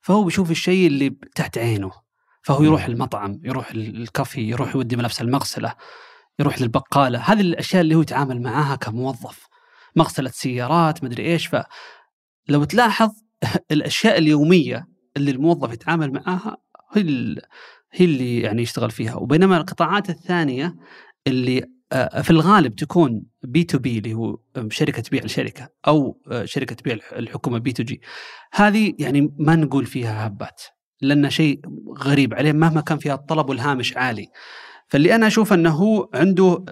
فهو 0.00 0.24
بيشوف 0.24 0.50
الشيء 0.50 0.86
اللي 0.86 1.16
تحت 1.34 1.58
عينه. 1.58 1.90
فهو 2.42 2.62
يروح 2.62 2.84
المطعم 2.84 3.40
يروح 3.44 3.70
الكافي 3.70 4.40
يروح 4.40 4.74
يودي 4.74 4.96
ملابس 4.96 5.20
المغسلة. 5.20 5.74
يروح 6.42 6.60
للبقالة. 6.62 7.18
هذه 7.18 7.40
الأشياء 7.40 7.82
اللي 7.82 7.94
هو 7.94 8.00
يتعامل 8.00 8.42
معاها 8.42 8.76
كموظف. 8.76 9.46
مغسلة 9.96 10.30
سيارات 10.30 11.04
مدري 11.04 11.32
إيش 11.32 11.46
فلو 11.46 12.64
تلاحظ 12.64 13.10
الأشياء 13.72 14.18
اليومية 14.18 14.86
اللي 15.16 15.30
الموظف 15.30 15.72
يتعامل 15.72 16.12
معاها 16.12 16.56
هي 16.92 17.02
هي 17.92 18.04
اللي 18.04 18.40
يعني 18.40 18.62
يشتغل 18.62 18.90
فيها. 18.90 19.14
وبينما 19.14 19.56
القطاعات 19.56 20.10
الثانية 20.10 20.76
اللي 21.26 21.64
آه، 21.92 22.22
في 22.22 22.30
الغالب 22.30 22.74
تكون 22.74 23.22
B2B 23.42 23.98
اللي 23.98 24.14
هو 24.14 24.38
شركة 24.68 25.02
تبيع 25.02 25.24
لشركة 25.24 25.68
أو 25.86 26.20
آه، 26.30 26.44
شركة 26.44 26.74
تبيع 26.74 26.98
الحكومة 27.12 27.58
B2G 27.58 28.00
هذه 28.52 28.94
يعني 28.98 29.34
ما 29.38 29.56
نقول 29.56 29.86
فيها 29.86 30.26
هبات 30.26 30.62
لأن 31.00 31.30
شيء 31.30 31.60
غريب 31.98 32.34
عليه 32.34 32.52
مهما 32.52 32.80
كان 32.80 32.98
فيها 32.98 33.14
الطلب 33.14 33.48
والهامش 33.48 33.96
عالي. 33.96 34.28
فاللي 34.92 35.14
أنا 35.14 35.26
أشوف 35.26 35.52
أنه 35.52 35.70
هو 35.70 36.08
عنده 36.14 36.64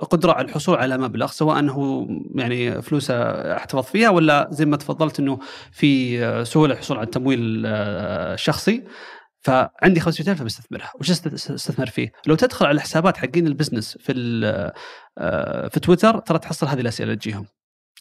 قدرة 0.00 0.32
على 0.32 0.48
الحصول 0.48 0.76
على 0.76 0.98
مبلغ 0.98 1.26
سواء 1.26 1.58
أنه 1.58 2.08
يعني 2.34 2.82
فلوسه 2.82 3.14
احتفظ 3.56 3.82
فيها 3.84 4.10
ولا 4.10 4.48
زي 4.50 4.64
ما 4.64 4.76
تفضلت 4.76 5.20
أنه 5.20 5.38
في 5.70 6.44
سهولة 6.44 6.74
الحصول 6.74 6.96
على 6.96 7.04
التمويل 7.04 7.66
الشخصي 7.66 8.84
فعندي 9.40 10.00
500000 10.00 10.42
بستثمرها. 10.42 10.92
وش 11.00 11.10
استثمر 11.10 11.86
فيه؟ 11.86 12.12
لو 12.26 12.34
تدخل 12.34 12.66
على 12.66 12.74
الحسابات 12.74 13.16
حقين 13.16 13.46
البزنس 13.46 13.98
في 13.98 14.12
في 15.72 15.80
تويتر 15.82 16.18
ترى 16.18 16.38
تحصل 16.38 16.66
هذه 16.66 16.80
الأسئلة 16.80 17.14
تجيهم. 17.14 17.46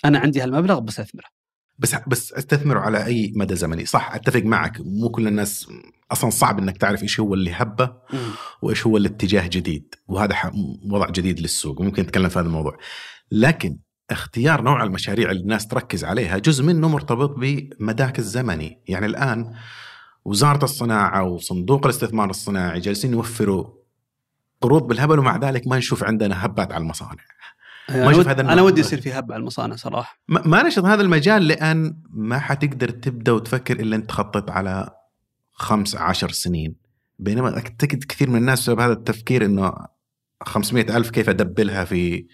أنا 0.05 0.19
عندي 0.19 0.41
هالمبلغ 0.41 0.79
بستثمره. 0.79 1.40
بس 1.79 1.95
بس 2.07 2.33
استثمروا 2.33 2.81
على 2.81 3.05
أي 3.05 3.33
مدى 3.35 3.55
زمني. 3.55 3.85
صح 3.85 4.15
أتفق 4.15 4.41
معك. 4.41 4.81
مو 4.81 5.09
كل 5.09 5.27
الناس 5.27 5.67
أصلا 6.11 6.29
صعب 6.29 6.59
إنك 6.59 6.77
تعرف 6.77 7.03
إيش 7.03 7.19
هو 7.19 7.33
اللي 7.33 7.51
هبه 7.53 7.93
وإيش 8.61 8.87
هو 8.87 8.97
الاتجاه 8.97 9.47
جديد. 9.47 9.95
وهذا 10.07 10.35
وضع 10.89 11.09
جديد 11.09 11.39
للسوق. 11.39 11.81
وممكن 11.81 12.03
نتكلم 12.03 12.29
في 12.29 12.39
هذا 12.39 12.47
الموضوع. 12.47 12.77
لكن 13.31 13.77
اختيار 14.09 14.61
نوع 14.61 14.83
المشاريع 14.83 15.31
اللي 15.31 15.41
الناس 15.41 15.67
تركز 15.67 16.03
عليها 16.03 16.37
جزء 16.37 16.63
منه 16.63 16.87
مرتبط 16.87 17.35
بمداك 17.37 18.19
الزمني. 18.19 18.81
يعني 18.87 19.05
الآن 19.05 19.53
وزارة 20.25 20.63
الصناعة 20.63 21.23
وصندوق 21.23 21.85
الاستثمار 21.85 22.29
الصناعي 22.29 22.79
جالسين 22.79 23.11
يوفروا 23.11 23.65
قروض 24.61 24.87
بالهبل 24.87 25.19
ومع 25.19 25.37
ذلك 25.37 25.67
ما 25.67 25.77
نشوف 25.77 26.03
عندنا 26.03 26.45
هبات 26.45 26.71
على 26.71 26.81
المصانع. 26.81 27.23
ما 27.95 28.11
أشوف 28.11 28.27
هذا 28.27 28.41
أنا 28.41 28.61
ودي 28.61 28.81
يصير 28.81 29.01
في 29.01 29.13
هب 29.13 29.31
على 29.31 29.39
المصانع 29.39 29.75
صراحة 29.75 30.19
ما 30.27 30.67
نشط 30.67 30.85
هذا 30.85 31.01
المجال 31.01 31.47
لأن 31.47 32.01
ما 32.09 32.39
حتقدر 32.39 32.89
تبدأ 32.89 33.31
وتفكر 33.31 33.79
إلا 33.79 33.95
أنت 33.95 34.09
تخطط 34.09 34.51
على 34.51 34.89
خمس 35.51 35.95
عشر 35.95 36.31
سنين. 36.31 36.75
بينما 37.19 37.55
أعتقد 37.55 38.03
كثير 38.03 38.29
من 38.29 38.35
الناس 38.35 38.59
بسبب 38.59 38.79
هذا 38.79 38.93
التفكير 38.93 39.45
إنه 39.45 39.73
500 40.43 40.97
ألف 40.97 41.09
كيف 41.09 41.29
أدبلها 41.29 41.85
في 41.85 42.27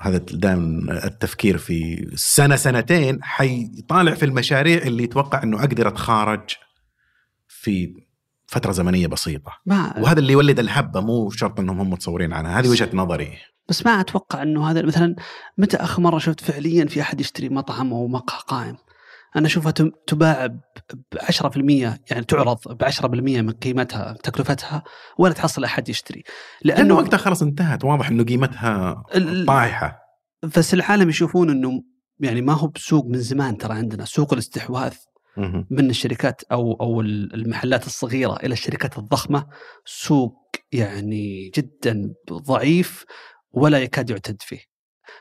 هذا 0.00 0.18
دائما 0.18 1.04
التفكير 1.06 1.58
في 1.58 2.10
سنة 2.14 2.56
سنتين 2.56 3.24
حيطالع 3.24 4.14
في 4.14 4.24
المشاريع 4.24 4.82
اللي 4.82 5.02
يتوقع 5.04 5.42
أنه 5.42 5.60
أقدر 5.60 5.88
أتخارج 5.88 6.40
في 7.48 8.04
فترة 8.46 8.72
زمنية 8.72 9.06
بسيطة. 9.06 9.52
ما 9.66 9.98
وهذا 9.98 10.18
اللي 10.18 10.32
يولد 10.32 10.58
الهبة 10.58 11.00
مو 11.00 11.30
شرط 11.30 11.60
أنهم 11.60 11.80
هم 11.80 11.90
متصورين 11.90 12.32
عنها. 12.32 12.60
هذه 12.60 12.68
وجهة 12.68 12.90
نظري. 12.92 13.38
بس 13.68 13.86
ما 13.86 14.00
أتوقع 14.00 14.42
إنه 14.42 14.70
هذا 14.70 14.82
مثلا 14.82 15.16
متى 15.58 15.76
آخر 15.76 16.02
مرة 16.02 16.18
شفت 16.18 16.40
فعليا 16.40 16.84
في 16.84 17.00
أحد 17.00 17.20
يشتري 17.20 17.48
مطعم 17.48 17.92
أو 17.92 18.08
مقهى 18.08 18.38
قائم؟ 18.46 18.76
أنا 19.36 19.46
أشوفها 19.46 19.72
تباع 20.06 20.46
ب 20.46 20.60
10% 21.20 21.56
يعني 22.10 22.24
تعرض 22.28 22.58
ب 22.68 22.84
10% 22.84 23.06
من 23.06 23.50
قيمتها 23.50 24.12
تكلفتها 24.22 24.82
ولا 25.18 25.32
تحصل 25.32 25.64
أحد 25.64 25.88
يشتري. 25.88 26.22
لأنه 26.62 26.94
وقتها 26.94 27.16
خلاص 27.16 27.42
انتهت 27.42 27.84
واضح 27.84 28.08
إنه 28.08 28.24
قيمتها 28.24 29.02
طايحة. 29.46 29.98
بس 30.56 30.74
العالم 30.74 31.08
يشوفون 31.08 31.50
إنه 31.50 31.82
يعني 32.20 32.42
ما 32.42 32.52
هو 32.52 32.66
بسوق 32.66 33.06
من 33.06 33.18
زمان 33.18 33.56
ترى 33.56 33.74
عندنا. 33.74 34.04
سوق 34.04 34.32
الاستحواذ 34.32 34.94
من 35.70 35.90
الشركات 35.90 36.42
أو 36.52 36.72
أو 36.72 37.00
المحلات 37.00 37.86
الصغيرة 37.86 38.36
إلى 38.36 38.52
الشركات 38.52 38.98
الضخمة 38.98 39.46
سوق 39.84 40.34
يعني 40.72 41.50
جدا 41.54 42.14
ضعيف. 42.32 43.04
ولا 43.54 43.78
يكاد 43.78 44.10
يعتد 44.10 44.42
فيه. 44.42 44.60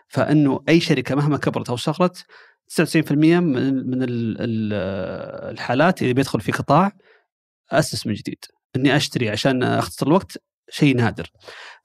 فإنه 0.07 0.63
أي 0.69 0.79
شركة 0.79 1.15
مهما 1.15 1.38
كبرت 1.38 1.69
أو 1.69 1.75
صغرت 1.75 2.25
99% 2.67 3.11
من 3.11 3.89
من 3.89 3.99
الحالات 5.51 6.01
اللي 6.01 6.13
بيدخل 6.13 6.41
في 6.41 6.51
قطاع 6.51 6.91
أسس 7.71 8.07
من 8.07 8.13
جديد. 8.13 8.45
إني 8.75 8.95
أشتري 8.95 9.29
عشان 9.29 9.63
أختصر 9.63 10.07
الوقت 10.07 10.38
شيء 10.69 10.95
نادر. 10.95 11.31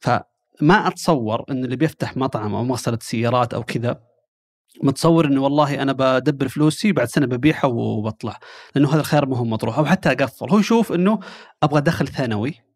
فما 0.01 0.89
أتصور 0.89 1.45
إن 1.51 1.65
اللي 1.65 1.77
بيفتح 1.77 2.17
مطعم 2.17 2.55
أو 2.55 2.65
مغسلة 2.65 2.99
سيارات 3.03 3.55
أو 3.55 3.63
كذا 3.63 4.01
متصور 4.83 5.27
إنه 5.27 5.43
والله 5.43 5.83
أنا 5.83 5.93
بدبر 5.93 6.49
فلوسي 6.49 6.93
بعد 6.93 7.09
سنة 7.09 7.27
ببيعها 7.27 7.67
وبطلع. 7.67 8.39
لأنه 8.75 8.93
هذا 8.93 9.01
الخيار 9.01 9.27
ما 9.27 9.37
هو 9.37 9.45
مطروح 9.45 9.79
أو 9.79 9.85
حتى 9.85 10.13
أقفل. 10.13 10.51
هو 10.51 10.59
يشوف 10.59 10.93
إنه 10.93 11.21
أبغى 11.63 11.81
دخل 11.81 12.09
ثانوي 12.09 12.68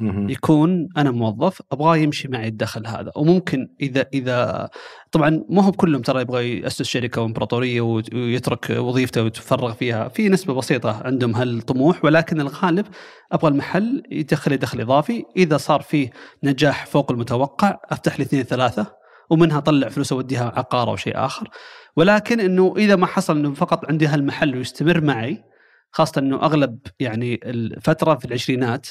يكون 0.00 0.88
أنا 0.96 1.10
موظف 1.10 1.62
أبغاه 1.72 1.96
يمشي 1.96 2.28
معي 2.28 2.48
الدخل 2.48 2.86
هذا. 2.86 3.12
وممكن 3.16 3.68
إذا 3.80 4.06
إذا 4.14 4.70
طبعا 5.12 5.44
ما 5.50 5.62
هو 5.62 5.70
بكلهم 5.70 6.02
ترى 6.02 6.20
يبغى 6.20 6.60
يأسس 6.60 6.82
شركة 6.82 7.22
وإمبراطورية 7.22 7.80
ويترك 7.80 8.70
وظيفته 8.70 9.22
ويتفرغ 9.22 9.72
فيها. 9.72 10.08
في 10.08 10.28
نسبة 10.28 10.54
بسيطة 10.54 11.02
عندهم 11.04 11.34
هالطموح 11.34 12.04
ولكن 12.04 12.40
الغالب 12.40 12.86
أبغى 13.32 13.50
المحل 13.50 14.02
يدخل 14.10 14.56
دخل 14.56 14.80
إضافي. 14.80 15.24
إذا 15.36 15.56
صار 15.56 15.82
فيه 15.82 16.10
نجاح 16.44 16.86
فوق 16.86 17.10
المتوقع 17.12 17.78
أفتح 17.84 18.18
لي 18.18 18.24
اثنين 18.24 18.42
ثلاثة 18.42 18.98
ومنها 19.30 19.60
طلع 19.60 19.88
فلوس 19.88 20.12
أوديها 20.12 20.52
عقار 20.56 20.90
أو 20.90 20.96
شيء 20.96 21.16
آخر. 21.16 21.48
ولكن 21.96 22.40
إنه 22.40 22.74
إذا 22.76 22.96
ما 22.96 23.06
حصل 23.06 23.36
إنه 23.36 23.54
فقط 23.54 23.88
عندي 23.88 24.06
هالمحل 24.06 24.56
ويستمر 24.56 25.00
معي 25.00 25.44
خاصة 25.90 26.18
إنه 26.18 26.36
أغلب 26.36 26.78
يعني 27.00 27.40
الفترة 27.44 28.14
في 28.14 28.24
العشرينات 28.24 28.88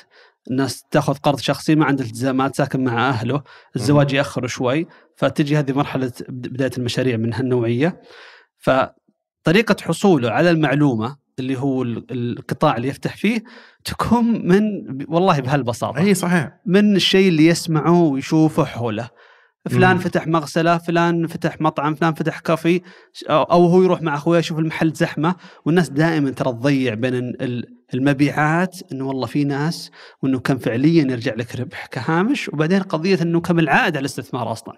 الناس 0.52 0.84
تاخذ 0.92 1.14
قرض 1.14 1.40
شخصي 1.40 1.76
ما 1.76 1.86
عنده 1.86 2.04
التزامات 2.04 2.56
ساكن 2.56 2.84
مع 2.84 3.10
أهله 3.10 3.44
الزواج 3.76 4.14
يأخر 4.14 4.48
شوي 4.48 4.88
فتجي 5.16 5.58
هذه 5.58 5.74
مرحلة 5.74 6.12
بداية 6.30 6.72
المشاريع 6.78 7.18
من 7.18 7.34
هالنوعية. 7.34 8.02
فطريقة 8.58 9.76
حصوله 9.82 10.32
على 10.32 10.50
المعلومة 10.50 11.18
اللي 11.40 11.60
هو 11.60 11.84
القطاع 11.84 12.78
اللي 12.78 12.88
يفتح 12.88 13.18
فيه 13.18 13.44
تكون 13.86 14.48
من 14.48 14.64
والله 15.08 15.40
بهالبساطة. 15.40 16.00
إي 16.00 16.14
صحيح. 16.14 16.52
من 16.66 16.96
الشيء 16.96 17.28
اللي 17.28 17.48
يسمعه 17.48 18.02
ويشوفه 18.04 18.66
حوله. 18.66 19.10
فلان 19.68 19.96
مم. 19.96 20.00
فتح 20.02 20.28
مغسلة 20.28 20.78
فلان 20.78 21.28
فتح 21.28 21.62
مطعم 21.62 21.96
فلان 21.96 22.14
فتح 22.14 22.40
كافي 22.40 22.82
أو 23.30 23.66
هو 23.66 23.84
يروح 23.84 24.02
مع 24.02 24.16
اخويه 24.16 24.40
يشوف 24.40 24.60
المحل 24.60 24.92
زحمة. 24.92 25.36
والناس 25.66 25.90
دائما 25.90 26.30
ترى 26.30 26.52
تضيع 26.52 26.94
بين 26.94 27.34
المبيعات 27.94 28.80
إنه 28.92 29.08
والله 29.08 29.28
في 29.28 29.44
ناس 29.44 29.92
وإنه 30.22 30.40
كم 30.40 30.58
فعليا 30.58 31.04
يرجع 31.12 31.34
لك 31.34 31.56
ربح 31.56 31.86
كهامش 31.86 32.50
وبعدين 32.50 32.82
قضية 32.82 33.22
إنه 33.22 33.42
كم 33.42 33.60
العائد 33.60 33.96
على 33.96 34.00
الاستثمار 34.00 34.52
أصلا. 34.52 34.74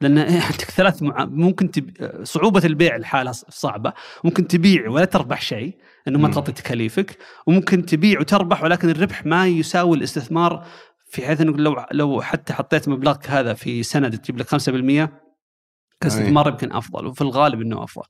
لأن 0.00 0.18
عندك 0.18 0.70
ثلاث 0.70 1.02
مع... 1.02 1.24
ممكن 1.24 1.70
تب... 1.70 1.90
صعوبة 2.22 2.62
البيع 2.64 2.96
الحالة 2.96 3.32
صعبة. 3.32 3.92
ممكن 4.24 4.46
تبيع 4.46 4.90
ولا 4.90 5.04
تربح 5.04 5.40
شيء 5.40 5.76
إنه 6.08 6.18
ما 6.18 6.28
تغطي 6.28 6.52
تكاليفك. 6.52 7.18
وممكن 7.46 7.86
تبيع 7.86 8.20
وتربح 8.20 8.62
ولكن 8.62 8.90
الربح 8.90 9.26
ما 9.26 9.46
يساوي 9.46 9.96
الاستثمار 9.96 10.66
في 11.06 11.26
حيث 11.26 11.40
إنه 11.40 11.56
لو 11.56 11.86
لو 11.92 12.22
حتى 12.22 12.52
حطيت 12.52 12.88
مبلغك 12.88 13.30
هذا 13.30 13.54
في 13.54 13.82
سند 13.82 14.18
تجيب 14.18 14.38
لك 14.38 14.46
5% 14.46 15.08
كاستثمار 16.00 16.48
يمكن 16.48 16.72
أفضل 16.72 17.06
وفي 17.06 17.20
الغالب 17.20 17.60
إنه 17.60 17.84
أفضل. 17.84 18.06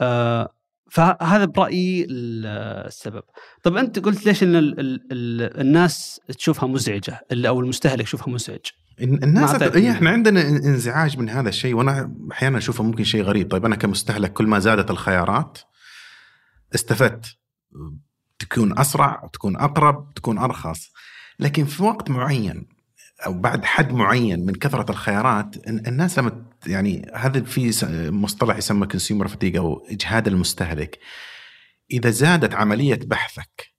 آه 0.00 0.54
فهذا 0.90 1.44
برأيي 1.44 2.06
السبب. 2.10 3.22
طب 3.62 3.76
أنت 3.76 3.98
قلت 3.98 4.26
ليش 4.26 4.42
إن 4.42 4.56
ال 4.56 4.80
ال 4.80 5.12
ال 5.12 5.60
الناس 5.60 6.20
تشوفها 6.38 6.68
مزعجة 6.68 7.20
أو 7.32 7.60
المستهلك 7.60 8.04
يشوفها 8.04 8.34
مزعج؟ 8.34 8.66
الناس 9.00 9.62
إيه 9.62 9.90
إحنا 9.90 10.10
عندنا 10.10 10.40
انزعاج 10.40 11.18
من 11.18 11.30
هذا 11.30 11.48
الشيء 11.48 11.74
وأنا 11.74 12.14
أحيانا 12.32 12.58
أشوفه 12.58 12.84
ممكن 12.84 13.04
شيء 13.04 13.22
غريب، 13.22 13.50
طيب 13.50 13.64
أنا 13.64 13.76
كمستهلك 13.76 14.32
كل 14.32 14.46
ما 14.46 14.58
زادت 14.58 14.90
الخيارات 14.90 15.58
استفدت 16.74 17.26
تكون 18.38 18.78
أسرع 18.78 19.28
تكون 19.32 19.56
أقرب 19.56 20.14
تكون 20.14 20.38
أرخص 20.38 20.92
لكن 21.38 21.64
في 21.64 21.82
وقت 21.82 22.10
معين 22.10 22.66
أو 23.26 23.32
بعد 23.32 23.64
حد 23.64 23.92
معين 23.92 24.46
من 24.46 24.54
كثرة 24.54 24.90
الخيارات 24.90 25.68
الناس 25.68 26.18
لما 26.18 26.44
يعني 26.66 27.12
هذا 27.14 27.42
في 27.42 27.70
مصطلح 28.10 28.56
يسمى 28.56 28.86
consumer 28.86 29.28
fatigue 29.28 29.56
أو 29.56 29.86
إجهاد 29.90 30.26
المستهلك 30.28 30.98
إذا 31.90 32.10
زادت 32.10 32.54
عملية 32.54 33.00
بحثك 33.04 33.74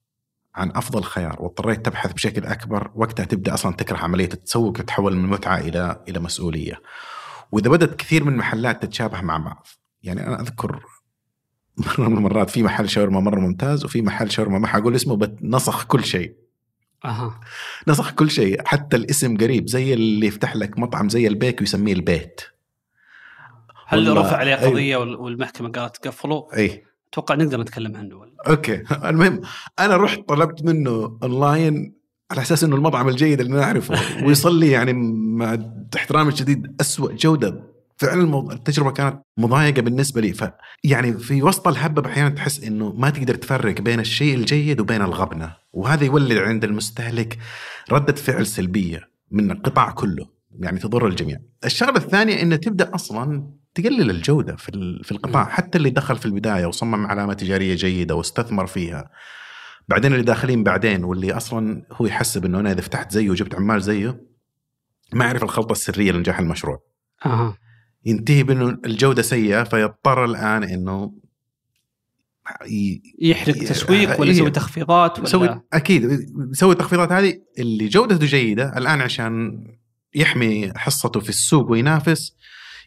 عن 0.56 0.72
أفضل 0.76 1.04
خيار 1.04 1.42
واضطريت 1.42 1.86
تبحث 1.86 2.14
بشكل 2.14 2.46
أكبر 2.46 2.92
وقتها 2.96 3.26
تبدأ 3.26 3.54
أصلا 3.54 3.76
تكره 3.76 3.98
عملية 3.98 4.30
التسوق 4.34 4.68
وتتحول 4.68 5.16
من 5.16 5.30
متعة 5.30 5.58
إلى 5.58 6.04
إلى 6.08 6.20
مسؤولية. 6.20 6.82
وإذا 7.52 7.70
بدأت 7.70 7.96
كثير 7.96 8.24
من 8.24 8.34
المحلات 8.34 8.84
تتشابه 8.84 9.22
مع 9.22 9.38
بعض، 9.38 9.68
يعني 10.04 10.28
أنا 10.28 10.42
أذكر 10.42 10.84
مرة 11.78 12.10
من 12.10 12.18
المرات 12.18 12.50
في 12.50 12.64
محل 12.64 12.90
شاورما 12.90 13.20
مرة 13.20 13.40
ممتاز 13.40 13.86
وفي 13.86 14.02
محل 14.02 14.32
شاورما 14.32 14.60
ما 14.60 14.68
حقول 14.68 14.96
اسمه 14.96 15.38
نسخ 15.42 15.86
كل 15.86 16.04
شيء. 16.04 16.36
أها. 17.10 17.40
نسخ 17.88 18.12
كل 18.12 18.32
شيء 18.32 18.62
حتى 18.66 18.98
الاسم 18.98 19.38
قريب 19.38 19.68
زي 19.70 19.94
اللي 19.94 20.28
يفتح 20.28 20.56
لك 20.56 20.80
مطعم 20.80 21.10
زي 21.10 21.28
البيك 21.28 21.62
ويسميه 21.62 21.94
البيت. 21.94 22.42
هل 23.88 24.10
والله- 24.10 24.22
رفع 24.22 24.38
عليه 24.38 24.56
أيوة. 24.56 24.70
قضية 24.72 24.98
وال- 24.98 25.16
والمحكمة 25.16 25.70
قالت 25.70 26.08
قفلوا؟ 26.08 26.58
اي 26.58 26.84
أتوقع 27.10 27.36
نقدر 27.36 27.62
نتكلم 27.62 27.96
عنه 27.98 28.16
ولا؟ 28.16 28.32
okay. 28.48 28.84
المهم 29.06 29.42
أنا 29.80 29.98
رحت 29.98 30.20
طلبت 30.30 30.64
منه 30.64 31.18
اونلاين 31.24 31.96
على 32.32 32.42
أساس 32.42 32.64
إنه 32.64 32.76
المطعم 32.76 33.10
الجيد 33.10 33.40
اللي 33.42 33.54
نعرفه 33.54 33.96
ويصل 34.26 34.60
لي 34.60 34.72
يعني 34.72 34.94
مع 35.38 35.58
احترامي 35.96 36.30
الشديد 36.34 36.76
أسوأ 36.82 37.12
جودة 37.12 37.75
فعلا 37.98 38.52
التجربة 38.54 38.92
كانت 38.92 39.22
مضايقة 39.38 39.82
بالنسبة 39.82 40.22
لي. 40.22 40.34
ف 40.34 40.44
يعني 40.84 41.14
في 41.14 41.44
وسط 41.44 41.68
الهبة 41.68 42.10
أحيانا 42.10 42.30
تحس 42.30 42.64
إنه 42.64 42.94
ما 42.94 43.10
تقدر 43.10 43.36
تفرق 43.36 43.82
بين 43.82 44.00
الشيء 44.00 44.36
الجيد 44.36 44.80
وبين 44.80 45.02
الغبنة. 45.02 45.56
وهذا 45.74 46.06
يولد 46.06 46.38
عند 46.38 46.64
المستهلك 46.64 47.40
ردة 47.92 48.14
فعل 48.14 48.46
سلبية 48.48 49.10
من 49.32 49.52
القطاع 49.52 49.92
كله 49.92 50.30
يعني 50.60 50.80
تضر 50.80 51.08
الجميع. 51.08 51.38
الشغلة 51.66 51.98
الثانية 51.98 52.42
إنه 52.42 52.56
تبدأ 52.56 52.96
أصلا 52.96 53.52
تقلل 53.76 54.10
الجودة 54.10 54.56
في 54.56 55.00
في 55.04 55.12
القطاع. 55.12 55.46
حتى 55.50 55.78
اللي 55.78 55.90
دخل 55.90 56.18
في 56.18 56.26
البداية 56.26 56.66
وصمم 56.66 57.06
علامة 57.08 57.34
تجارية 57.34 57.76
جيدة 57.76 58.16
واستثمر 58.16 58.68
فيها 58.68 59.10
بعدين 59.88 60.14
اللي 60.14 60.24
داخلين 60.24 60.64
بعدين 60.64 61.04
واللي 61.04 61.34
أصلا 61.34 61.86
هو 61.92 62.06
يحسب 62.06 62.46
إنه 62.46 62.60
أنا 62.60 62.72
إذا 62.72 62.82
فتحت 62.82 63.12
زيه 63.12 63.30
وجبت 63.30 63.56
عمال 63.56 63.82
زيه 63.82 64.22
ما 65.14 65.26
يعرف 65.26 65.44
الخلطة 65.44 65.72
السرية 65.72 66.12
لنجاح 66.12 66.40
المشروع. 66.40 66.84
أها. 67.26 67.58
ينتهي 68.06 68.44
بأنه 68.44 68.78
الجودة 68.86 69.22
سيئة 69.22 69.64
فيضطر 69.64 70.26
الآن 70.26 70.64
إنه 70.64 71.14
ي- 72.68 73.02
يحرق 73.20 73.56
تسويق 73.56 74.20
ولا 74.22 74.30
إيه. 74.32 74.36
يسوي 74.36 74.50
تخفيضات 74.52 75.20
ولا 75.20 75.28
يسوي 75.28 75.62
أكيد 75.74 76.30
يسوي 76.52 76.72
التخفيضات 76.74 77.12
هذه 77.12 77.42
اللي 77.60 77.88
جودته 77.88 78.26
جيدة 78.26 78.78
الآن 78.78 79.02
عشان 79.02 79.64
يحمي 80.16 80.72
حصته 80.76 81.20
في 81.20 81.30
السوق 81.30 81.72
وينافس 81.72 82.36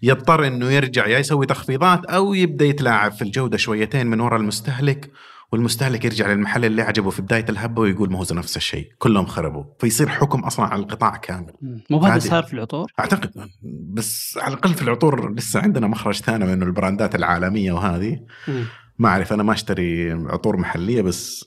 يضطر 0.03 0.47
إنه 0.47 0.71
يرجع 0.71 1.07
يا 1.07 1.19
يسوي 1.19 1.47
تخفيضات 1.47 2.05
أو 2.05 2.35
يبدأ 2.35 2.65
يتلاعب 2.65 3.13
في 3.13 3.23
الجودة 3.23 3.57
شويتين 3.57 4.07
من 4.07 4.21
وراء 4.21 4.41
المستهلك 4.41 5.11
والمستهلك 5.53 6.05
يرجع 6.05 6.33
للمحل 6.33 6.65
اللي 6.65 6.83
عجبه 6.83 7.11
في 7.11 7.23
بداية 7.23 7.45
الهبة 7.49 7.83
ويقول 7.83 8.13
ما 8.13 8.19
هو 8.19 8.25
نفس 8.33 8.57
الشيء. 8.57 8.93
كلهم 8.99 9.27
خربوا. 9.27 9.65
فيصير 9.81 10.09
حكم 10.09 10.41
أصلا 10.41 10.67
على 10.67 10.83
القطاع 10.83 11.17
كامل. 11.17 11.53
مو 11.91 11.99
بهذا 11.99 12.15
هذه- 12.15 12.19
صار 12.19 12.43
في 12.43 12.55
العطور؟ 12.55 12.93
أعتقد. 13.01 13.49
بس 13.93 14.39
على 14.43 14.55
الأقل 14.55 14.75
في 14.75 14.83
العطور 14.83 15.35
لسه 15.35 15.61
عندنا 15.61 15.87
مخرج 15.87 16.15
ثاني 16.15 16.45
من 16.47 16.63
البراندات 16.63 17.15
العالمية 17.15 17.73
وهذه. 17.73 18.21
مم. 18.49 18.65
ما 18.99 19.09
أعرف 19.09 19.33
أنا 19.33 19.43
ما 19.43 19.53
أشتري 19.53 20.13
عطور 20.13 20.57
محلية 20.57 21.03
بس 21.03 21.45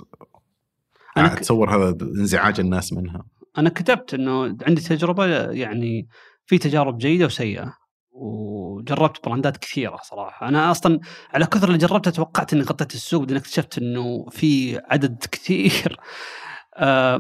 أنا 1.18 1.34
أتصور 1.34 1.76
هذا 1.76 1.98
انزعاج 2.02 2.60
الناس 2.60 2.94
منها. 2.94 3.24
أنا 3.58 3.70
كتبت 3.70 4.14
إنه 4.14 4.44
عندي 4.68 4.82
تجربة 4.82 5.26
يعني 5.52 6.08
في 6.46 6.58
تجارب 6.58 6.98
جيدة 6.98 7.26
وسيئة. 7.26 7.74
وجربت 8.22 9.26
براندات 9.26 9.58
كثيرة 9.58 10.00
صراحة. 10.04 10.48
أنا 10.48 10.72
أصلا 10.72 11.00
على 11.34 11.46
كثر 11.46 11.68
اللي 11.68 11.78
جربتها 11.78 12.12
توقعت 12.12 12.54
إني 12.54 12.62
غطيت 12.62 12.96
السوق 12.96 13.20
بعدين 13.20 13.38
اكتشفت 13.38 13.78
إنه 13.78 14.26
في 14.30 14.80
عدد 14.90 15.26
كثير. 15.32 16.00
آه، 16.78 17.20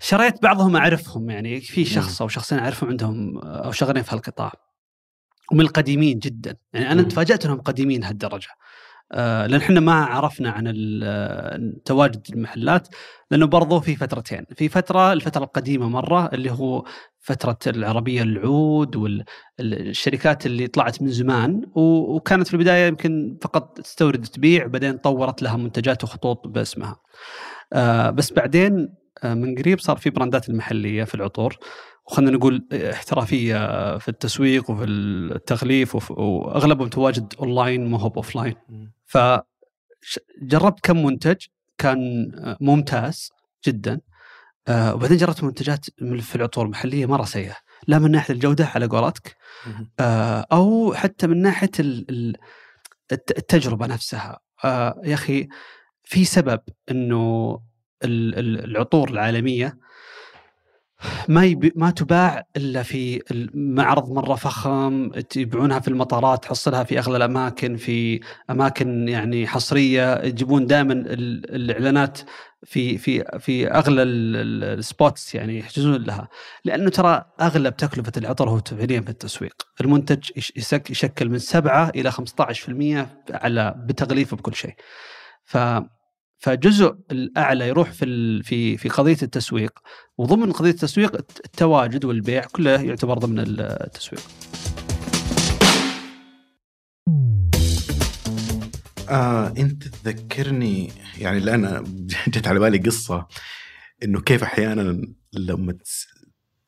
شريت 0.00 0.42
بعضهم 0.42 0.76
أعرفهم 0.76 1.30
يعني 1.30 1.60
في 1.60 1.84
شخص 1.84 2.22
أو 2.22 2.28
شخصين 2.28 2.58
أعرفهم 2.58 2.90
عندهم 2.90 3.38
آه، 3.38 3.64
أو 3.66 3.72
شغالين 3.72 4.02
في 4.02 4.14
هالقطاع 4.14 4.52
ومن 5.52 5.60
القديمين 5.60 6.18
جدا. 6.18 6.56
يعني 6.72 6.92
أنا. 6.92 7.02
تفاجأت 7.02 7.44
إنهم 7.44 7.60
قديمين 7.60 8.00
لهالدرجة. 8.00 8.48
آه، 8.48 8.54
لأن 9.14 9.54
إحنا 9.54 9.80
ما 9.80 10.04
عرفنا 10.04 10.50
عن 10.50 11.00
آه، 11.02 11.72
تواجد 11.84 12.22
المحلات 12.30 12.88
لأنه 13.30 13.46
برضو 13.46 13.80
في 13.80 13.96
فترتين. 13.96 14.44
في 14.56 14.68
فترة 14.68 15.12
الفترة 15.12 15.44
القديمة 15.44 15.88
مرة 15.88 16.26
اللي 16.32 16.50
هو 16.50 16.84
فترة 17.20 17.58
العربية 17.66 18.22
العود 18.22 18.96
والشركات 18.96 20.46
اللي 20.46 20.66
طلعت 20.66 21.02
من 21.02 21.08
زمان 21.08 21.62
وكانت 21.74 22.48
في 22.48 22.54
البداية 22.54 22.86
يمكن 22.86 23.38
فقط 23.42 23.80
تستورد 23.80 24.20
وتبيع 24.20 24.66
بعدين 24.66 24.96
طورت 24.98 25.42
لها 25.42 25.56
منتجات 25.56 26.04
وخطوط 26.04 26.46
باسمها. 26.48 26.96
آه، 27.72 28.10
بس 28.10 28.32
بعدين 28.32 28.88
آه، 29.24 29.34
من 29.34 29.54
قريب 29.58 29.80
صار 29.80 29.96
في 29.96 30.10
براندات 30.10 30.48
المحلية 30.48 31.04
في 31.04 31.14
العطور 31.14 31.56
وخلنا 32.06 32.30
نقول 32.30 32.66
احترافية 32.72 33.58
في 33.98 34.08
التسويق 34.08 34.70
وفي 34.70 34.84
التغليف 34.84 36.10
وأغلبهم 36.10 36.88
تواجد 36.88 37.34
أونلاين 37.40 37.90
ما 37.90 38.00
هو 38.00 38.08
ب 38.08 38.13
offline. 38.13 38.54
فجربت 39.08 40.80
كم 40.82 41.04
منتج 41.04 41.36
كان 41.78 42.30
آه، 42.44 42.56
ممتاز 42.60 43.28
جدا. 43.66 44.00
آه، 44.68 44.94
وبعدين 44.94 45.16
جربت 45.16 45.44
منتجات 45.44 45.86
من- 46.00 46.20
في 46.20 46.36
العطور 46.36 46.64
المحلية 46.64 47.06
مرة 47.06 47.24
سيئة. 47.24 47.56
لا 47.86 47.98
من 47.98 48.10
ناحية 48.10 48.34
الجودة 48.34 48.66
على 48.66 48.86
قولتك 48.86 49.36
آه، 50.00 50.46
أو 50.52 50.94
حتى 50.94 51.26
من 51.26 51.42
ناحية 51.42 51.70
ال- 51.80 52.06
ال- 52.10 52.36
الت- 53.12 53.38
التجربة 53.38 53.86
نفسها. 53.86 54.38
آه، 54.64 55.00
يا 55.04 55.14
أخي 55.14 55.48
في 56.04 56.24
سبب 56.24 56.60
إنه 56.90 57.52
ال- 58.04 58.38
ال- 58.38 58.64
العطور 58.64 59.10
العالمية 59.10 59.78
ما 61.28 61.44
يبي 61.44 61.72
ما 61.76 61.90
تباع 61.90 62.44
إلا 62.56 62.82
في 62.82 63.22
المعرض 63.30 64.10
مرة 64.12 64.34
فخم 64.34 65.10
يبيعونها 65.36 65.80
في 65.80 65.88
المطارات 65.88 66.44
تحصلها 66.44 66.84
في 66.84 66.98
أغلى 66.98 67.16
الأماكن 67.16 67.76
في 67.76 68.20
أماكن 68.50 69.08
يعني 69.08 69.46
حصرية 69.46 70.14
يجيبون 70.24 70.66
دائما 70.66 70.92
الإعلانات 70.92 72.18
في 72.64 72.98
في 72.98 73.24
في 73.38 73.68
أغلى 73.70 74.02
ال- 74.02 74.36
ال- 74.36 74.78
السبوتس 74.78 75.34
يعني 75.34 75.58
يحجزون 75.58 76.02
لها. 76.02 76.28
لأنه 76.64 76.90
ترى 76.90 77.24
أغلب 77.40 77.76
تكلفة 77.76 78.12
العطر 78.16 78.48
هو 78.50 78.58
فعليا 78.66 79.00
في 79.00 79.10
التسويق. 79.10 79.54
المنتج 79.80 80.30
يشكل 80.90 81.28
من 81.28 81.38
7 81.38 81.88
إلى 81.88 82.10
15% 82.12 83.06
على 83.30 83.74
بتغليفه 83.86 84.36
بكل 84.36 84.54
شيء. 84.54 84.74
ف 85.44 85.56
فجزء 86.38 86.96
الأعلى 87.10 87.68
يروح 87.68 87.90
في 87.90 88.42
في 88.42 88.76
في 88.76 88.88
قضية 88.88 89.16
التسويق 89.22 89.78
وضمن 90.18 90.52
قضية 90.52 90.70
التسويق 90.70 91.14
الت- 91.16 91.40
التواجد 91.44 92.04
والبيع 92.04 92.44
كله 92.52 92.80
يعتبر 92.82 93.18
ضمن 93.18 93.38
التسويق. 93.60 94.20
آه 99.08 99.48
أنت 99.58 99.88
تذكرني 99.88 100.90
يعني 101.18 101.38
الآن 101.38 101.84
جت 102.28 102.48
على 102.48 102.58
بالي 102.60 102.78
قصة 102.78 103.26
إنه 104.04 104.20
كيف 104.20 104.42
أحيانا 104.42 105.02
لما 105.32 105.72
تس- 105.72 106.06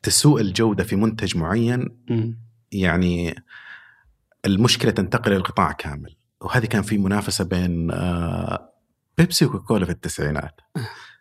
تسوء 0.02 0.40
الجودة 0.40 0.84
في 0.84 0.96
منتج 0.96 1.36
معين 1.36 1.88
يعني 2.72 3.34
المشكلة 4.46 4.90
تنتقل 4.90 5.32
للقطاع 5.32 5.72
كامل 5.72 6.16
وهذه 6.40 6.66
كان 6.66 6.82
في 6.82 6.98
منافسة 6.98 7.44
بين 7.44 7.90
آه 7.90 8.69
بيبسي 9.20 9.44
وكوكاكولا 9.44 9.84
في 9.84 9.92
التسعينات. 9.92 10.60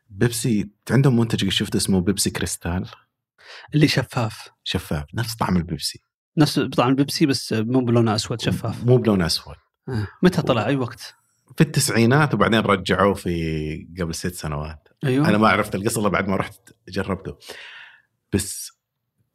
بيبسي 0.10 0.70
عندهم 0.92 1.20
منتج 1.20 1.50
شفته 1.50 1.78
اسمه 1.78 2.02
بيبسي 2.02 2.30
كريستال. 2.30 2.86
اللي 3.76 3.88
شفاف. 3.88 4.50
شفاف 4.64 5.04
نفس 5.14 5.36
طعم 5.36 5.58
البيبسي. 5.58 6.02
نفس 6.38 6.60
طبعا 6.60 6.90
البيبسي 6.90 7.26
بس 7.26 7.54
مو 7.54 7.80
بلونه 7.80 8.16
أسود 8.16 8.42
شفاف. 8.42 8.84
مو 8.84 8.98
بلون 8.98 9.22
أسود. 9.22 9.56
آه. 9.90 10.08
متى 10.24 10.42
طلع؟ 10.42 10.66
أي 10.66 10.76
وقت؟ 10.76 11.16
في 11.58 11.62
التسعينات 11.62 12.34
وبعدين 12.34 12.60
رجعوه 12.60 13.14
في 13.14 13.88
قبل 14.00 14.16
ست 14.16 14.36
سنوات. 14.36 14.88
أيوه. 15.04 15.30
أنا 15.30 15.38
ما 15.38 15.48
عرفت 15.50 15.76
القصة 15.76 16.02
إلا 16.02 16.10
بعد 16.10 16.28
ما 16.28 16.36
رحت 16.36 16.60
جربته. 16.90 17.38
بس 18.34 18.72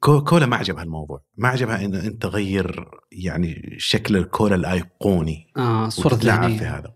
كو- 0.01 0.25
كولا 0.25 0.47
ما 0.47 0.57
عجبها 0.57 0.83
الموضوع. 0.83 1.25
ما 1.37 1.49
عجبها 1.49 1.85
انه 1.85 2.01
أنت 2.01 2.23
تغير 2.23 2.91
يعني 3.13 3.75
شكل 3.79 4.17
الكولا 4.17 4.55
الأيقوني. 4.55 5.53
آه 5.57 5.89
صورة 5.89 6.15
في 6.17 6.31
هذا. 6.31 6.95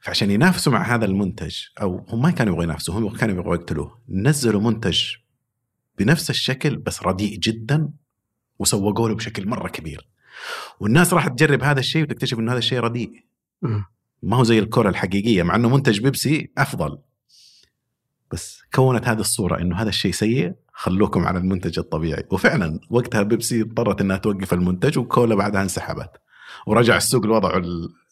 فعشان 0.00 0.30
ينافسوا 0.30 0.72
مع 0.72 0.94
هذا 0.94 1.04
المنتج 1.04 1.56
أو 1.80 2.06
هم 2.08 2.22
ما 2.22 2.30
كانوا 2.30 2.52
يبغوا 2.52 2.64
ينافسوا 2.64 2.94
هم 2.94 3.16
كانوا 3.16 3.34
يبغوا 3.34 3.54
يقتلوه. 3.54 3.98
نزلوا 4.08 4.60
منتج 4.60 5.02
بنفس 5.98 6.30
الشكل 6.30 6.76
بس 6.76 7.02
رديء 7.02 7.38
جدا 7.38 7.90
وسوقوا 8.58 9.08
له 9.08 9.14
بشكل 9.14 9.48
مرة 9.48 9.68
كبير. 9.68 10.08
والناس 10.80 11.14
راح 11.14 11.28
تجرب 11.28 11.62
هذا 11.62 11.80
الشيء 11.80 12.02
وتكتشف 12.02 12.38
إنه 12.38 12.52
هذا 12.52 12.58
الشيء 12.58 12.80
رديء. 12.80 13.24
ما 14.22 14.36
هو 14.36 14.44
زي 14.44 14.58
الكرة 14.58 14.88
الحقيقية 14.88 15.42
مع 15.42 15.54
إنه 15.54 15.68
منتج 15.68 16.00
بيبسي 16.00 16.52
أفضل. 16.58 16.98
بس 18.32 18.62
كونت 18.74 19.08
هذه 19.08 19.20
الصورة 19.20 19.60
إنه 19.60 19.76
هذا 19.76 19.88
الشيء 19.88 20.12
سيء 20.12 20.54
خلوكم 20.72 21.26
على 21.26 21.38
المنتج 21.38 21.78
الطبيعي. 21.78 22.24
وفعلا 22.30 22.80
وقتها 22.90 23.22
بيبسي 23.22 23.62
اضطرت 23.62 24.00
إنها 24.00 24.16
توقف 24.16 24.54
المنتج 24.54 24.98
وكولا 24.98 25.34
بعدها 25.34 25.62
انسحبت. 25.62 26.10
ورجع 26.66 26.96
السوق 26.96 27.26
لوضعه 27.26 27.62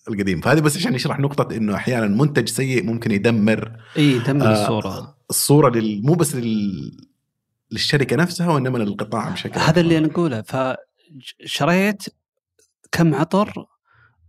القديم. 0.08 0.40
فهذه 0.40 0.60
بس 0.60 0.76
عشان 0.76 0.94
يشرح 0.94 1.18
نقطة 1.18 1.56
إنه 1.56 1.74
أحيانا 1.74 2.06
منتج 2.06 2.48
سيء 2.48 2.84
ممكن 2.84 3.10
يدمر 3.10 3.72
إي 3.96 4.18
دمر 4.18 4.46
آه، 4.46 4.62
الصورة. 4.62 5.16
الصورة 5.30 5.70
لل... 5.70 6.02
مو 6.06 6.14
بس 6.14 6.34
لل... 6.34 7.08
للشركة 7.70 8.16
نفسها 8.16 8.50
وإنما 8.50 8.78
للقطاع 8.78 9.28
بشكل 9.28 9.60
هذا 9.60 9.80
اللي. 9.80 9.98
أنا 9.98 10.06
أقوله. 10.06 10.42
فشريت 10.42 12.02
كم 12.92 13.14
عطر 13.14 13.66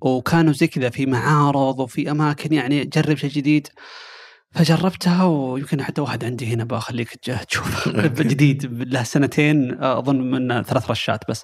وكانوا 0.02 0.54
زي 0.54 0.68
كذا 0.68 0.90
في 0.90 1.06
معارض 1.06 1.80
وفي 1.80 2.12
أماكن 2.12 2.54
يعني 2.54 2.86
جرب 2.86 3.18
شيء 3.18 3.30
جديد. 3.30 3.68
فجربتها 4.52 5.24
ويمكن 5.24 5.84
حتى 5.84 6.02
واحد 6.02 6.26
عندي 6.26 6.54
هنا 6.54 6.64
بخليك 6.64 7.16
تشوف. 7.16 7.90
جديد 8.32 8.84
له 8.94 9.04
سنتين 9.04 9.84
أظن 9.84 10.22
من 10.22 10.64
ثلاث 10.64 10.92
رشات 10.92 11.30
بس. 11.30 11.44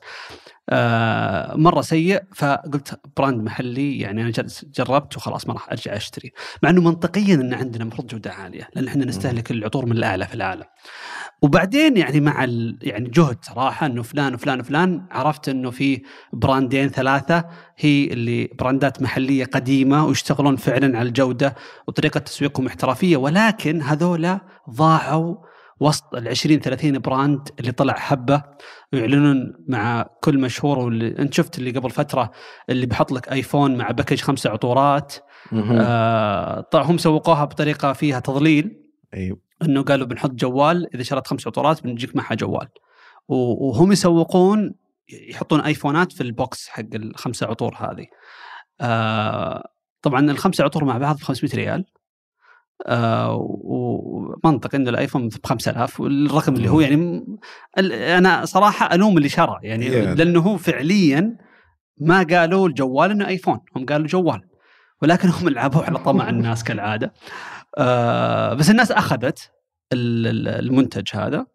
آه، 0.70 1.56
مرة 1.56 1.82
سيء 1.82 2.24
فقلت 2.36 3.00
brand 3.18 3.44
محلي 3.44 4.00
يعني 4.00 4.22
أنا 4.22 4.32
جربت 4.78 5.18
وخلاص 5.18 5.48
ما 5.48 5.54
راح 5.54 5.70
أرجع 5.70 5.96
أشتري 5.96 6.32
مع 6.64 6.70
إنه 6.70 6.82
منطقيا 6.82 7.36
إن 7.36 7.54
عندنا 7.54 7.84
المفروض 7.84 8.08
جودة 8.08 8.32
عالية 8.32 8.70
لأن 8.76 8.88
إحنا 8.88 9.06
نستهلك 9.06 9.52
العطور 9.52 9.86
من 9.86 9.92
الاعلى 9.92 10.28
في 10.28 10.34
العالم 10.34 10.64
وبعدين 11.42 11.98
يعني 11.98 12.20
مع. 12.20 12.44
يعني 12.82 13.10
جهد 13.10 13.38
صراحة 13.42 13.86
إنه 13.86 14.04
فلان 14.04 14.34
وفلان 14.34 14.60
وفلان 14.60 15.06
عرفت 15.12 15.50
إنه 15.50 15.72
في 15.72 16.02
براندين 16.34 16.90
ثلاثة 16.90 17.46
هي 17.78 18.06
اللي 18.06 18.50
براندات 18.60 19.02
محلية 19.02 19.46
قديمة 19.46 20.06
ويشتغلون 20.06 20.56
فعلا 20.56 20.98
على 20.98 21.08
الجودة 21.08 21.56
وطريقة 21.88 22.20
تسويقهم 22.20 22.68
احترافية 22.68 23.18
ولكن 23.18 23.82
هذولا 23.82 24.40
ضاعوا 24.70 25.36
وسط 25.80 26.16
ال 26.16 26.28
20 26.28 26.60
30 26.60 27.00
brand 27.00 27.50
اللي 27.60 27.72
طلع 27.72 27.94
حبة 27.94 28.44
ويعلنون 28.94 29.54
مع 29.68 30.06
كل 30.24 30.40
مشهور 30.40 30.80
واللي 30.80 31.20
أنت 31.20 31.34
شفت 31.34 31.58
اللي 31.58 31.72
قبل 31.72 31.90
فترة 31.90 32.32
اللي 32.70 32.86
بيحط 32.86 33.12
لك 33.12 33.30
آيفون 33.30 33.78
مع 33.78 33.92
package 33.92 34.22
خمسة 34.22 34.50
عطورات. 34.50 35.16
آه 35.82 36.62
طبعا 36.62 36.84
هم 36.86 36.98
سوقوها 36.98 37.46
بطريقة 37.46 37.94
فيها 37.94 38.20
تضليل. 38.20 38.82
أيوه. 39.14 39.40
إنه 39.62 39.84
قالوا 39.84 40.08
بنحط 40.08 40.32
جوال 40.32 40.96
إذا 40.96 41.04
شريت 41.04 41.28
خمس 41.28 41.48
عطورات 41.48 41.84
بنجيك 41.84 42.16
معها 42.16 42.36
جوال. 42.36 42.68
وهم 43.28 43.92
يسوقون 43.92 44.76
يحطون 45.30 45.62
آيفونات 45.62 46.12
في 46.12 46.22
ال 46.22 46.33
box 46.33 46.68
حق 46.68 46.84
الخمسة 46.94 47.48
عطور 47.48 47.76
هذه. 47.76 48.06
آه 48.82 49.70
طبعا 50.02 50.32
الخمسة 50.32 50.64
عطور 50.64 50.86
مع 50.86 50.98
بعض 50.98 51.18
ب 51.18 51.22
500 51.22 51.56
ريال. 51.56 51.86
آه 52.88 53.36
ومنطق 53.50 54.76
إنه 54.76 54.90
الآيفون 54.90 55.28
ب 55.30 55.34
5000 55.46 56.00
والرقم 56.00 56.54
اللي 56.56 56.70
هو 56.70 56.82
يعني 56.82 57.26
أنا 58.18 58.46
صراحة 58.46 58.96
ألوم 58.96 59.18
اللي 59.18 59.30
شرى 59.30 59.60
يعني 59.64 59.90
Yeah. 59.90 60.18
لأنه 60.18 60.40
هو 60.40 60.58
فعليا 60.58 61.38
ما 62.02 62.24
قالوا 62.24 62.68
الجوال 62.68 63.12
إنه 63.12 63.28
آيفون 63.28 63.60
هم 63.76 63.86
قالوا 63.86 64.08
جوال 64.08 64.42
ولكن 65.02 65.30
هم 65.30 65.50
لعبوا 65.50 65.82
على 65.84 65.98
طمع 66.00 66.30
الناس 66.36 66.64
كالعادة 66.64 67.14
آه 67.78 68.54
بس 68.54 68.70
الناس 68.70 68.92
أخذت 68.92 69.52
ال- 69.94 70.28
ال- 70.28 70.48
المنتج 70.66 71.08
هذا 71.14 71.46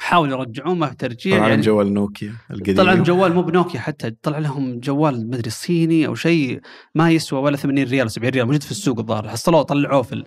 حاولوا 0.00 0.38
يرجعوه 0.38 0.74
ما 0.74 0.86
في 0.86 0.96
ترجيع 0.96 1.38
طلع 1.38 1.48
يعني 1.48 1.62
جوال 1.62 1.94
نوكيا 1.94 2.34
القديم. 2.50 2.76
طلع 2.76 2.92
لهم 2.92 3.02
جوال 3.02 3.34
مو 3.34 3.42
بنوكيا 3.42 3.80
حتى 3.80 4.10
طلع 4.22 4.38
لهم 4.38 4.80
جوال 4.80 5.30
مدري 5.30 5.50
صيني 5.50 6.06
أو 6.06 6.14
شيء 6.14 6.60
ما 6.94 7.10
يسوى 7.10 7.40
ولا 7.40 7.56
80 7.56 7.84
ريال 7.84 8.10
70 8.10 8.32
ريال 8.32 8.46
موجود 8.46 8.62
في 8.62 8.70
السوق 8.70 8.98
الظاهر 8.98 9.28
حصلوه 9.28 9.62
طلعوه 9.62 10.02
في 10.02 10.12
ال... 10.12 10.24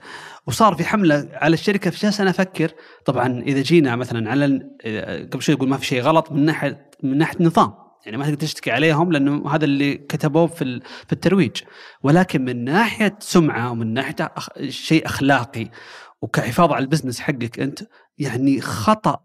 وصار 0.48 0.76
في 0.76 0.84
حملة 0.84 1.30
على 1.34 1.54
الشركة 1.54 1.90
في 1.90 2.00
جالس 2.00 2.22
أنا 2.22 2.30
أفكر 2.30 2.72
طبعا 3.06 3.42
إذا 3.42 3.62
جينا 3.62 3.96
مثلا 3.96 4.32
على 4.32 4.70
آه، 4.86 5.24
قبل 5.24 5.42
شوي 5.42 5.56
يقول 5.56 5.70
ما 5.70 5.78
في 5.78 5.86
شيء 5.86 6.02
غلط 6.02 6.32
من 6.32 6.46
ناحيه 6.46 6.90
من 7.04 7.18
ناحية 7.18 7.38
نظام 7.40 7.74
يعني 8.06 8.18
ما 8.18 8.24
تقدر 8.24 8.38
تشتكي 8.38 8.72
عليهم 8.72 9.12
لأنه 9.12 9.50
هذا 9.50 9.66
اللي 9.66 9.96
كتبوه 9.96 10.48
في 10.48 10.80
في 11.08 11.14
الترويج. 11.14 11.52
ولكن 12.04 12.46
من 12.46 12.64
ناحية 12.64 13.16
سمعة 13.20 13.72
ومن 13.72 13.94
ناحية 13.94 14.16
أخ... 14.20 14.50
شيء 14.70 15.06
أخلاقي 15.06 15.70
وكحفاظ 16.22 16.72
على 16.72 16.84
ال 16.84 16.88
business 16.88 17.20
حقك 17.20 17.60
أنت 17.60 17.80
يعني 18.18 18.62
خطأ 18.62 19.20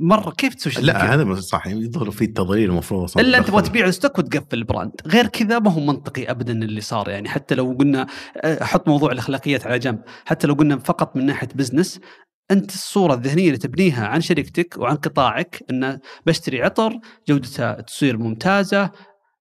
مرة 0.00 0.30
كيف 0.30 0.54
تسوي 0.54 0.72
شيء؟ 0.72 0.84
لا 0.84 1.14
هذا 1.14 1.34
صح 1.34 1.66
يظهر 1.66 2.10
في 2.10 2.24
التضليل 2.24 2.70
المفروض 2.70 3.02
أصلاً. 3.02 3.22
إلا 3.22 3.40
تبغى. 3.42 3.62
تبيع 3.62 3.86
ال 3.86 3.91
stock 3.91 4.18
وتقفل 4.18 4.58
ال 4.58 4.63
brand. 4.63 4.92
غير 5.06 5.26
كذا 5.26 5.58
ما 5.58 5.70
هو 5.70 5.80
منطقي 5.80 6.30
ابدا 6.30 6.52
اللي 6.52 6.80
صار 6.80 7.08
يعني. 7.08 7.28
حتى 7.28 7.54
لو 7.54 7.76
قلنا 7.78 8.06
آه، 8.36 8.64
حط 8.64 8.88
موضوع 8.88 9.12
الأخلاقيات 9.12 9.66
على 9.66 9.78
جنب. 9.78 9.98
حتى 10.24 10.46
لو 10.46 10.54
قلنا 10.54 10.78
فقط 10.78 11.16
من 11.16 11.26
ناحية 11.26 11.48
business 11.54 12.00
أنت 12.50 12.70
الصورة 12.74 13.14
الذهنية 13.14 13.46
اللي 13.46 13.58
تبنيها 13.58 14.06
عن 14.06 14.20
شركتك 14.20 14.74
وعن 14.78 14.96
قطاعك 14.96 15.64
إن 15.70 15.98
بشتري 16.26 16.62
عطر 16.62 16.98
جودته 17.28 17.72
تصير 17.72 18.18
ممتازة 18.18 18.82
آه، 18.82 18.90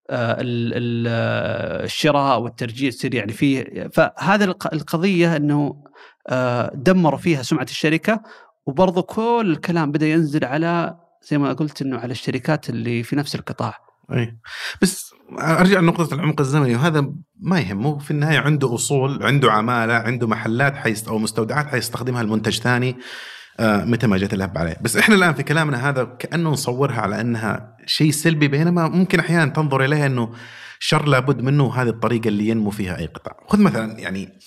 آه، 0.10 0.42
الشراء 1.84 2.40
والترجيع 2.42 2.90
تصير 2.90 3.16
يعني 3.16 3.32
فيه. 3.34 3.90
فهذا 3.94 4.46
الق- 4.46 4.74
القضية 4.74 5.36
إنه 5.36 5.84
دمروا 6.74 7.20
فيها 7.20 7.42
سمعة 7.44 7.64
الشركة 7.64 8.22
وبرضو 8.66 9.02
كل 9.04 9.48
الكلام 9.52 9.92
بدأ 9.92 10.08
ينزل 10.08 10.46
على 10.46 10.98
زي 11.30 11.38
ما 11.38 11.54
قلت 11.54 11.82
إنه 11.82 11.98
على 11.98 12.12
الشركات 12.12 12.70
اللي 12.70 13.04
في 13.04 13.16
نفس 13.16 13.36
القطاع. 13.36 13.78
أي. 14.14 14.38
بس 14.82 15.12
أرجع 15.40 15.80
لنقطة 15.80 16.14
العمق 16.14 16.42
الزمني 16.42 16.76
وهذا 16.76 17.14
ما 17.40 17.60
يهمه 17.60 18.00
في 18.00 18.12
النهاية 18.12 18.40
عنده 18.40 18.76
أصول 18.76 19.24
عنده 19.24 19.52
عمالة 19.52 19.94
عنده 19.94 20.28
محلات 20.28 20.76
حيست 20.76 21.08
أو 21.08 21.18
مستودعات 21.18 21.68
حيستخدمها 21.68 22.22
المنتج 22.22 22.60
ثاني 22.60 22.96
آه، 23.60 23.86
متى 23.86 24.08
ما 24.08 24.18
جت 24.18 24.34
الهب 24.34 24.58
عليه. 24.58 24.78
بس 24.82 24.98
إحنا 24.98 25.16
الآن 25.16 25.34
في 25.34 25.44
كلامنا 25.44 25.90
هذا 25.90 26.04
كأنه 26.04 26.50
نصورها 26.50 27.02
على 27.02 27.22
أنها 27.22 27.78
شيء 27.86 28.12
سلبي 28.12 28.48
بينما 28.48 28.88
ممكن 28.88 29.20
أحيانا 29.20 29.52
تنظر 29.52 29.86
إليها 29.86 30.06
إنه 30.06 30.34
شر 30.80 31.06
لابد 31.06 31.42
منه 31.42 31.64
وهذه 31.64 31.90
الطريقة 31.90 32.28
اللي 32.28 32.48
ينمو 32.48 32.70
فيها 32.70 32.98
أي 32.98 33.06
قطاع. 33.06 33.38
خذ 33.48 33.62
مثلا 33.62 34.00
يعني 34.00 34.40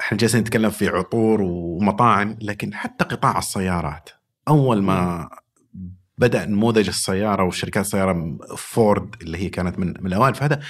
إحنا 0.00 0.18
جالسين 0.18 0.40
نتكلم 0.40 0.70
في 0.70 0.88
عطور 0.88 1.42
ومطاعم 1.42 2.36
لكن 2.40 2.74
حتى 2.74 3.04
قطاع 3.04 3.38
السيارات. 3.38 4.10
أول 4.48 4.82
ما 4.82 5.28
بدأ 6.18 6.46
نموذج 6.46 6.88
السيارة 6.88 7.44
وشركات 7.44 7.84
السيارة 7.84 8.38
فورد 8.56 9.14
اللي 9.22 9.38
هي 9.38 9.48
كانت 9.48 9.78
من 9.78 9.86
من 9.86 10.06
الأوائل 10.06 10.34
فهذا 10.34 10.60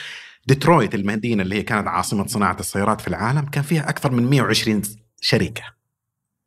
ديترويت 0.47 0.95
المدينة 0.95 1.43
اللي 1.43 1.55
هي 1.55 1.63
كانت 1.63 1.89
عاصمة 1.89 2.27
صناعة 2.27 2.57
السيارات 2.61 3.01
في 3.01 3.09
العالم 3.09 3.47
كان 3.47 3.63
فيها 3.63 3.89
أكثر 3.89 4.13
من 4.13 4.31
120 4.31 4.83
شركة. 5.21 5.63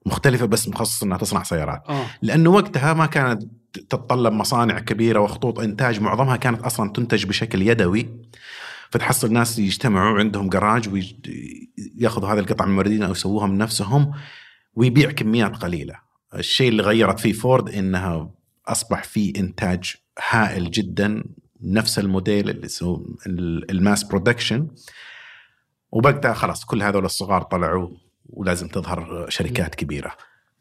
مختلفة 0.06 0.46
بس 0.46 0.68
مخصصة 0.68 1.06
إنها 1.06 1.18
تصنع 1.18 1.44
سيارات. 1.44 1.84
آه. 1.90 2.06
لأنه 2.22 2.50
وقتها 2.50 2.94
ما 2.94 3.06
كانت 3.06 3.44
تتطلب 3.74 4.34
مصانع 4.34 4.80
كبيرة 4.80 5.20
وخطوط 5.20 5.60
إنتاج 5.60 6.02
معظمها 6.02 6.36
كانت 6.36 6.62
أصلا 6.62 6.92
تنتج 6.92 7.26
بشكل 7.26 7.62
يدوي. 7.62 8.10
فتحصل 8.94 9.34
ناس 9.34 9.60
يجتمعوا 9.60 10.20
عندهم 10.20 10.50
جراج 10.50 10.90
وياخذوا 10.90 12.30
هذه 12.30 12.40
القطع 12.40 12.66
من 12.66 12.72
الموردين 12.72 13.04
أو 13.04 13.12
يسووها 13.12 13.48
من 13.48 13.58
نفسهم 13.58 14.12
ويبيع 14.76 15.12
كميات 15.12 15.56
قليلة. 15.56 15.96
الشيء 16.36 16.70
اللي 16.70 16.84
غيرت 16.84 17.20
فيه 17.20 17.34
فورد 17.34 17.70
إنها 17.70 18.32
أصبح 18.68 19.04
في 19.04 19.34
إنتاج 19.38 19.96
هائل 20.30 20.72
جدا 20.72 21.24
نفس 21.62 22.00
الموديل 22.00 22.50
اللي 22.50 22.66
اسمه 22.66 23.06
ال 23.70 23.76
mass 23.76 24.04
production 24.04 24.68
ووقتها 25.92 26.34
خلاص 26.34 26.66
كل 26.66 26.84
هذول 26.84 27.06
الصغار 27.06 27.42
طلعوا 27.42 27.90
ولازم 28.30 28.68
تظهر 28.68 29.26
شركات 29.30 29.76
كبيرة. 29.76 30.12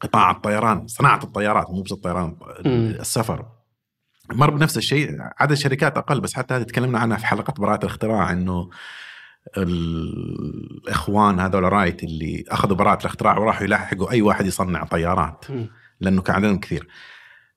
قطاع 0.01 0.31
الطيران 0.31 0.87
صناعة 0.87 1.25
الطيارات 1.25 1.71
مو 1.71 1.83
بس 1.83 1.93
الطيران. 1.93 2.37
السفر 2.67 3.47
مر 4.33 4.51
بنفس 4.51 4.77
الشيء 4.77 5.17
عدد 5.39 5.55
شركات 5.55 5.97
أقل 5.97 6.21
بس 6.21 6.35
حتى 6.35 6.55
هذه 6.55 6.63
تكلمنا 6.63 6.99
عنها 6.99 7.17
في 7.17 7.27
حلقة 7.27 7.53
براءة 7.53 7.81
الاختراع 7.81 8.33
إنه 8.33 8.71
الإخوان 9.57 11.41
هذول 11.41 11.63
رايت 11.73 12.05
اللي 12.05 12.45
أخذوا 12.49 12.77
براءة 12.77 13.01
الاختراع 13.01 13.39
وراحوا 13.39 13.65
يلاحقوا 13.65 14.11
أي 14.11 14.23
واحد 14.23 14.47
يصنع 14.47 14.85
طيارات. 14.85 15.45
لأنه 16.01 16.23
كان 16.23 16.37
عددهم 16.37 16.59
كثير 16.59 16.89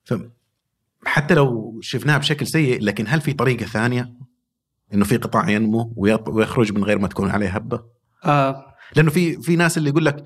ف 0.04 0.14
حتى 1.06 1.34
لو 1.34 1.78
شفناها 1.82 2.18
بشكل 2.18 2.46
سيء 2.46 2.82
لكن 2.82 3.04
هل 3.08 3.20
في 3.20 3.32
طريقة 3.32 3.66
ثانية 3.66 4.12
إنه 4.94 5.04
في 5.04 5.16
قطاع 5.16 5.50
ينمو 5.50 5.92
ويخرج 5.96 6.72
من 6.72 6.84
غير 6.84 6.98
ما 6.98 7.08
تكون 7.08 7.30
عليه 7.30 7.48
هبة؟ 7.48 7.84
آه 8.24 8.74
لأنه 8.96 9.10
في 9.10 9.42
في 9.42 9.56
ناس 9.56 9.78
اللي 9.78 9.90
يقول 9.90 10.04
لك 10.04 10.24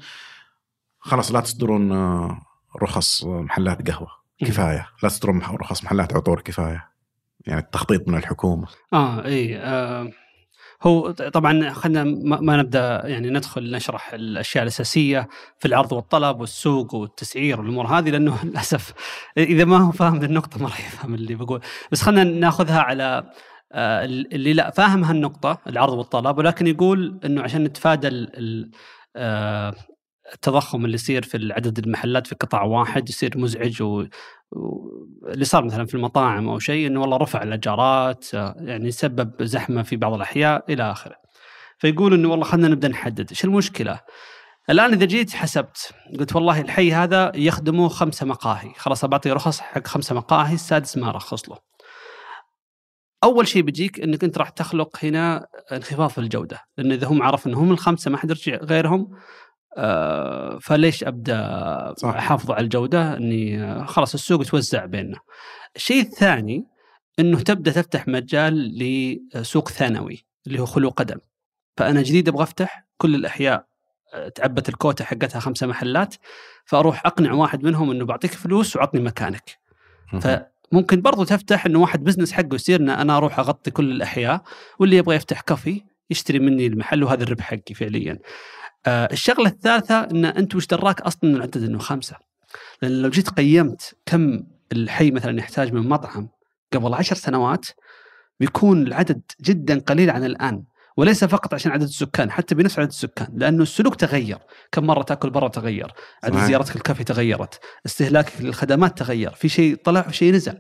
خلاص 0.98 1.32
لا 1.32 1.40
تصدرون 1.40 1.92
آه، 1.92 2.42
رخص 2.82 3.24
آه، 3.24 3.40
محلات 3.40 3.90
قهوة 3.90 4.19
كفاية. 4.46 4.88
لا 5.02 5.08
تصدرون 5.08 5.36
مح- 5.36 5.50
رخص 5.50 5.84
محلات 5.84 6.12
عطور 6.16 6.40
كفاية. 6.40 6.90
يعني 7.46 7.60
التخطيط 7.60 8.08
من 8.08 8.14
الحكومة. 8.18 8.66
آه 8.92 9.24
اي 9.24 9.58
آه 9.58 10.10
هو 10.82 11.10
طبعا 11.10 11.70
خلينا 11.70 12.04
ما 12.40 12.56
نبدأ 12.56 13.02
يعني 13.04 13.30
ندخل 13.30 13.70
نشرح 13.70 14.12
الأشياء 14.12 14.62
الأساسية 14.62 15.28
في 15.58 15.68
العرض 15.68 15.92
والطلب 15.92 16.40
والسوق 16.40 16.94
والتسعير 16.94 17.60
والأمور 17.60 17.86
هذه 17.86 18.10
لأنه 18.10 18.38
للأسف 18.44 18.92
إذا 19.38 19.64
ما 19.64 19.76
هو 19.78 19.92
فاهم 19.92 20.24
النقطة 20.24 20.58
ما 20.60 20.66
راح 20.68 20.80
يفهم 20.80 21.14
اللي 21.14 21.34
بقول. 21.34 21.60
بس 21.92 22.02
خلينا 22.02 22.24
ناخذها 22.24 22.80
على 22.80 23.30
آه، 23.72 24.04
اللي 24.04 24.52
لا 24.52 24.70
فاهم 24.70 25.04
هالنقطة 25.04 25.58
العرض 25.66 25.92
والطلب 25.92 26.38
ولكن 26.38 26.66
يقول 26.66 27.20
إنه 27.24 27.42
عشان 27.42 27.64
نتفادى 27.64 28.26
آه، 29.16 29.74
التضخم 30.34 30.84
اللي 30.84 30.94
يصير 30.94 31.22
في 31.22 31.52
عدد 31.52 31.78
المحلات 31.78 32.26
في 32.26 32.34
قطاع 32.34 32.62
واحد 32.62 33.08
يصير 33.08 33.38
مزعج 33.38 33.82
و... 33.82 34.04
اللي 35.28 35.44
صار 35.44 35.64
مثلا 35.64 35.86
في 35.86 35.94
المطاعم 35.94 36.48
أو 36.48 36.58
شيء 36.58 36.86
إنه 36.86 37.00
والله 37.00 37.16
رفع 37.16 37.42
الايجارات 37.42 38.34
آه، 38.34 38.54
يعني 38.58 38.90
سبب 38.90 39.42
زحمة 39.42 39.82
في 39.82 39.96
بعض 39.96 40.12
الأحياء 40.12 40.72
إلى 40.72 40.90
آخره. 40.90 41.14
فيقول 41.78 42.14
إنه 42.14 42.28
والله 42.28 42.44
خلينا 42.44 42.68
نبدأ 42.68 42.88
نحدد، 42.88 43.30
إيش 43.30 43.44
المشكلة؟ 43.44 44.00
الآن 44.70 44.92
إذا 44.92 45.04
جيت 45.04 45.32
حسبت 45.32 45.94
قلت 46.18 46.36
والله 46.36 46.60
الحي 46.60 46.92
هذا 46.92 47.32
يخدمه 47.34 47.88
خمسة 47.88 48.26
مقاهي، 48.26 48.72
خلاص 48.76 49.04
بعطي 49.04 49.30
رخص 49.30 49.60
حق 49.60 49.86
خمسة 49.86 50.14
مقاهي 50.14 50.54
السادس 50.54 50.96
ما 50.96 51.08
ارخص 51.08 51.48
له. 51.48 51.58
أول 53.24 53.48
شيء 53.48 53.62
بيجيك 53.62 54.00
إنك 54.00 54.24
أنت 54.24 54.38
راح 54.38 54.48
تخلق 54.48 55.04
هنا 55.04 55.46
انخفاض 55.72 56.10
في 56.10 56.18
الجودة، 56.18 56.60
لأن 56.78 56.92
إذا 56.92 57.06
هم 57.06 57.22
عرفوا 57.22 57.50
إنهم 57.50 57.72
الخمسة 57.72 58.10
ما 58.10 58.16
حد 58.16 58.30
يرجع 58.30 58.56
غيرهم 58.56 59.08
آه، 59.76 60.58
فليش 60.58 61.04
أبدأ 61.04 61.94
صح. 61.96 62.08
أحافظ 62.08 62.50
على 62.50 62.64
الجودة 62.64 63.16
إني 63.16 63.62
آه، 63.62 63.84
خلاص 63.84 64.14
السوق 64.14 64.40
يتوزع 64.42 64.84
بيننا. 64.84 65.18
الشيء 65.76 66.02
الثاني 66.02 66.66
إنه 67.18 67.40
تبدأ 67.40 67.70
تفتح 67.70 68.08
مجال 68.08 68.78
لسوق 69.34 69.68
ثانوي 69.68 70.24
اللي 70.46 70.60
هو 70.60 70.66
خلو 70.66 70.88
قدم. 70.88 71.18
فأنا 71.76 72.02
جديد 72.02 72.28
أبغى 72.28 72.42
أفتح 72.42 72.86
كل 72.96 73.14
الأحياء 73.14 73.66
آه، 74.14 74.28
تعبت 74.28 74.68
الكوتا 74.68 75.04
حقتها 75.04 75.40
خمسة 75.40 75.66
محلات 75.66 76.14
فأروح 76.64 77.06
أقنع 77.06 77.32
واحد 77.32 77.62
منهم 77.62 77.90
إنه 77.90 78.04
بعطيك 78.04 78.32
فلوس 78.32 78.76
وعطني 78.76 79.00
مكانك. 79.00 79.58
فممكن 80.20 81.00
برضو 81.02 81.24
تفتح 81.24 81.66
إنه 81.66 81.78
واحد 81.78 82.04
business 82.04 82.32
حقه 82.32 82.54
يصير 82.54 82.80
أنا 82.80 83.16
أروح 83.16 83.38
أغطي 83.38 83.70
كل 83.70 83.90
الأحياء 83.90 84.42
واللي 84.78 84.96
يبغى 84.96 85.16
يفتح 85.16 85.40
كافي 85.40 85.82
يشتري 86.10 86.38
مني 86.38 86.66
المحل 86.66 87.02
وهذا 87.04 87.22
الربح 87.22 87.44
حقي 87.44 87.74
فعليا. 87.74 88.18
آه 88.86 89.08
الشغلة 89.12 89.48
الثالثة 89.48 90.00
إن 90.00 90.24
أنت 90.24 90.54
وش 90.54 90.66
دراك 90.66 91.00
أصلا 91.00 91.36
العدد 91.36 91.62
إنه 91.62 91.78
خمسة. 91.78 92.16
لأن 92.82 93.02
لو 93.02 93.08
جيت 93.10 93.28
قيمت 93.30 93.94
كم 94.06 94.42
الحي 94.72 95.10
مثلا 95.10 95.38
يحتاج 95.38 95.72
من 95.72 95.88
مطعم 95.88 96.28
قبل 96.72 96.94
عشر 96.94 97.16
سنوات 97.16 97.66
بيكون 98.40 98.86
العدد 98.86 99.22
جدا 99.40 99.78
قليل 99.78 100.10
عن 100.10 100.24
الآن 100.24 100.64
وليس 100.96 101.24
فقط 101.24 101.54
عشان 101.54 101.72
عدد 101.72 101.82
السكان 101.82 102.30
حتى 102.30 102.54
بنفس 102.54 102.78
عدد 102.78 102.88
السكان 102.88 103.28
لأنه 103.34 103.62
السلوك 103.62 103.94
تغير 103.94 104.38
كم 104.72 104.84
مرة 104.86 105.02
تأكل 105.02 105.30
برا 105.30 105.48
تغير 105.48 105.92
عدد 106.24 106.34
صحيح. 106.34 106.46
زيارتك 106.46 106.76
الكافي 106.76 107.04
تغيرت 107.04 107.60
استهلاكك 107.86 108.40
للخدمات 108.40 108.98
تغير 108.98 109.30
في 109.30 109.48
شيء 109.48 109.76
طلع 109.84 110.00
وفي 110.00 110.16
شيء 110.16 110.32
نزل 110.32 110.58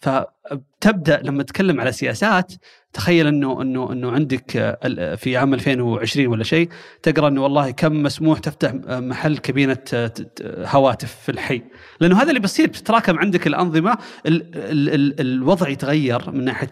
فتبدأ 0.00 1.20
لما 1.22 1.42
تتكلم 1.42 1.80
على 1.80 1.92
سياسات 1.92 2.52
تخيل 2.92 3.26
إنه 3.26 3.62
إنه 3.62 3.92
إنه 3.92 4.10
عندك 4.12 4.56
آه، 4.56 4.78
ال- 4.84 5.18
في 5.18 5.36
عام 5.36 5.54
2020 5.54 6.26
ولا 6.26 6.44
شيء 6.44 6.68
تقرأ 7.02 7.28
إنه 7.28 7.42
والله 7.42 7.70
كم 7.70 8.02
مسموح 8.02 8.38
تفتح 8.38 8.74
آه، 8.88 9.00
محل 9.00 9.38
آه، 9.94 10.06
ت- 10.06 10.42
هواتف 10.66 11.14
في 11.14 11.28
الحي. 11.32 11.62
لأنه 12.00 12.22
هذا 12.22 12.28
اللي 12.28 12.40
بيصير 12.40 12.66
بتتراكم 12.66 13.18
عندك 13.18 13.46
الأنظمة 13.46 13.98
ال 14.26 14.54
ال 14.56 14.88
ال 14.94 15.20
الوضع 15.20 15.68
يتغير 15.68 16.30
من 16.30 16.44
ناحية 16.44 16.70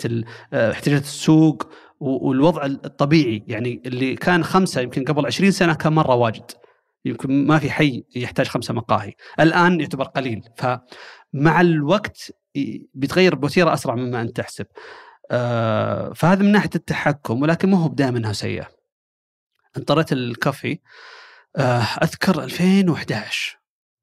آه، 0.52 0.70
احتياجات 0.72 1.02
السوق 1.02 1.68
والوضع 2.00 2.64
الطبيعي. 2.66 3.42
يعني 3.48 3.82
اللي 3.86 4.14
كان 4.16 4.44
خمسة 4.44 4.80
يمكن 4.80 5.04
قبل 5.04 5.26
20 5.26 5.50
سنة 5.50 5.74
كان 5.74 5.92
مرة 5.92 6.14
واجد. 6.14 6.50
يمكن 7.04 7.46
ما 7.46 7.58
في 7.58 7.70
حي 7.70 8.04
يحتاج 8.16 8.46
خمسة 8.46 8.74
مقاهي. 8.74 9.12
الآن 9.40 9.80
يعتبر 9.80 10.04
قليل. 10.04 10.42
فمع 10.56 11.60
الوقت 11.60 12.30
ي- 12.30 12.32
بيتغير 12.94 13.34
بوتيرة 13.34 13.74
أسرع 13.74 13.94
مما 13.94 14.22
أنت 14.22 14.36
تحسب. 14.36 14.66
آه، 15.30 16.12
فهذا 16.12 16.42
من 16.42 16.52
ناحية 16.52 16.70
التحكم 16.74 17.42
ولكن 17.42 17.70
ما 17.70 17.78
هو 17.78 17.88
بدائما 17.88 18.18
انها 18.18 18.32
سيئة. 18.32 18.68
أنت 19.76 19.91
طريت 19.91 20.12
الكافي 20.12 20.78
آه، 21.56 21.82
أذكر 21.82 22.42
2011 22.42 23.58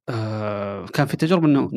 آه، 0.09 0.85
كان 0.85 1.07
في 1.07 1.17
تجربة 1.17 1.47
إنه 1.47 1.69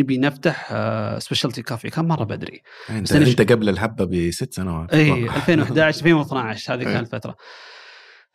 نبي 0.00 0.18
نفتح 0.18 0.74
specialty 1.18 1.62
cafe 1.62 1.90
كان 1.90 2.04
مرة 2.08 2.24
بدري. 2.24 2.62
أنت, 2.90 3.12
أنت 3.12 3.52
قبل 3.52 3.68
الهبه 3.68 4.04
بست 4.04 4.54
سنوات. 4.54 4.94
إي 4.94 5.24
أتوقع. 5.24 5.36
2011 5.36 5.98
2012 5.98 6.74
هذه. 6.74 6.84
كانت 6.84 7.14
الفترة. 7.14 7.36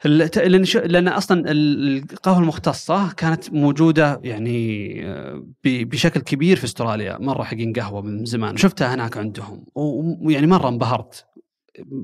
لأن 0.05 0.63
لأن 0.85 1.07
أصلا 1.07 1.51
ال- 1.51 1.97
القهوة 2.11 2.39
المختصة 2.39 3.11
كانت 3.13 3.53
موجودة 3.53 4.19
يعني 4.23 5.01
آه، 5.09 5.43
بشكل 5.63 6.19
كبير 6.19 6.57
في 6.57 6.63
أستراليا. 6.63 7.17
مره 7.19 7.43
حقين 7.43 7.73
قهوة 7.73 8.01
من 8.01 8.25
زمان. 8.25 8.57
شفتها 8.57 8.95
هناك 8.95 9.17
عندهم. 9.17 9.65
ويعني 9.75 10.47
مرة 10.47 10.69
انبهرت. 10.69 11.25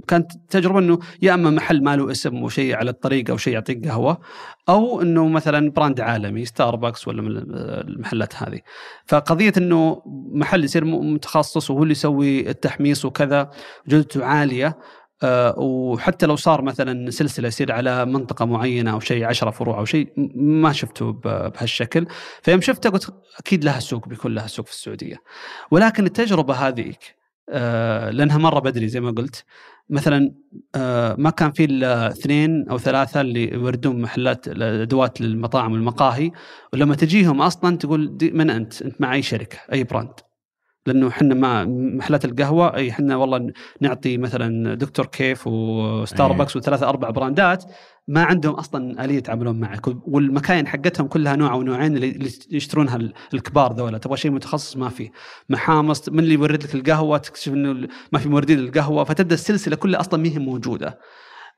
كانت 0.07 0.31
تجربة 0.49 0.79
إنه 0.79 0.99
يا 1.21 1.33
أما 1.33 1.49
محل 1.49 1.83
ما 1.83 1.95
له 1.95 2.11
اسم 2.11 2.43
وشيء 2.43 2.75
على 2.75 2.89
الطريق 2.89 3.29
أو 3.29 3.37
شيء 3.37 3.53
يعطيك 3.53 3.87
قهوة 3.87 4.17
أو 4.69 5.01
إنه 5.01 5.27
مثلا 5.27 5.71
brand 5.71 6.01
عالمي 6.01 6.45
ستاربكس 6.45 7.07
ولا 7.07 7.21
من 7.21 7.31
المحلات 7.87 8.35
هذه. 8.35 8.59
فقضية 9.05 9.53
إنه 9.57 10.01
محل 10.33 10.63
يصير 10.63 10.85
متخصص 10.85 11.71
وهو 11.71 11.83
اللي 11.83 11.91
يسوي 11.91 12.49
التحميص 12.49 13.05
وكذا 13.05 13.49
جودته 13.87 14.25
عالية. 14.25 14.77
وحتى 15.57 16.25
لو 16.25 16.35
صار 16.35 16.61
مثلا 16.61 17.11
سلسلة 17.11 17.47
يصير 17.47 17.71
على 17.71 18.05
منطقة 18.05 18.45
معينة 18.45 18.91
أو 18.91 18.99
شيء 18.99 19.25
10 19.25 19.51
فروع 19.51 19.79
أو 19.79 19.85
شيء 19.85 20.13
ما 20.35 20.71
شفته 20.73 21.11
بهالشكل 21.11 22.07
فيوم 22.41 22.61
شفته 22.61 22.89
قلت 22.89 23.13
أكيد 23.39 23.63
لها 23.63 23.79
سوق 23.79 24.07
بيكون 24.07 24.33
لها 24.35 24.47
سوق 24.47 24.65
في 24.65 24.71
السعودية 24.71 25.17
ولكن 25.71 26.05
التجربة 26.05 26.53
هذيك 26.53 27.17
آه، 27.49 28.09
لأنها 28.09 28.37
مرة 28.37 28.59
بدري 28.59 28.87
زي 28.87 28.99
ما 28.99 29.11
قلت 29.11 29.45
مثلا 29.89 30.31
آه، 30.75 31.15
ما 31.19 31.29
كان 31.29 31.51
في 31.51 31.63
إلا 31.63 32.07
اثنين 32.07 32.69
أو 32.69 32.77
ثلاثة 32.77 33.21
اللي 33.21 33.53
يوردون 33.53 34.01
محلات 34.01 34.47
الادوات 34.47 35.21
للمطاعم 35.21 35.71
والمقاهي 35.71 36.31
ولما 36.73 36.95
تجيهم 36.95 37.41
أصلا 37.41 37.77
تقول 37.77 38.17
من 38.33 38.49
أنت؟ 38.49 38.81
أنت 38.81 39.01
مع 39.01 39.13
اي 39.13 39.21
شركة؟ 39.21 39.57
أي 39.73 39.83
brand؟ 39.83 40.13
لأنه 40.87 41.07
إحنا 41.07 41.35
ما 41.35 41.65
محلات 41.69 42.25
القهوة 42.25 42.75
أي 42.75 42.89
إحنا 42.89 43.15
والله 43.15 43.51
نعطي 43.81 44.17
مثلا 44.17 44.73
Dr. 44.75 45.05
Cafe 45.05 45.47
و 45.47 45.58
Starbucks 45.58 46.55
وثلاثة 46.55 46.89
أربع 46.89 47.09
براندات 47.09 47.63
ما 48.07 48.23
عندهم 48.23 48.53
أصلا 48.53 49.05
آلية 49.05 49.15
يتعاملون 49.17 49.59
معك 49.59 49.87
والمكاين 49.87 50.67
حقتهم 50.67 51.07
كلها 51.07 51.35
نوع 51.35 51.53
أو 51.53 51.61
نوعين 51.63 51.97
اللي 51.97 52.29
يشترونها 52.51 52.95
ال- 52.95 53.13
الكبار 53.33 53.73
ذولا 53.73 53.97
تبغى 53.97 54.17
شيء 54.17 54.31
متخصص 54.31 54.77
ما 54.77 54.89
في. 54.89 55.09
محامص 55.49 56.09
من 56.09 56.19
اللي 56.19 56.33
يورد 56.33 56.63
لك 56.63 56.75
القهوة 56.75 57.17
تكتشف 57.17 57.53
إنه 57.53 57.87
ما 58.13 58.19
في 58.19 58.29
موردين 58.29 58.59
للقهوة 58.59 59.03
فتبدأ 59.03 59.33
السلسلة 59.33 59.75
كلها 59.75 59.99
أصلا 59.99 60.23
ما 60.23 60.29
هي 60.29 60.39
موجودة. 60.39 60.99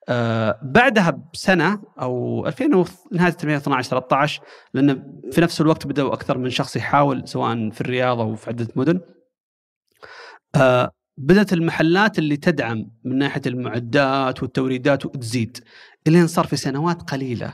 آه 0.10 0.60
بعدها 0.64 1.20
بسنة 1.34 1.80
أو 2.02 2.44
2000 2.48 2.76
و- 2.76 2.86
نهاية 3.12 3.34
2012 3.44 3.90
13 3.90 4.42
لأن 4.74 5.04
في 5.32 5.42
نفس 5.42 5.62
الوقت 5.62 5.88
بدأوا 5.88 6.14
أكثر 6.14 6.38
من 6.38 6.50
شخص 6.50 6.76
يحاول 6.76 7.28
سواء 7.28 7.70
في 7.70 7.82
الرياض 7.82 8.20
أو 8.20 8.36
في 8.36 8.50
عدة 8.50 8.68
مدن. 8.76 9.00
آه 10.56 10.92
بدأت 11.18 11.54
المحلات 11.54 12.20
اللي 12.20 12.38
تدعم 12.38 12.86
من 13.06 13.18
ناحية 13.18 13.42
المعدات 13.48 14.44
والتوريدات 14.44 15.06
وتزيد 15.06 15.58
إلين 16.08 16.28
صار 16.28 16.48
في 16.48 16.56
سنوات 16.56 17.12
قليلة. 17.12 17.54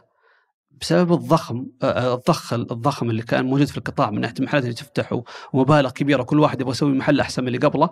بسبب 0.81 1.13
الضخم 1.13 1.65
آه، 1.83 2.13
الضخ 2.15 2.53
الضخم 2.53 3.09
اللي 3.09 3.21
كان 3.21 3.45
موجود 3.45 3.67
في 3.67 3.77
القطاع 3.77 4.11
من 4.11 4.21
ناحية 4.21 4.35
المحلات 4.39 4.63
اللي 4.63 4.75
تفتح 4.75 5.21
ومبالغ 5.53 5.89
كبيرة 5.89 6.23
كل 6.23 6.39
واحد 6.39 6.61
يبغى 6.61 6.71
يسوي 6.71 6.93
محل 6.93 7.19
أحسن 7.19 7.41
من 7.41 7.47
اللي 7.47 7.57
قبله. 7.59 7.89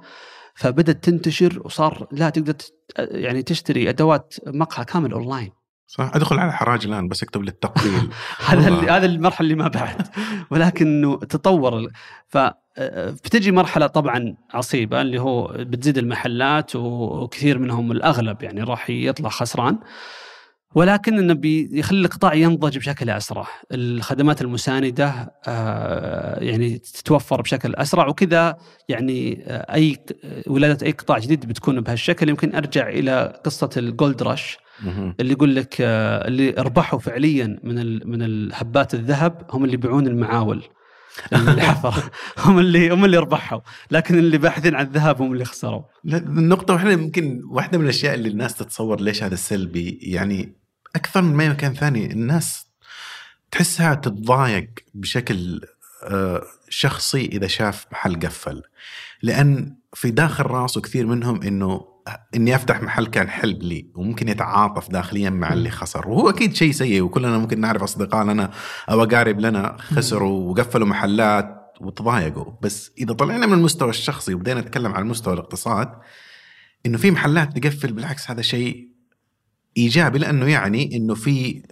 فبدأت 0.56 1.04
تنتشر 1.04 1.62
وصار 1.66 2.08
لا 2.12 2.30
تقدر 2.30 2.54
تت- 2.54 2.74
يعني 2.97 3.43
تشتري 3.43 3.89
أدوات 3.89 4.34
مقهى 4.47 4.86
كامل 4.86 5.12
أونلاين. 5.12 5.51
صح. 5.88 6.12
أدخل 6.16 6.39
على 6.39 6.54
حراج 6.54 6.86
الآن 6.86 7.08
بس 7.08 7.24
أكتب 7.24 7.41
للتقبيل 7.43 8.10
هذا 8.47 8.70
هذا 8.97 9.06
المرحلة 9.06 9.43
اللي 9.45 9.56
ما 9.64 9.68
بعد. 9.68 10.08
ولكنه 10.51 11.18
تطور 11.20 11.88
ف 12.28 12.38
آه، 12.38 12.62
بتجي 13.26 13.51
مرحلة 13.51 13.88
طبعا 13.88 14.36
عصيبة 14.53 15.01
اللي 15.01 15.21
هو 15.21 15.47
بتزيد 15.59 15.97
المحلات 15.97 16.76
وكثير 16.76 17.59
منهم 17.59 17.91
الأغلب 17.91 18.43
يعني 18.43 18.63
راح 18.63 18.89
يطلع 18.89 19.30
خسران. 19.30 19.80
ولكن 20.76 21.17
انه 21.17 21.34
بيخلي 21.34 22.05
القطاع 22.05 22.34
ينضج 22.34 22.78
بشكل 22.78 23.09
أسرع، 23.09 23.47
الخدمات 23.71 24.41
المساندة 24.41 25.34
آه، 25.47 26.39
يعني 26.43 26.78
تتوفر 26.78 27.41
بشكل 27.41 27.76
أسرع. 27.76 28.07
وكذا 28.07 28.57
يعني 28.89 29.43
آه، 29.47 29.74
أي 29.74 29.97
ولادة 30.47 30.86
أي 30.86 30.91
قطاع 30.91 31.19
جديد 31.19 31.45
بتكون 31.45 31.82
بهالشكل. 31.82 32.30
يمكن 32.30 32.55
أرجع 32.55 32.89
إلى 32.89 33.41
قصة 33.43 33.69
الجولد 33.78 34.24
رش. 34.24 34.57
اللي 35.19 35.34
يقول 35.34 35.55
لك 35.55 35.76
آه، 35.82 36.28
اللي 36.28 36.49
ربحوا 36.49 36.99
فعليا 36.99 37.59
من 37.63 38.09
من 38.09 38.21
الهبات 38.21 38.93
الذهب 38.93 39.45
هم 39.49 39.63
اللي 39.63 39.74
يبيعون 39.74 40.07
المعاول. 40.07 40.63
الحفر 41.34 42.09
هم 42.45 42.59
اللي 42.59 42.89
هم 42.89 43.05
اللي 43.05 43.18
ربحوا. 43.18 43.59
لكن 43.91 44.18
اللي 44.18 44.38
باحثين 44.38 44.76
عن 44.76 44.86
الذهب 44.86 45.22
هم 45.22 45.34
اللي 45.34 45.45
خسروا. 45.45 45.84
النقطة 46.05 46.74
وإحنا 46.74 46.91
يمكن 46.91 47.41
واحدة 47.49 47.78
من 47.78 47.84
الأشياء 47.84 48.14
اللي 48.14 48.30
الناس 48.30 48.55
تتصور 48.55 49.01
ليش 49.01 49.24
هذا 49.24 49.34
السلبي 49.34 49.99
يعني 50.01 50.55
أكثر 50.95 51.22
من 51.22 51.39
أي 51.39 51.49
مكان 51.49 51.74
ثاني 51.74 52.11
الناس 52.11 52.66
تحسها 53.51 53.95
تتضايق 53.95 54.70
بشكل 54.93 55.61
آه، 56.03 56.43
شخصي 56.70 57.26
إذا 57.26 57.47
شاف 57.47 57.86
محل 57.91 58.20
قفل. 58.20 58.64
لأن 59.22 59.76
في 59.93 60.11
داخل 60.11 60.43
راسه 60.43 60.82
كثير 60.82 61.05
منهم 61.05 61.43
إنه 61.43 61.92
إني 62.36 62.56
أفتح 62.56 62.82
محل 62.82 63.06
كان 63.06 63.30
حلم 63.30 63.58
لي 63.58 63.91
وممكن 63.95 64.28
يتعاطف 64.28 64.91
داخليا 64.91 65.30
مع 65.30 65.54
اللي 65.54 65.70
خسر. 65.70 66.10
وهو 66.10 66.30
أكيد 66.30 66.56
شيء 66.56 66.72
سيء 66.72 67.01
وكلنا 67.01 67.38
ممكن 67.38 67.60
نعرف 67.60 67.84
أصدقاء 67.84 68.26
لنا 68.26 68.51
أو 68.89 69.04
أقارب 69.04 69.39
لنا 69.39 69.78
خسروا 69.80 70.51
وقفلوا 70.51 70.88
محلات 70.88 71.74
وتضايقوا. 71.82 72.54
بس 72.62 72.91
إذا 72.97 73.14
طلعنا 73.14 73.45
من 73.45 73.54
المستوى 73.54 73.89
الشخصي 73.89 74.34
وبدينا 74.34 74.62
نتكلم 74.62 74.93
عن 74.93 75.08
مستوى 75.08 75.34
الاقتصاد 75.34 75.89
إنه 76.86 76.97
في 76.97 77.12
محلات 77.12 77.58
تقفل 77.58 77.93
بالعكس 77.93 78.32
هذا 78.32 78.41
شيء 78.41 78.89
إيجابي 79.78 80.20
لأنه 80.20 80.45
يعني 80.45 80.95
إنه 80.95 81.16
في 81.16 81.64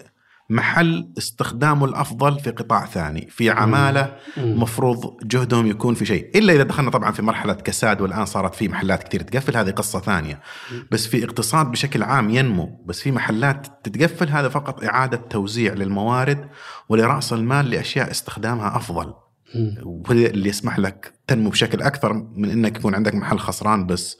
محل 0.52 1.12
استخدامه 1.18 1.86
الأفضل 1.86 2.39
في 2.39 2.49
قطاع 2.49 2.86
ثاني 2.86 3.28
في 3.30 3.49
عمالة. 3.49 4.16
مفروض 4.38 5.18
جهدهم 5.24 5.68
يكون 5.68 5.93
في 5.93 6.06
شيء. 6.06 6.38
إلا 6.38 6.54
إذا 6.54 6.64
دخلنا 6.64 6.91
طبعا 6.91 7.12
في 7.12 7.22
مرحلة 7.22 7.54
كساد 7.54 8.02
والآن 8.02 8.26
صارت 8.26 8.56
في 8.56 8.68
محلات 8.68 9.04
كثير 9.04 9.22
تقفل 9.22 9.58
هذه 9.58 9.70
قصة 9.70 9.99
ثانية. 9.99 10.41
بس 10.91 11.08
في 11.08 11.26
اقتصاد 11.26 11.72
بشكل 11.72 12.04
عام 12.04 12.30
ينمو 12.30 12.84
بس 12.86 13.02
في 13.02 13.12
محلات 13.12 13.68
تتقفل 13.84 14.30
هذا 14.30 14.49
فقط 14.49 14.84
إعادة 14.84 15.18
توزيع 15.18 15.74
للموارد 15.74 16.49
ولرأس 16.89 17.34
المال 17.34 17.70
لأشياء 17.70 18.12
استخدامها 18.12 18.78
أفضل. 18.78 19.14
اللي 20.10 20.49
يسمح 20.49 20.80
لك 20.80 21.14
تنمو 21.28 21.49
بشكل 21.49 21.82
أكثر 21.82 22.14
من 22.14 22.49
إنك 22.49 22.78
يكون 22.78 22.95
عندك 22.95 23.16
محل 23.16 23.39
خسران 23.39 23.86
بس 23.86 24.18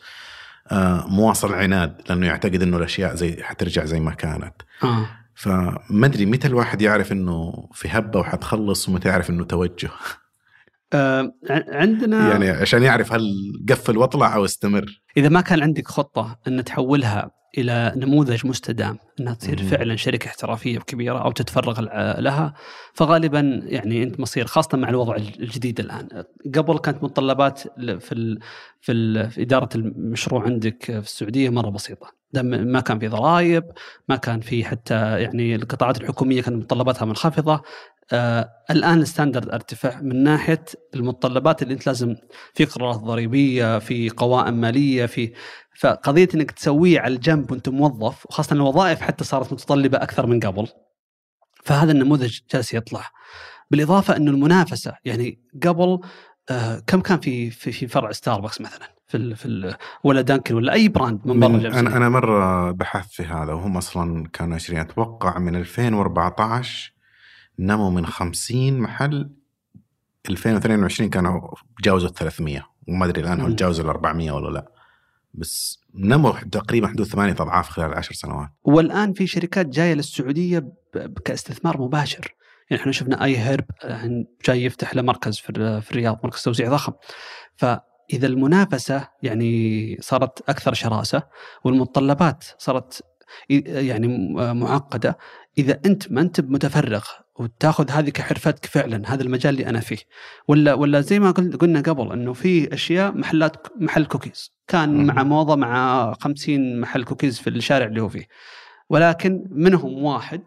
آه، 0.72 1.08
مواصل 1.08 1.54
عناد 1.54 2.02
لأنه 2.10 2.28
يعتقد 2.28 2.62
إنه 2.62 2.78
الأشياء 2.78 3.16
زي 3.16 3.44
حترجع 3.44 3.86
زي 3.86 4.00
ما 4.00 4.12
كانت. 4.12 4.54
آه. 4.84 5.21
فما 5.36 6.06
أدري 6.06 6.26
متى 6.26 6.48
الواحد 6.48 6.82
يعرف 6.82 7.12
إنه 7.12 7.70
في 7.74 7.88
هبة 7.92 8.20
وحتخلص 8.20 8.90
ومتى 8.90 9.10
يعرف 9.10 9.30
إنه 9.30 9.44
توجه 9.44 9.90
آه. 10.94 11.34
عندنا 11.50 12.30
يعني 12.32 12.50
عشان 12.50 12.84
يعرف 12.84 13.14
هل 13.14 13.22
قفل 13.70 13.98
واطلع 13.98 14.36
أو 14.36 14.46
استمر 14.46 15.02
إذا 15.18 15.30
ما 15.30 15.42
كان 15.42 15.64
عندك 15.64 15.88
خطة 15.88 16.40
إن 16.48 16.64
تحولها 16.64 17.32
إلى 17.58 17.94
نموذج 17.96 18.48
مستدام 18.48 18.98
إنها 19.20 19.34
تصير 19.34 19.62
مم. 19.62 19.68
فعلا 19.70 19.96
شركة 19.96 20.28
احترافية 20.28 20.80
كبيره 20.80 21.18
أو 21.20 21.32
تتفرغ 21.32 21.82
لها. 22.20 22.54
فغالبا 22.94 23.62
يعني 23.64 24.04
أنت 24.04 24.20
مصير 24.20 24.46
خاصة 24.46 24.78
مع 24.78 24.90
الوضع 24.90 25.16
الجديد 25.16 25.80
الآن. 25.80 26.08
قبل 26.56 26.78
كانت 26.78 27.04
متطلبات 27.04 27.60
في 27.60 28.12
ال 28.12 28.40
في, 28.82 28.92
ال 28.92 29.32
في 29.32 29.42
إدارة 29.42 29.70
المشروع 29.76 30.44
عندك 30.44 30.84
في 30.86 31.00
السعودية 31.00 31.50
مرة 31.50 31.70
بسيطة. 31.70 32.22
ما 32.34 32.80
كان 32.80 33.00
في 33.00 33.08
ضرائب 33.08 33.64
ما 34.10 34.16
كان 34.16 34.40
في 34.40 34.66
حتى 34.66 35.22
يعني 35.22 35.56
القطاعات 35.56 36.02
الحكومية 36.02 36.42
كانت 36.42 36.58
متطلباتها 36.58 37.06
منخفضة 37.06 37.62
آه 38.14 38.50
الآن 38.72 39.02
الستاندرد 39.02 39.50
ارتفع 39.50 40.02
من 40.02 40.24
ناحية 40.24 40.66
المتطلبات 40.96 41.62
اللي 41.64 41.74
أنت 41.74 41.88
لازم 41.88 42.16
في 42.54 42.66
قرارات 42.66 43.00
ضريبية 43.00 43.80
في 43.80 44.10
قوائم 44.10 44.54
مالية 44.54 45.06
في 45.06 45.34
فقضية 45.80 46.30
إنك 46.36 46.52
تسويه 46.52 47.00
على 47.00 47.16
الجنب 47.16 47.52
وأنت 47.52 47.70
موظف 47.70 48.26
وخاصة 48.26 48.54
الوظائف 48.54 49.02
حتى 49.02 49.24
صارت 49.24 49.54
متطلبة 49.54 49.98
أكثر 49.98 50.28
من 50.28 50.40
قبل 50.40 50.68
فهذا 51.64 51.92
النموذج 51.92 52.40
جالس 52.54 52.74
يطلع 52.74 53.10
بالإضافة 53.72 54.18
إنه 54.18 54.32
المنافسة 54.32 54.94
يعني 55.06 55.40
قبل 55.64 56.00
آه 56.50 56.82
كم 56.88 57.02
كان 57.02 57.20
في 57.20 57.50
في, 57.50 57.72
في 57.72 57.88
فرع 57.88 58.12
ستاربكس 58.12 58.62
مثلا 58.62 58.88
في 59.08 59.18
ال 59.18 59.36
في 59.36 59.46
ال 59.46 59.76
ولا 60.04 60.22
Dunkin 60.22 60.56
ولا 60.56 60.74
أي 60.74 60.88
brand 60.88 61.20
من 61.26 61.40
برا؟ 61.40 61.80
أنا 61.80 61.98
أنا 61.98 62.10
مرة 62.10 62.72
بحثت 62.72 63.12
في 63.12 63.24
هذا 63.24 63.54
وهم 63.54 63.78
أصلا 63.78 64.28
كانوا 64.34 64.56
20 64.56 64.80
أتوقع 64.80 65.40
من 65.40 65.56
2014 65.56 66.94
نموا 67.60 67.90
من 67.92 68.06
50 68.06 68.80
محل 68.80 69.30
2022 70.30 71.10
كانوا 71.10 71.42
تجاوزوا 71.82 72.10
ال 72.10 72.14
300 72.14 72.68
وما 72.88 73.06
أدري 73.06 73.22
الآن 73.22 73.40
مم. 73.42 73.56
تجاوزوا 73.56 73.84
ال 73.86 73.90
400 73.90 74.32
ولا 74.32 74.54
لا. 74.54 74.72
بس 75.34 75.80
نموا 75.96 76.32
تقريبا 76.52 76.88
حدود 76.88 77.06
ثمانية 77.08 77.32
أضعاف 77.34 77.70
خلال 77.70 77.94
عشر 77.94 78.14
سنوات. 78.14 78.50
والآن 78.64 79.14
في 79.14 79.28
شركات 79.28 79.66
جاية 79.66 79.94
للسعودية 79.94 80.74
كاستثمار 81.26 81.82
مباشر. 81.82 82.36
يعني 82.70 82.82
إحنا 82.82 82.92
شفنا 82.92 83.24
iHerb 83.24 83.66
جاي 84.46 84.64
يفتح 84.64 84.96
له 84.96 85.02
مركز 85.02 85.38
في 85.38 85.50
الر- 85.50 85.82
في 85.82 85.92
الرياض 85.92 86.20
مركز 86.24 86.44
توزيع 86.44 86.70
ضخم. 86.70 86.94
فإذا 87.56 88.28
المنافسة 88.28 89.08
يعني 89.24 89.98
صارت 90.02 90.50
أكثر 90.50 90.74
شراسة 90.74 91.24
والمتطلبات 91.64 92.44
صارت 92.58 93.04
يعني 93.50 94.08
معقدة 94.54 95.18
إذا 95.58 95.80
أنت 95.86 96.12
ما 96.12 96.22
أنت 96.22 96.42
متفرغ 96.42 97.04
وتاخذ 97.40 97.90
هذه 97.92 98.10
كحرفتك 98.10 98.66
فعلا 98.66 99.14
هذا 99.14 99.24
المجال 99.24 99.54
اللي 99.54 99.70
أنا 99.70 99.80
فيه 99.80 99.98
ولا 100.48 100.74
ولا 100.74 101.02
زي 101.02 101.20
ما 101.20 101.32
قل- 101.32 101.58
قلنا 101.58 101.82
قبل 101.82 102.12
إنه 102.12 102.34
في 102.34 102.74
أشياء 102.74 103.18
محلات 103.18 103.68
محل 103.82 104.06
كوكيز 104.06 104.52
كان. 104.68 105.06
مع 105.06 105.24
موضة 105.24 105.56
مع 105.56 106.14
50 106.14 106.80
محل 106.80 107.04
كوكيز 107.04 107.40
في 107.40 107.50
الشارع 107.50 107.86
اللي 107.86 108.02
هو 108.02 108.10
فيه 108.10 108.26
ولكن 108.90 109.44
منهم 109.52 110.04
واحد 110.04 110.42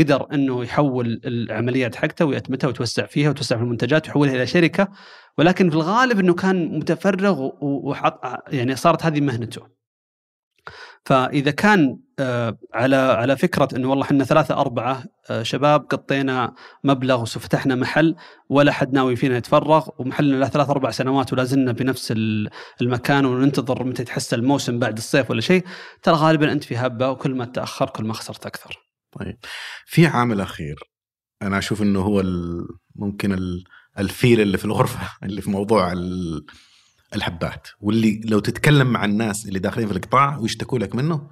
قدر 0.00 0.26
إنه 0.34 0.64
يحول 0.64 1.20
العمليات 1.24 1.94
حقته 1.94 2.24
ويتمتها 2.24 2.68
ويتوسع 2.68 3.06
فيها 3.06 3.28
ويتوسع 3.28 3.56
في 3.56 3.62
المنتجات 3.62 4.06
ويحولها 4.06 4.34
إلى 4.34 4.46
شركة 4.46 4.88
ولكن 5.38 5.70
في 5.70 5.76
الغالب 5.76 6.18
إنه 6.18 6.34
كان 6.34 6.78
متفرغ 6.78 7.50
وحط 7.62 8.20
يعني 8.48 8.76
صارت 8.76 9.02
هذه 9.04 9.20
مهنته. 9.20 9.79
فإذا 11.04 11.50
كان 11.50 11.98
آه، 12.18 12.58
على 12.74 12.96
على 12.96 13.36
فكرة 13.36 13.68
إنه 13.76 13.90
والله 13.90 14.04
إحنا 14.04 14.24
ثلاثة 14.24 14.54
أربعة 14.54 15.04
آه، 15.30 15.42
شباب 15.42 15.80
قطينا 15.80 16.54
مبلغ 16.84 17.22
وفتحنا 17.22 17.74
محل 17.74 18.16
ولا 18.48 18.72
حد 18.72 18.92
ناوي 18.92 19.16
فينا 19.16 19.36
يتفرغ 19.36 19.88
ومحلنا 19.98 20.36
له 20.36 20.48
ثلاث 20.48 20.70
أربع 20.70 20.90
سنوات 20.90 21.32
ولا 21.32 21.44
زلنا 21.44 21.72
بنفس 21.72 22.12
ال- 22.12 22.50
المكان 22.82 23.24
وننتظر 23.24 23.84
متى 23.84 24.02
يتحسن 24.02 24.36
الموسم 24.38 24.78
بعد 24.78 24.96
الصيف 24.96 25.30
ولا 25.30 25.40
شيء 25.40 25.64
ترى 26.02 26.14
غالبا 26.14 26.52
أنت 26.52 26.64
في 26.64 26.76
هبة 26.76 27.10
وكل 27.10 27.34
ما 27.34 27.44
تأخر 27.44 27.90
كل 27.90 28.04
ما 28.04 28.14
خسرت 28.14 28.46
أكثر. 28.46 28.76
طيب 29.20 29.38
في 29.86 30.06
عامل 30.06 30.40
أخير 30.40 30.76
أنا 31.42 31.58
أشوف 31.58 31.82
إنه 31.82 32.00
هو 32.00 32.22
ممكن 32.96 33.32
ال- 33.32 33.64
الفيل 33.98 34.40
اللي 34.40 34.58
في 34.58 34.64
الغرفة 34.64 34.98
اللي 35.22 35.42
في 35.42 35.50
موضوع 35.50 35.92
ال- 37.14 37.16
الهبات 37.18 37.68
واللي 37.80 38.20
لو 38.24 38.38
تتكلم 38.38 38.86
مع 38.92 39.04
الناس 39.04 39.46
اللي 39.46 39.58
داخلين 39.58 39.88
في 39.88 39.92
القطاع 39.96 40.38
ويشتكوا 40.38 40.78
لك 40.78 40.94
منه 40.94 41.30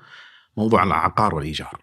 موضوع 0.57 0.83
العقار 0.85 1.35
والإيجار 1.35 1.83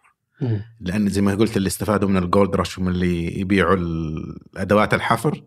لأن 0.81 1.09
زي 1.09 1.21
ما 1.21 1.35
قلت 1.35 1.57
اللي 1.57 1.67
استفادوا 1.67 2.09
من 2.09 2.17
الجولد 2.17 2.55
رش 2.55 2.77
ومن 2.77 2.87
اللي 2.87 3.39
يبيعوا 3.39 3.75
الأدوات 3.75 4.93
الحفر 4.93 5.43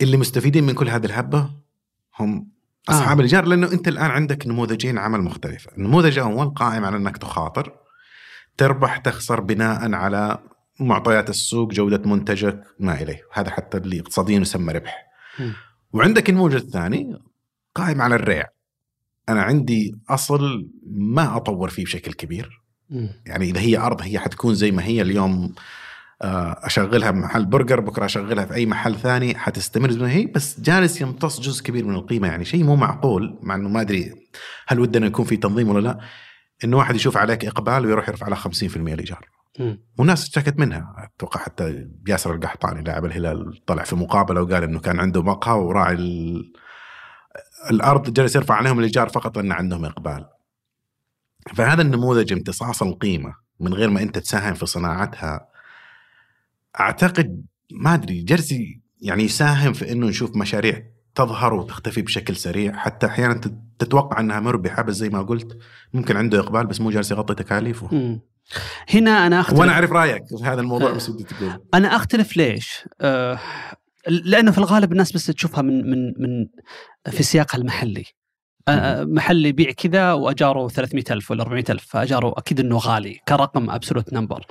اللي 0.00 0.16
مستفيدين 0.16 0.64
من 0.64 0.72
كل 0.74 0.88
هذه 0.88 1.06
الهبة 1.06 1.50
هم 2.18 2.48
اصحاب 2.88 3.06
آه. 3.06 3.10
آه. 3.10 3.14
الإيجار 3.14 3.44
لأنه 3.46 3.72
أنت 3.72 3.88
الآن 3.88 4.10
عندك 4.10 4.46
نموذجين 4.46 4.98
عمل 4.98 5.20
مختلفة، 5.20 5.70
النموذج 5.78 6.18
الأول 6.18 6.50
قائم 6.50 6.84
على 6.84 6.96
أنك 6.96 7.16
تخاطر 7.16 7.72
تربح 8.56 8.96
تخسر 8.96 9.40
بناء 9.40 9.92
على 9.94 10.38
معطيات 10.80 11.30
السوق 11.30 11.72
جودة 11.72 12.10
منتجك 12.10 12.64
ما 12.80 13.02
إليه، 13.02 13.22
هذا 13.32 13.50
حتى 13.50 13.78
اللي 13.78 14.00
اقتصاديا 14.00 14.38
يسمى 14.40 14.72
ربح. 14.72 15.06
مم. 15.38 15.52
وعندك 15.92 16.30
النموذج 16.30 16.54
الثاني 16.54 17.18
قائم 17.78 18.02
على 18.02 18.14
الريع. 18.14 18.44
أنا 19.28 19.42
عندي 19.42 19.94
أصل 20.08 20.68
ما 20.90 21.36
أطور 21.36 21.68
فيه 21.68 21.84
بشكل 21.84 22.12
كبير،. 22.12 22.62
يعني 23.26 23.44
إذا 23.44 23.60
هي 23.60 23.78
أرض 23.78 24.02
هي 24.02 24.18
حتكون 24.18 24.54
زي 24.54 24.70
ما 24.70 24.84
هي. 24.84 25.02
اليوم 25.02 25.54
آه، 26.22 26.56
أشغلها 26.62 27.10
بمحل 27.10 27.46
برجر 27.46 27.80
بكرة 27.80 28.04
أشغلها 28.04 28.44
في 28.44 28.54
أي 28.54 28.66
محل 28.66 28.94
ثاني 28.94 29.34
حتستمر 29.34 29.90
زي 29.90 29.98
ما 29.98 30.10
هي. 30.10 30.26
بس 30.26 30.60
جالس 30.60 31.00
يمتص 31.00 31.40
جزء 31.40 31.64
كبير 31.64 31.84
من 31.84 31.94
القيمة. 31.94 32.28
يعني 32.28 32.44
شيء 32.44 32.64
مو 32.64 32.76
معقول 32.76 33.38
مع 33.42 33.54
إنه 33.54 33.68
ما 33.68 33.80
أدري 33.80 34.12
هل 34.66 34.80
ودنا 34.80 35.06
يكون 35.06 35.24
في 35.24 35.36
تنظيم 35.36 35.68
ولا 35.68 35.80
لا. 35.80 35.98
إنه 36.64 36.76
واحد 36.76 36.94
يشوف 36.94 37.16
عليك 37.16 37.44
إقبال 37.44 37.86
ويروح 37.86 38.08
يرفع 38.08 38.26
على 38.26 38.36
50% 38.36 38.76
الإيجار. 38.76 39.28
مم. 39.58 39.80
والناس 39.98 40.22
اشتكت 40.22 40.58
منها. 40.58 41.10
أتوقع 41.16 41.40
حتى 41.40 41.88
ياسر 42.08 42.34
القحطاني 42.34 42.82
لاعب 42.82 43.04
الهلال 43.04 43.64
طلع 43.66 43.82
في 43.82 43.96
مقابلة 43.96 44.42
وقال 44.42 44.62
إنه 44.62 44.80
كان 44.80 45.00
عنده 45.00 45.22
مقهى 45.22 45.58
وراعي 45.58 45.94
ال... 45.94 46.52
الأرض 47.70 48.12
جالس 48.12 48.36
يرفع 48.36 48.54
عليهم 48.54 48.78
الإيجار 48.78 49.08
فقط 49.08 49.36
لأن 49.36 49.52
عندهم 49.52 49.84
إقبال. 49.84 50.26
فهذا 51.56 51.82
النموذج 51.82 52.32
امتصاص 52.32 52.82
القيمة 52.82 53.34
من 53.60 53.74
غير 53.74 53.90
ما 53.90 54.02
أنت 54.02 54.18
تساهم 54.18 54.54
في 54.54 54.66
صناعتها. 54.66 55.48
أعتقد 56.80 57.44
ما 57.72 57.94
أدري 57.94 58.22
جالس 58.22 58.54
يعني 59.00 59.22
يساهم 59.22 59.72
في 59.72 59.92
إنه 59.92 60.06
نشوف 60.06 60.36
مشاريع 60.36 60.82
تظهر 61.14 61.54
وتختفي 61.54 62.02
بشكل 62.02 62.36
سريع. 62.36 62.76
حتى 62.76 63.06
أحيانا 63.06 63.34
تت- 63.34 63.58
تتوقع 63.78 64.20
أنها 64.20 64.40
مربحة 64.40 64.82
بس 64.82 64.94
زي 64.94 65.08
ما 65.08 65.22
قلت 65.22 65.58
ممكن 65.92 66.16
عنده 66.16 66.40
إقبال 66.40 66.66
بس 66.66 66.80
مو 66.80 66.90
جالس 66.90 67.10
يغطي 67.10 67.34
تكاليفه. 67.34 67.88
مم. 67.94 68.20
هنا 68.94 69.26
أنا 69.26 69.40
اختلف 69.40 69.58
وأنا 69.58 69.72
أعرف 69.72 69.92
رأيك 69.92 70.22
في 70.26 70.44
هذا 70.44 70.60
الموضوع 70.60 70.92
بس 70.92 71.08
ودي 71.08 71.24
تقول. 71.24 71.62
أنا 71.74 71.96
أختلف 71.96 72.36
ليش؟ 72.36 72.88
آه 73.00 73.38
لأنه 74.08 74.50
في 74.50 74.58
الغالب 74.58 74.92
الناس 74.92 75.12
بس 75.12 75.26
تشوفها 75.26 75.62
من 75.62 75.90
من 75.90 76.12
من 76.18 76.46
في 77.10 77.22
سياقها 77.22 77.58
المحلي. 77.58 78.04
محل 79.00 79.46
يبيع 79.46 79.70
كذا 79.70 80.12
وأجاره 80.12 80.68
300 80.68 81.04
ألف 81.10 81.30
ولا 81.30 81.42
400 81.42 81.64
ألف 81.70 81.86
فأجاره 81.86 82.34
أكيد 82.36 82.60
إنه 82.60 82.76
غالي 82.78 83.20
كرقم 83.28 83.70
absolute 83.70 84.12
number. 84.12 84.46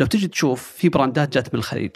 لو 0.00 0.06
تجي 0.06 0.28
تشوف 0.28 0.62
في 0.62 0.88
براندات 0.88 1.34
جات 1.34 1.54
من 1.54 1.58
الخليج 1.58 1.90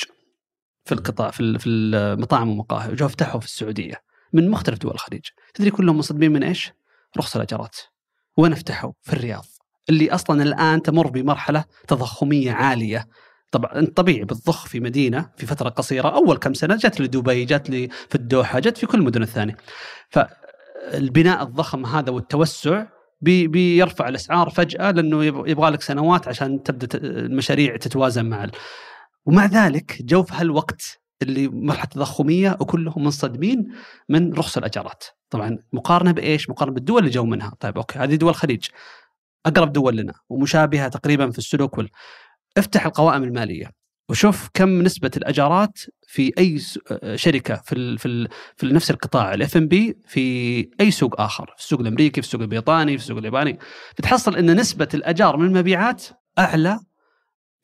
في 0.85 0.95
القطاع 0.95 1.31
في 1.31 1.59
في 1.59 1.69
المطاعم 1.69 2.49
والمقاهي 2.49 2.93
وجوا 2.93 3.09
فتحوا 3.09 3.41
في 3.41 3.47
السعودية 3.47 4.03
من 4.33 4.51
مختلف 4.51 4.79
دول 4.79 4.93
الخليج. 4.93 5.23
تدري 5.55 5.71
كلهم 5.71 5.97
منصدمين 5.97 6.33
من 6.33 6.43
إيش؟ 6.43 6.73
رخص 7.19 7.37
الأجارات. 7.37 7.77
وين 8.37 8.55
فتحوا؟ 8.55 8.93
في 9.03 9.13
الرياض. 9.13 9.45
اللي 9.89 10.11
أصلا 10.11 10.43
الآن 10.43 10.83
تمر 10.83 11.07
بمرحلة 11.07 11.65
تضخمية 11.89 12.53
عالية 12.53 13.09
طبعا 13.51 13.79
انت 13.79 13.97
طبيعي 13.97 14.25
بتضخ 14.25 14.67
في 14.67 14.81
مدينة 14.81 15.31
في 15.37 15.47
فترة 15.47 15.69
قصيرة. 15.69 16.09
أول 16.09 16.37
كم 16.37 16.55
سنة 16.55 16.77
جت 16.77 17.01
لدبي 17.01 17.45
جت 17.45 17.71
لي 17.71 17.89
في 18.09 18.15
الدوحة 18.15 18.59
جت 18.59 18.79
في 18.79 18.87
كل 18.87 18.99
المدن 18.99 19.23
الثانية. 19.23 19.57
فالبناء 20.11 21.43
الضخم 21.43 21.87
هذا 21.87 22.11
والتوسع 22.11 22.85
بي 23.21 23.49
بيرفع 23.49 24.09
الأسعار 24.09 24.51
فجأة 24.51 24.91
لأنه 24.91 25.25
يبغى 25.25 25.71
لك 25.71 25.83
سنوات 25.83 26.29
عشان 26.29 26.63
تبدأ 26.63 26.99
المشاريع 26.99 27.77
تتوازن 27.77 28.25
مع. 28.27 28.47
ومع 29.27 29.47
ذلك 29.47 30.03
جو 30.03 30.23
في 30.23 30.35
هالوقت 30.35 31.01
اللي 31.23 31.49
مرحلة 31.49 31.85
تضخمية 31.85 32.57
وكلهم 32.61 33.05
منصدمين 33.05 33.69
من 34.09 34.35
رخص 34.35 34.57
الأجارات. 34.57 35.05
طبعا 35.31 35.59
مقارنة 35.73 36.13
بإيش؟ 36.13 36.51
مقارنة 36.51 36.75
بالدول 36.75 36.99
اللي 36.99 37.11
جو 37.11 37.25
منها. 37.25 37.53
طيب 37.61 37.77
okay 37.77 37.99
هذه 37.99 38.15
دول 38.15 38.31
الخليج. 38.31 38.67
أقرب 39.47 39.73
دول 39.73 39.97
لنا 39.97 40.15
ومشابهة 40.29 40.89
تقريبا 40.89 41.31
في 41.31 41.39
السلوك 41.39 41.79
وال... 41.79 41.89
افتح 42.59 42.87
القوائم 42.87 43.23
المالية 43.23 43.79
وشوف 44.09 44.49
كم 44.55 44.83
نسبة 44.83 45.11
الأجارات 45.17 45.79
في 46.07 46.33
أي 46.39 46.59
شركة 47.17 47.55
في 47.55 47.73
ال 47.73 47.99
في, 47.99 48.09
ال 48.09 48.29
في 48.57 48.67
نفس 48.67 48.91
القطاع 48.91 49.35
الاف 49.35 49.57
ام 49.57 49.69
بي 49.69 49.97
في 50.07 50.69
أي 50.81 50.91
سوق 50.91 51.21
آخر 51.21 51.47
في 51.57 51.63
السوق 51.63 51.81
الأمريكي 51.81 52.23
في 52.23 52.27
السوق 52.27 52.41
البريطاني 52.41 52.99
في 52.99 53.05
السوق 53.05 53.19
الياباني. 53.19 53.59
بتحصل 53.99 54.37
إن 54.37 54.61
نسبة 54.61 54.89
الأجار 54.95 55.37
من 55.37 55.47
المبيعات 55.47 56.05
أعلى 56.39 56.81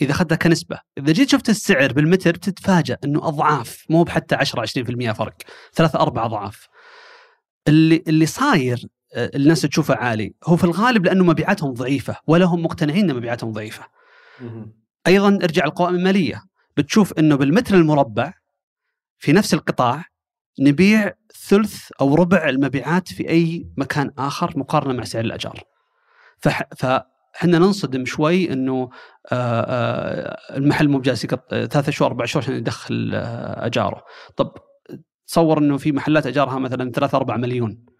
إذا 0.01 0.11
أخذتها 0.13 0.37
كنسبة. 0.37 0.79
إذا 0.99 1.13
جيت 1.13 1.31
شفت 1.31 1.49
السعر 1.49 1.93
بالمتر 1.93 2.33
بتتفاجأ 2.33 2.99
إنه 3.05 3.29
أضعاف 3.29 3.85
مو 3.91 4.03
بحتى 4.03 4.35
10 4.35 4.61
20% 4.61 5.13
فرق 5.13 5.35
ثلاثة 5.75 6.01
أربع 6.01 6.25
أضعاف. 6.25 6.69
اللي 7.69 8.03
اللي 8.09 8.27
صاير 8.27 8.87
آه، 9.15 9.31
الناس 9.35 9.63
تشوفه 9.63 9.95
عالي 9.95 10.35
هو 10.45 10.57
في 10.57 10.65
الغالب 10.65 11.05
لأنه 11.07 11.25
مبيعاتهم 11.25 11.73
ضعيفة 11.73 12.17
ولا 12.27 12.45
هم 12.45 12.63
مقتنعين 12.63 13.11
إن 13.11 13.17
مبيعاتهم 13.17 13.53
ضعيفة. 13.53 13.85
أيضا 15.07 15.29
ارجع 15.29 15.65
القوائم 15.65 15.95
المالية 15.95 16.43
بتشوف 16.77 17.13
إنه 17.19 17.37
بالمتر 17.37 17.75
المربع 17.75 18.33
في 19.19 19.33
نفس 19.33 19.55
القطاع 19.55 20.05
نبيع 20.61 21.13
ثلث 21.49 21.91
أو 22.01 22.15
ربع 22.15 22.49
المبيعات 22.49 23.09
في 23.09 23.29
أي 23.29 23.69
مكان 23.77 24.11
آخر 24.19 24.59
مقارنة 24.59 24.93
مع 24.95 25.05
سعر 25.05 25.25
الأجار. 25.25 25.61
فاحنا 26.77 27.59
ننصدم 27.59 28.05
شوي 28.05 28.53
إنه 28.53 28.91
آه، 29.33 29.61
آه، 29.61 30.57
المحل 30.57 30.89
مو 30.89 30.99
بجالس 30.99 31.27
ثلاثة 31.51 31.93
شهور 31.93 32.11
أربع 32.11 32.25
شهور 32.25 32.45
عشان 32.45 32.55
يدخل 32.55 33.11
آه، 33.15 33.67
أجاره. 33.67 34.05
طب 34.37 34.55
تصور 35.27 35.59
إنه 35.59 35.79
في 35.79 35.93
محلات 35.93 36.27
أجارها 36.27 36.59
مثلا 36.59 36.91
3 36.93 37.17
4 37.17 37.37
مليون 37.37 37.94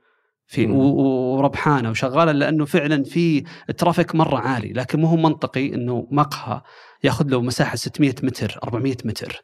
في 0.47 0.67
وربحانه 0.67 1.91
وشغاله 1.91 2.33
لأنه 2.33 2.65
فعلا 2.65 3.05
في 3.05 3.45
الترافيك 3.71 4.15
مره 4.15 4.39
عالي 4.39 4.73
لكن 4.73 5.01
مو 5.01 5.07
هو 5.07 5.17
منطقي 5.17 5.75
انه 5.75 6.09
مقهى 6.11 6.63
ياخذ 7.05 7.29
له 7.29 7.43
مساحه 7.43 7.77
600 7.77 8.15
متر 8.23 8.59
400 8.65 8.97
متر. 9.05 9.43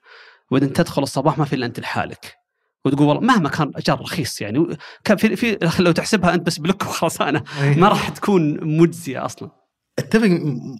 وبعدين 0.50 0.72
تدخل 0.72 1.02
الصباح 1.02 1.38
ما 1.38 1.44
في 1.44 1.56
إلا 1.56 1.66
أنت 1.66 1.80
لحالك. 1.80 2.36
وتقول 2.84 3.08
والله 3.08 3.22
مهما 3.22 3.48
كان 3.48 3.72
اجار 3.76 4.00
رخيص 4.00 4.40
يعني 4.40 4.76
كان 5.04 5.16
في, 5.16 5.36
في 5.36 5.58
لو 5.78 5.92
تحسبها 5.92 6.34
أنت 6.34 6.46
بس 6.46 6.58
بلوك 6.58 6.82
وخرسانه 6.82 7.42
ما 7.76 7.88
راح 7.88 8.08
تكون 8.08 8.64
مجزية 8.78 9.24
أصلا. 9.24 9.50
أتفق 9.98 10.28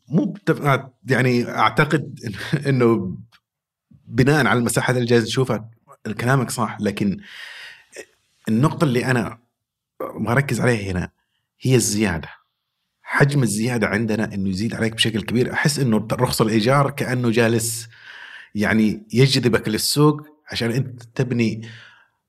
مو 0.08 0.34
يعني 1.06 1.48
أعتقد 1.48 2.18
إنه 2.66 3.16
بناء 4.06 4.46
على 4.46 4.58
المساحات 4.58 4.96
اللي 4.96 5.06
جالس 5.06 5.24
تشوفها 5.24 5.70
كلامك 6.20 6.50
صح 6.50 6.76
لكن 6.80 7.16
النقطة 8.48 8.84
اللي 8.84 9.04
أنا 9.04 9.38
مركز 10.02 10.60
عليها 10.60 10.92
هنا. 10.92 11.10
هي 11.60 11.74
الزيادة. 11.74 12.28
حجم 13.02 13.42
الزيادة 13.42 13.86
عندنا 13.86 14.34
إنه 14.34 14.48
يزيد 14.48 14.74
عليك 14.74 14.94
بشكل 14.94 15.22
كبير. 15.22 15.52
أحس 15.52 15.78
إنه 15.78 16.08
رخص 16.12 16.40
الإيجار 16.40 16.90
كأنه 16.90 17.30
جالس 17.30 17.88
يعني 18.54 19.06
يجذبك 19.12 19.68
للسوق 19.68 20.22
عشان 20.52 20.70
أنت 20.70 21.02
تبني 21.02 21.68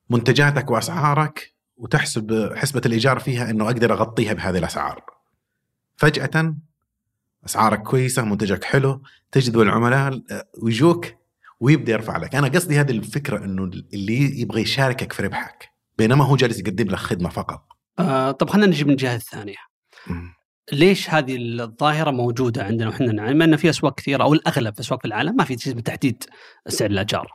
منتجاتك 0.10 0.72
وأسعارك 0.72 1.54
وتحسب 1.78 2.54
حسبة 2.56 2.82
الإيجار 2.86 3.20
فيها 3.20 3.50
إنه 3.50 3.66
أقدر 3.66 3.94
أغطيها 3.94 4.34
بهذه 4.34 4.58
الأسعار. 4.58 5.04
فجأة 5.98 6.56
أسعارك 7.46 7.82
كويسة 7.82 8.26
منتجك 8.26 8.64
حلو 8.64 9.02
تجذب 9.32 9.60
العملاء 9.60 10.22
ويجوك 10.62 11.06
ويبدأ 11.60 11.92
يرفع 11.92 12.18
لك، 12.18 12.36
أنا 12.36 12.48
قصدي 12.48 12.80
هذه 12.80 12.92
الفكرة 12.92 13.46
إنه 13.46 13.64
اللي 13.94 14.42
يبغى 14.42 14.62
يشاركك 14.62 15.14
في 15.14 15.24
ربحك. 15.24 15.71
بينما 16.02 16.26
هو 16.26 16.36
جالس 16.36 16.60
يقدم 16.60 16.88
لك 16.88 16.96
خدمة 16.96 17.30
فقط. 17.30 17.64
آه 18.00 18.32
طب 18.32 18.50
خلينا 18.50 18.68
نجي 18.68 18.84
من 18.84 18.92
الجهه 18.92 19.16
الثانية. 19.16 19.56
ليش 20.72 21.10
هذه 21.10 21.36
الظاهرة 21.38 22.12
موجودة 22.12 22.64
عندنا 22.64 22.90
وحنا 22.90 23.12
نعلم 23.12 23.42
أن 23.42 23.56
في 23.56 23.70
أسواق 23.70 23.96
كثيرة 23.96 24.24
أو 24.24 24.34
الأغلب 24.34 24.74
في 24.74 24.80
أسواق 24.80 25.02
في 25.02 25.08
العالم 25.08 25.36
ما 25.36 25.44
في 25.44 25.58
شيء 25.58 25.80
تحديد 25.80 26.24
سعر 26.68 26.90
الأجار. 26.90 27.28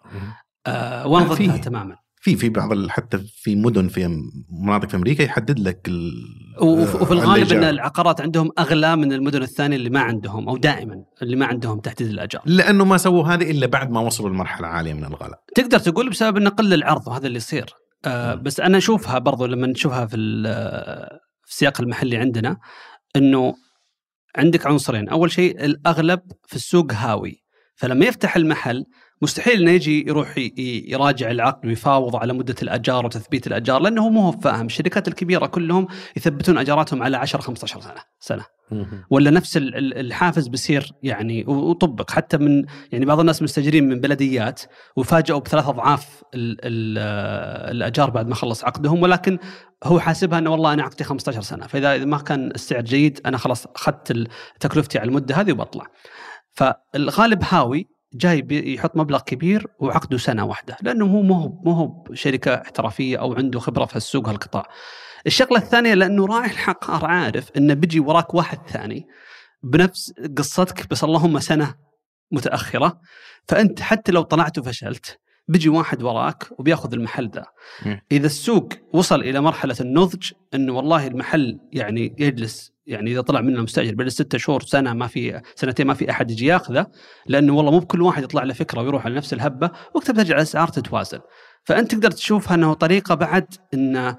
آه 0.67 1.07
وأنا 1.07 1.27
ضدها 1.27 1.57
تماما. 1.57 1.97
في 2.21 2.37
في 2.37 2.49
بعض 2.49 2.89
حتى 2.89 3.19
في 3.19 3.57
مدن 3.57 3.89
في 3.89 4.23
مناطق 4.51 4.89
في 4.89 4.97
أمريكا 4.97 5.23
يحدد 5.23 5.59
لك 5.59 5.91
وفي 6.61 7.13
الغالب 7.13 7.53
إن 7.53 7.65
العقارات 7.65 8.21
عندهم 8.21 8.51
أغلى 8.59 8.97
من 8.97 9.13
المدن 9.13 9.43
الثانية 9.43 9.77
اللي 9.77 9.91
ما 9.91 10.01
عندهم 10.01 10.49
أو 10.49 10.57
دائما 10.57 11.05
اللي 11.23 11.37
ما 11.37 11.47
عندهم 11.47 11.81
تحديد 11.81 12.09
الأجار. 12.09 12.43
لأنه 12.47 12.85
ما 12.85 12.97
سووا 12.97 13.25
هذه 13.25 13.51
إلا 13.51 13.67
بعد 13.67 13.91
ما 13.91 14.01
وصلوا 14.01 14.31
لمرحلة 14.31 14.67
عالية 14.67 14.93
من 14.93 15.05
الغلاء. 15.05 15.43
تقدر 15.55 15.79
تقول 15.79 16.11
بسبب 16.11 16.37
انه 16.37 16.51
قل 16.51 16.75
العرض 16.75 17.09
وهذا 17.09 17.27
اللي 17.27 17.37
يصير. 17.37 17.75
آه 18.07 18.35
بس 18.35 18.61
أنا 18.61 18.79
أشوفها 18.79 19.19
برضو 19.19 19.47
لما 19.47 19.67
نشوفها 19.67 20.07
في 20.07 20.17
في 21.45 21.53
السياق 21.53 21.81
المحلي 21.81 22.17
عندنا 22.17 22.57
إنه 23.17 23.55
عندك 24.37 24.67
عنصرين. 24.67 25.09
أول 25.09 25.33
شيء 25.33 25.65
الأغلب 25.65 26.21
في 26.47 26.57
السوق 26.57 26.93
هاوي. 26.93 27.43
فلما 27.77 28.07
يفتح 28.07 28.37
المحل 28.37 28.85
مستحيل 29.23 29.61
إنه 29.61 29.71
يجي 29.71 30.09
يروح 30.09 30.35
يراجع 30.59 31.31
العقد 31.31 31.67
ويفاوض 31.67 32.17
على 32.17 32.33
مدة 32.33 32.55
الأجار 32.63 33.07
وتثبيت 33.07 33.47
الأجار 33.47 33.81
لأنه 33.81 34.03
هو 34.03 34.11
مو 34.11 34.33
فاهم. 34.33 34.67
الشركات 34.67 35.09
الكبيرة 35.09 35.47
كلهم 35.47 35.87
يثبتون 36.17 36.59
أجاراتهم 36.59 37.03
على 37.03 37.17
10 37.17 37.41
15 37.41 37.81
سنة 37.81 38.01
سنة. 38.21 38.45
ولا 39.11 39.31
نفس 39.31 39.57
الحافز 39.57 40.49
بيصير 40.49 40.93
يعني 41.03 41.45
وطبق. 41.45 42.11
حتى 42.11 42.37
من 42.37 42.65
يعني 42.93 43.05
بعض 43.05 43.21
الناس 43.21 43.43
مستاجرين 43.43 43.89
من 43.89 44.01
بلديات 44.01 44.63
وفاجئوا 44.97 45.41
بثلاث 45.41 45.69
أضعاف 45.69 46.23
الأجار 46.35 48.11
بعد 48.11 48.29
ما 48.29 48.35
خلص 48.35 48.65
عقدهم 48.65 49.03
ولكن 49.03 49.39
هو 49.85 50.01
حاسبها 50.01 50.39
إنه 50.39 50.51
والله 50.51 50.73
أنا 50.73 50.83
عقدي 50.83 51.05
15 51.05 51.41
سنة 51.41 51.67
فإذا 51.67 52.05
ما 52.05 52.19
كان 52.19 52.51
السعر 52.51 52.81
جيد 52.81 53.21
أنا 53.27 53.39
خلاص 53.39 53.67
أخذت 53.67 54.29
تكلفتي 54.61 54.99
على 54.99 55.09
المدة 55.09 55.35
هذه 55.35 55.53
وبطلع. 55.53 55.87
فالغالب 56.53 57.43
هاوي 57.49 57.96
جاي 58.17 58.47
يحط 58.51 58.97
مبلغ 58.97 59.21
كبير 59.21 59.67
وعقده 59.79 60.19
سنة 60.19 60.45
واحدة 60.45 60.77
لأنه 60.83 61.05
هو 61.05 61.23
مو 61.23 61.35
هو 61.35 61.49
مو 61.49 62.05
شركة 62.13 62.55
احترافية 62.55 63.17
أو 63.17 63.35
عنده 63.35 63.61
خبرة 63.61 63.85
في 63.85 63.97
السوق 63.97 64.29
هالقطاع. 64.29 64.69
الشغلة 65.27 65.59
الثانية 65.59 65.95
لأنه 65.95 66.27
راعي 66.27 66.51
الحقار 66.51 67.05
عارف 67.05 67.51
إنه 67.57 67.75
بيجي 67.75 68.01
وراك 68.01 68.35
واحد 68.35 68.59
ثاني 68.69 69.07
بنفس 69.63 70.13
قصتك 70.37 70.91
بس 70.91 71.05
اللهم 71.05 71.39
سنة 71.41 71.75
متأخرة. 72.31 73.01
فأنت 73.49 73.81
حتى 73.81 74.13
لو 74.13 74.23
طلعت 74.23 74.59
وفشلت 74.59 75.19
بيجي 75.49 75.69
واحد 75.69 76.03
وراك 76.03 76.61
وبياخذ 76.61 76.93
المحل 76.93 77.31
ذا 77.35 77.47
إذا 78.13 78.27
السوق 78.27 78.69
وصل 78.93 79.21
إلى 79.21 79.41
مرحلة 79.41 79.77
النضج 79.81 80.33
إنه 80.55 80.73
والله 80.73 81.07
المحل 81.07 81.59
يعني 81.73 82.17
يجلس 82.19 82.73
يعني 82.87 83.13
إذا 83.13 83.21
طلع 83.21 83.41
منه 83.41 83.63
مستأجر 83.63 83.95
بعد 83.95 84.09
ستة 84.09 84.39
شهور 84.39 84.63
سنة 84.63 84.93
ما 84.93 85.07
في 85.07 85.41
سنتين 85.55 85.87
ما 85.87 85.95
في 85.95 86.11
أحد 86.11 86.31
يجي 86.31 86.47
ياخذه 86.47 86.87
لأنه 87.27 87.57
والله 87.57 87.71
مو 87.71 87.79
بكل 87.79 88.03
واحد 88.03 88.23
يطلع 88.23 88.43
له 88.43 88.55
فكرة 88.55 88.83
ويروح 88.83 89.07
على 89.07 89.15
نفس 89.15 89.33
الهبة 89.33 89.71
وقتها 89.95 90.13
بترجع 90.13 90.37
الإسعار 90.37 90.69
تتوازن. 90.69 91.21
فأنت 91.65 91.95
تقدر 91.95 92.11
تشوفها 92.11 92.55
انه 92.55 92.75
طريقة 92.75 93.15
بعد 93.15 93.55
انه 93.75 94.17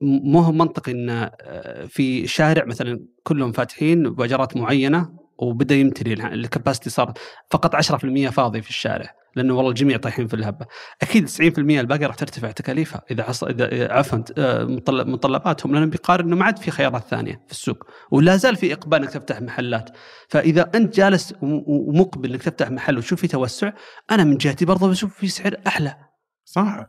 مو 0.00 0.40
هو 0.40 0.52
منطقي 0.52 0.92
انه 0.92 1.30
آه، 1.40 1.86
في 1.86 2.26
شارع 2.26 2.64
مثلا 2.64 3.00
كلهم 3.22 3.52
فاتحين 3.52 4.14
باجارات 4.14 4.56
معينة 4.56 5.12
وبدأ 5.38 5.74
يمتلي 5.74 6.34
الكباستي 6.34 6.90
صار 6.90 7.12
فقط 7.50 7.74
10% 7.74 8.30
فاضي 8.30 8.62
في 8.62 8.70
الشارع. 8.70 9.19
لأنه 9.36 9.54
والله 9.54 9.70
الجميع 9.70 9.96
طايحين 9.96 10.26
في 10.26 10.34
الهبه 10.34 10.66
أكيد 11.02 11.28
90% 11.28 11.58
الباقي 11.58 12.04
راح 12.04 12.14
ترتفع 12.14 12.50
تكاليفها. 12.50 13.02
إذا 13.10 13.22
حصل 13.22 13.48
إذا 13.48 13.92
عفوا 13.92 14.18
آه، 14.38 14.64
متطلباتهم 15.04 15.72
لانهم 15.72 15.90
بيقارن 15.90 16.26
إنه 16.26 16.36
ما 16.36 16.44
عاد 16.44 16.58
في 16.58 16.70
خيارات 16.70 17.04
ثانية 17.04 17.42
في 17.46 17.52
السوق. 17.52 17.84
ولا 18.10 18.36
زال 18.36 18.56
في 18.56 18.72
إقبال 18.72 19.02
إنك 19.02 19.10
تفتح 19.10 19.40
محلات. 19.40 19.90
فإذا 20.28 20.70
أنت 20.74 20.94
جالس 20.94 21.34
ومقبل 21.42 22.32
إنك 22.32 22.42
تفتح 22.42 22.70
محل 22.70 22.98
وتشوف 22.98 23.20
في 23.20 23.28
توسع 23.28 23.72
أنا 24.10 24.24
من 24.24 24.36
جهتي 24.36 24.64
برضه 24.64 24.88
بشوف 24.88 25.14
في 25.14 25.28
سعر 25.28 25.56
أحلى. 25.66 25.96
صح. 26.44 26.86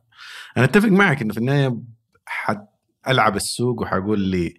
أنا 0.57 0.65
أتفق 0.65 0.89
معك 0.89 1.21
إنه 1.21 1.33
في 1.33 1.39
النهاية 1.39 1.81
ألعب 3.07 3.35
السوق 3.35 3.81
وحقول 3.81 4.19
لي 4.19 4.53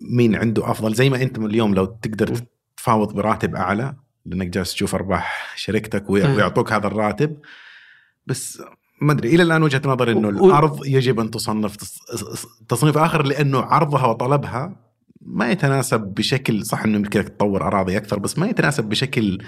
مين 0.00 0.36
عنده 0.36 0.70
أفضل. 0.70 0.94
زي 0.94 1.10
ما 1.10 1.22
أنت 1.22 1.38
اليوم 1.38 1.74
لو 1.74 1.84
تقدر 1.84 2.40
تفاوض 2.76 3.14
براتب 3.14 3.56
أعلى 3.56 3.96
لأنك 4.26 4.46
جالس 4.46 4.74
تشوف 4.74 4.94
أرباح 4.94 5.54
شركتك 5.56 6.10
ويعطوك 6.10 6.72
هذا 6.72 6.86
الراتب. 6.86 7.36
بس 8.26 8.62
ما 9.00 9.12
أدري 9.12 9.34
إلى 9.34 9.42
الآن 9.42 9.62
وجهة 9.62 9.82
نظري 9.84 10.12
إنه 10.12 10.28
الأرض 10.28 10.86
يجب 10.86 11.20
أن 11.20 11.30
تصنف 11.30 11.76
تصنيف 12.68 12.98
آخر 12.98 13.22
لأنه 13.22 13.60
عرضها 13.60 14.06
وطلبها 14.06 14.76
ما 15.20 15.50
يتناسب 15.50 16.00
بشكل 16.00 16.66
صح 16.66 16.84
إنه 16.84 16.96
يمكنك 16.96 17.28
تطور 17.28 17.66
أراضي 17.66 17.96
أكثر 17.96 18.18
بس 18.18 18.38
ما 18.38 18.46
يتناسب 18.46 18.84
بشكل 18.84 19.44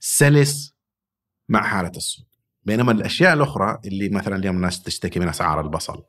سلس 0.00 0.74
مع 1.48 1.62
حالة 1.62 1.92
السوق. 1.96 2.26
بينما 2.64 2.92
الأشياء 2.92 3.34
الأخرى 3.34 3.78
اللي 3.84 4.08
مثلا 4.08 4.36
اليوم 4.36 4.56
الناس 4.56 4.82
تشتكي 4.82 5.20
من 5.20 5.28
اسعار 5.28 5.60
البصل 5.60 6.02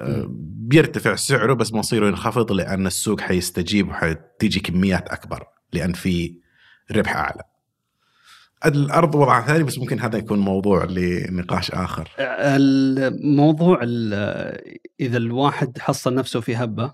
آه، 0.00 0.26
بيرتفع 0.28 1.14
سعره 1.14 1.54
بس 1.54 1.72
مصيره 1.72 2.06
ينخفض 2.08 2.52
لأن 2.52 2.86
السوق 2.86 3.20
حيستجيب 3.20 3.88
وحتيجي 3.88 4.60
كميات 4.60 5.08
أكبر 5.08 5.46
لأن 5.72 5.92
في 5.92 6.43
ربح 6.92 7.16
أعلى. 7.16 7.42
الأرض 8.66 9.14
وضع 9.14 9.46
ثاني 9.46 9.64
بس 9.64 9.78
ممكن 9.78 10.00
هذا 10.00 10.18
يكون 10.18 10.38
موضوع 10.38 10.84
لنقاش 10.84 11.70
آخر. 11.70 12.10
الموضوع 12.18 13.80
إذا 15.00 15.16
الواحد 15.16 15.78
حصل 15.78 16.14
نفسه 16.14 16.40
في 16.40 16.56
هبة 16.56 16.92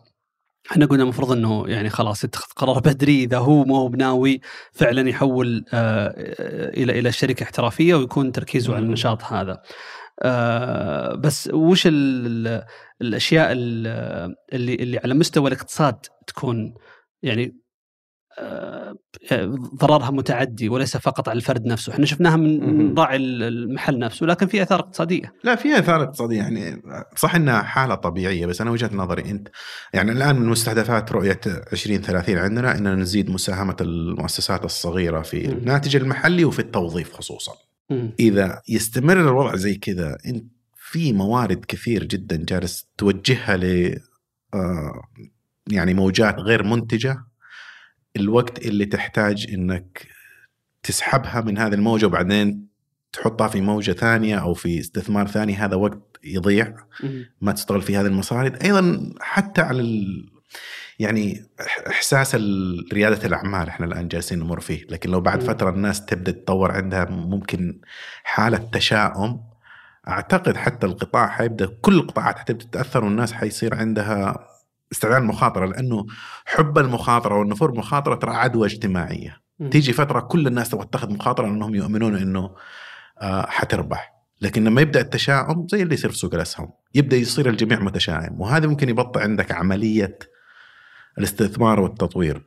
إحنا 0.70 0.86
قلنا 0.86 1.03
المفروض 1.03 1.32
إنه 1.32 1.68
يعني 1.68 1.91
خلاص 1.91 2.24
يتخذ 2.24 2.53
قرار 2.57 2.78
بدري 2.78 3.24
إذا 3.24 3.38
هو 3.38 3.64
ما 3.64 3.76
هو 3.76 3.88
بناوي 3.88 4.41
فعلا 4.72 5.09
يحول 5.09 5.64
آه، 5.74 6.14
إلى 6.76 6.99
إلى 6.99 7.12
شركة 7.12 7.43
احترافية 7.43 7.95
ويكون 7.95 8.32
تركيزه 8.32 8.74
على 8.74 8.84
النشاط 8.84 9.22
هذا. 9.22 9.62
آه، 10.22 11.14
بس 11.14 11.51
وش 11.53 11.88
الأشياء 13.03 13.53
اللي 13.53 14.34
اللي 14.53 14.99
على 15.05 15.14
مستوى 15.14 15.49
الاقتصاد 15.49 16.07
تكون 16.26 16.74
يعني 17.22 17.45
آه، 17.45 17.53
ضررها 19.74 20.11
متعدي 20.11 20.68
وليس 20.68 20.97
فقط 20.97 21.28
على 21.28 21.36
الفرد 21.36 21.66
نفسه. 21.66 21.93
إحنا 21.93 22.07
شفناها 22.07 22.36
من 22.36 22.99
راعي 22.99 23.16
المحل 23.16 23.99
نفسه 23.99 24.26
لكن 24.26 24.47
في 24.47 24.62
آثار 24.62 24.80
اقتصادية. 24.80 25.32
لا 25.45 25.55
في 25.55 25.78
آثار 25.78 26.03
اقتصادية 26.03 26.36
يعني 26.36 26.82
صح 27.16 27.34
إنها 27.34 27.62
حالة 27.62 27.95
طبيعية 27.95 28.47
بس 28.47 28.61
أنا 28.61 28.70
وجهة 28.70 28.91
نظري 28.93 29.30
أنت 29.30 29.49
يعني 29.95 30.12
الآن 30.12 30.36
من 30.36 30.47
مستهدفات 30.49 31.12
رؤية 31.12 31.41
2030 31.47 32.38
عندنا 32.38 32.78
إننا 32.78 32.95
نزيد 32.95 33.30
مساهمة 33.30 33.76
المؤسسات 33.80 34.64
الصغيرة 34.64 35.22
في 35.22 35.49
الناتج 35.49 35.97
المحلي 35.97 36.45
وفي 36.45 36.59
التوظيف 36.59 37.12
خصوصا. 37.12 37.53
إذا 38.20 38.62
يستمر 38.68 39.20
الوضع 39.20 39.57
زي 39.57 39.74
كذا 39.74 40.16
انت 40.26 40.45
في 40.76 41.12
موارد 41.12 41.64
كثير 41.68 42.05
جدا 42.05 42.36
جالس 42.36 42.88
توجهها 42.99 43.57
ل 43.57 43.97
آه، 44.55 45.03
يعني 45.70 45.95
موجات 45.95 46.38
غير 46.38 46.62
منتجة 46.62 47.24
الوقت 48.16 48.66
اللي 48.66 48.86
تحتاج 48.86 49.46
إنك 49.54 50.06
تسحبها 50.82 51.40
من 51.40 51.58
هذه 51.58 51.74
الموجة 51.74 52.06
وبعدين 52.06 52.70
تحطها 53.12 53.48
في 53.48 53.61
موجة 53.61 53.92
ثانية 53.92 54.36
أو 54.36 54.54
في 54.54 54.80
استثمار 54.80 55.26
ثاني 55.26 55.54
هذا 55.54 55.76
وقت 55.76 56.18
يضيع 56.24 56.76
ما 57.40 57.52
تشتغل 57.52 57.82
في 57.82 57.96
هذه 57.96 58.06
المصاري. 58.06 58.52
أيضا 58.64 59.12
حتى 59.20 59.61
على 59.61 59.80
ال... 59.80 60.26
يعني 60.98 61.46
إحساس 61.86 62.34
ريادة 62.92 63.26
الأعمال 63.26 63.68
إحنا 63.68 63.86
الآن 63.86 64.08
جالسين 64.08 64.38
نمر 64.38 64.61
فيه. 64.61 64.86
لكن 64.90 65.11
لو 65.11 65.20
بعد 65.20 65.42
فترة 65.42 65.70
الناس 65.70 66.04
تبدأ 66.04 66.32
تطور 66.32 66.72
عندها 66.72 67.04
ممكن 67.04 67.80
حالة 68.24 68.58
تشاؤم 68.72 69.40
أعتقد 70.08 70.56
حتى 70.56 70.86
القطاع 70.86 71.28
حيبدا 71.28 71.66
كل 71.80 71.94
القطاعات 71.94 72.38
حتبدأ 72.38 72.64
تتأثر 72.64 73.04
والناس 73.04 73.32
حيصير 73.32 73.74
عندها 73.74 74.46
استعداد 74.93 75.22
المخاطرة 75.22 75.66
لأنه 75.66 76.07
حب 76.45 76.78
المخاطرة 76.78 77.34
والنفور 77.38 77.78
مخاطرة 77.78 78.14
ترى 78.14 78.30
عدوى 78.34 78.66
اجتماعية. 78.66 79.41
م. 79.59 79.68
تيجي 79.68 79.93
فترة 79.93 80.20
كل 80.20 80.47
الناس 80.47 80.68
تبغى 80.68 80.88
تاخذ 80.93 81.12
مخاطرة 81.12 81.47
لأنهم 81.47 81.74
يؤمنون 81.74 82.16
إنه 82.16 82.55
آه 83.18 83.47
حتربح. 83.47 84.14
لكن 84.41 84.64
لما 84.64 84.80
يبدأ 84.80 85.01
التشاؤم 85.01 85.66
زي 85.70 85.82
اللي 85.82 85.95
يصير 85.95 86.11
في 86.11 86.16
سوق 86.18 86.34
الأسهم 86.34 86.70
يبدأ 86.95 87.16
يصير 87.16 87.49
الجميع 87.49 87.80
متشائم 87.80 88.41
وهذا 88.41 88.66
ممكن 88.66 88.88
يبطئ 88.88 89.20
عندك 89.20 89.53
عملية 89.53 90.18
الاستثمار 91.18 91.80
والتطوير. 91.80 92.47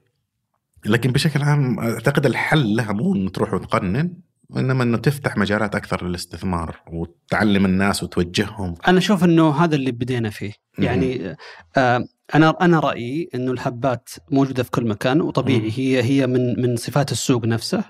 لكن 0.85 1.11
بشكل 1.11 1.41
عام 1.41 1.79
أعتقد 1.79 2.25
الحل 2.25 2.75
لها 2.75 2.93
مو 2.93 3.15
إنه 3.15 3.29
تروح 3.29 3.53
وتقنن 3.53 4.13
وإنما 4.53 4.83
إنه 4.83 4.97
تفتح 4.97 5.37
مجالات 5.37 5.75
أكثر 5.75 6.07
للاستثمار 6.07 6.79
وتعلم 6.91 7.65
الناس 7.65 8.03
وتوجههم. 8.03 8.75
أنا 8.87 8.97
أشوف 8.97 9.23
إنه 9.23 9.51
هذا 9.51 9.75
اللي 9.75 9.91
بدينا 9.91 10.29
فيه. 10.29 10.53
يعني 10.79 11.35
آه 11.77 12.05
أنا 12.35 12.49
أنا 12.61 12.79
رأيي 12.79 13.29
إنه 13.35 13.51
الحبات 13.51 14.09
موجودة 14.31 14.63
في 14.63 14.71
كل 14.71 14.87
مكان 14.87 15.21
وطبيعي. 15.21 15.71
هي 15.75 16.03
هي 16.03 16.27
من 16.27 16.61
من 16.61 16.75
صفات 16.75 17.11
السوق 17.11 17.45
نفسه. 17.45 17.83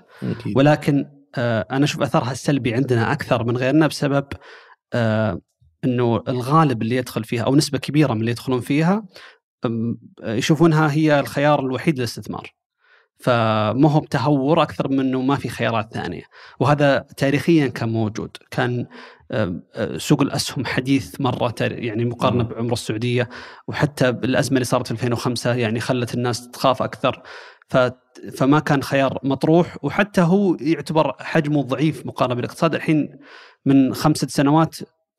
ولكن 0.56 1.06
آه 1.36 1.66
أنا 1.70 1.84
أشوف 1.84 2.02
أثرها 2.02 2.32
السلبي 2.32 2.74
عندنا 2.74 3.12
أكثر 3.12 3.44
من 3.44 3.56
غيرنا 3.56 3.86
بسبب 3.86 4.26
آه 4.92 5.40
إنه 5.84 6.22
الغالب 6.28 6.82
اللي 6.82 6.96
يدخل 6.96 7.24
فيها 7.24 7.42
أو 7.42 7.56
نسبة 7.56 7.78
كبيرة 7.78 8.14
من 8.14 8.20
اللي 8.20 8.30
يدخلون 8.30 8.60
فيها 8.60 9.04
يشوفونها 10.22 10.92
هي 10.92 11.20
الخيار 11.20 11.60
الوحيد 11.60 11.98
للاستثمار. 11.98 12.50
فما 13.18 13.90
هو 13.90 14.00
بتهور 14.00 14.62
أكثر 14.62 14.88
من 14.88 15.00
إنه 15.00 15.20
ما 15.20 15.36
في 15.36 15.48
خيارات 15.48 15.94
ثانية. 15.94 16.22
وهذا 16.60 17.06
تاريخيا 17.16 17.66
كان 17.66 17.88
موجود. 17.88 18.36
كان 18.50 18.86
سوق 19.96 20.22
الأسهم 20.22 20.64
حديث 20.64 21.20
مرة 21.20 21.54
يعني 21.60 22.04
مقارنة 22.04 22.44
بعمر 22.44 22.72
السعودية 22.72 23.28
وحتى 23.68 24.08
الأزمة 24.08 24.54
اللي 24.54 24.64
صارت 24.64 24.86
في 24.86 24.92
2005 24.92 25.54
يعني 25.54 25.80
خلت 25.80 26.14
الناس 26.14 26.50
تخاف 26.50 26.82
أكثر. 26.82 27.22
فما 28.36 28.58
كان 28.58 28.82
خيار 28.82 29.18
مطروح. 29.22 29.76
وحتى 29.82 30.20
هو 30.20 30.56
يعتبر 30.60 31.12
حجمه 31.20 31.62
ضعيف 31.62 32.06
مقارنة 32.06 32.34
بالاقتصاد. 32.34 32.74
الحين 32.74 33.18
من 33.66 33.94
خمسة 33.94 34.26
سنوات 34.26 34.76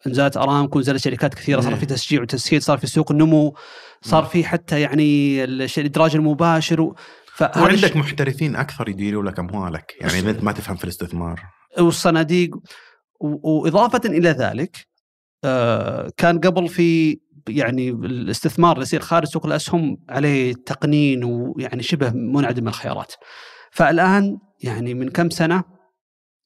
نزلت 0.07 0.37
أرامكو 0.37 0.79
نزلت 0.79 0.97
شركات 0.97 1.33
كثيرة. 1.33 1.61
صار 1.61 1.75
في 1.75 1.85
تشجيع 1.85 2.21
وتسهيل 2.21 2.61
صار 2.61 2.77
في 2.77 2.87
سوق 2.87 3.11
النمو 3.11 3.55
صار 4.01 4.23
في 4.23 4.43
حتى 4.43 4.81
يعني 4.81 5.43
الإدراج 5.43 6.15
المباشر. 6.15 6.93
وعندك 7.41 7.95
محترفين 7.95 8.55
أكثر 8.55 8.89
يديروا 8.89 9.23
لك 9.23 9.39
أموالك 9.39 9.93
يعني 10.01 10.19
اذا 10.19 10.29
انت 10.29 10.43
ما 10.43 10.51
تفهم 10.51 10.75
في 10.75 10.83
الاستثمار 10.83 11.41
والصناديق 11.79 12.55
وإضافة 13.19 14.01
إلى 14.05 14.29
ذلك 14.29 14.87
آه، 15.43 16.11
كان 16.17 16.39
قبل 16.39 16.67
في 16.67 17.19
يعني 17.49 17.89
الاستثمار 17.89 18.71
اللي 18.71 18.83
يصير 18.83 18.99
خارج 18.99 19.27
سوق 19.27 19.45
الأسهم 19.45 19.97
عليه 20.09 20.53
تقنين 20.53 21.23
ويعني 21.23 21.83
شبه 21.83 22.09
منعدم 22.09 22.67
الخيارات. 22.67 23.13
فالآن 23.71 24.37
يعني 24.63 24.93
من 24.93 25.09
كم 25.09 25.29
سنة 25.29 25.63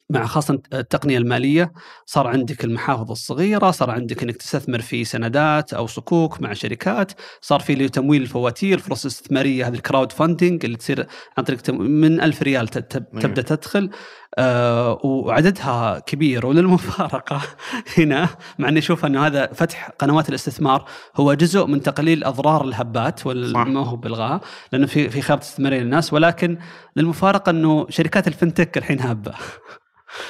مع 0.10 0.26
خاصة 0.26 0.62
التقنية 0.74 1.18
المالية 1.18 1.72
صار 2.06 2.28
عندك 2.28 2.64
المحافظ 2.64 3.12
الصغيرة 3.12 3.72
صار 3.72 3.90
عندك 3.90 4.24
أنك 4.24 4.38
تستثمر 4.38 4.82
في 4.82 5.06
سندات 5.06 5.74
أو 5.74 5.88
صكوك 5.88 6.42
مع 6.42 6.54
شركات 6.54 7.12
صار 7.42 7.60
في 7.60 7.90
تمويل 7.90 8.22
الفواتير 8.22 8.80
فرص 8.80 9.06
استثمارية 9.06 9.68
هذه 9.68 9.74
ال 9.74 10.12
crowdfunding 10.12 10.66
اللي 10.66 10.78
تصير 10.78 11.08
عن 11.38 11.44
طريق 11.44 11.70
من 11.70 12.22
ألف 12.22 12.44
ريال 12.44 12.68
تبدأ 12.68 13.42
تدخل 13.42 13.90
آه 14.38 15.00
وعددها 15.04 16.00
كبير 16.00 16.46
وللمفارقة 16.46 17.42
هنا 17.98 18.30
مع 18.60 18.70
أني 18.70 18.80
أشوف 18.80 19.06
أنه 19.06 19.28
هذا 19.28 19.48
فتح 19.54 19.90
قنوات 20.00 20.30
الاستثمار 20.30 20.86
هو 21.16 21.34
جزء 21.34 21.66
من 21.66 21.82
تقليل 21.82 22.24
أضرار 22.24 22.64
الهبات 22.64 23.28
ما 23.28 23.86
هو 23.86 23.96
بالغاء 23.96 24.42
لأنه 24.72 24.88
في 24.88 25.10
في 25.10 25.22
خيارات 25.22 25.44
استثمارية 25.44 25.80
للناس 25.80 26.14
ولكن 26.14 26.58
للمفارقة 26.96 27.50
أنه 27.50 27.86
شركات 27.90 28.28
الفنتك 28.28 28.78
الحين 28.78 29.02
هبة 29.02 29.34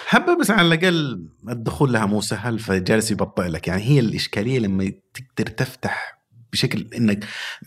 هبه 0.09 0.39
بس 0.39 0.51
على 0.51 0.67
الأقل 0.67 1.27
الدخول 1.49 1.93
لها 1.93 2.05
مو 2.05 2.21
سهل 2.21 2.59
فجالس 2.59 3.11
يبطئ 3.11 3.47
لك. 3.47 3.67
يعني 3.67 3.82
هي 3.82 3.99
الإشكالية 3.99 4.59
لما 4.59 4.91
تقدر 5.13 5.51
تفتح 5.51 6.19
بشكل 6.53 6.88
إنك 6.97 7.25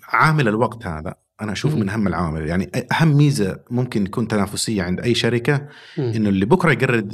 عامل 0.09 0.49
الوقت 0.49 0.87
هذا 0.87 1.15
أنا 1.41 1.53
أشوف 1.53 1.75
من 1.75 1.89
أهم 1.89 2.07
العوامل. 2.07 2.47
يعني 2.49 2.71
أهم 2.93 3.17
ميزة 3.17 3.61
ممكن 3.71 4.05
تكون 4.05 4.29
تنافسية 4.29 4.83
عند 4.83 5.01
أي 5.01 5.15
شركة 5.15 5.69
إنه 5.99 6.29
اللي 6.29 6.47
بكرة 6.47 6.73
يقرر 6.73 7.09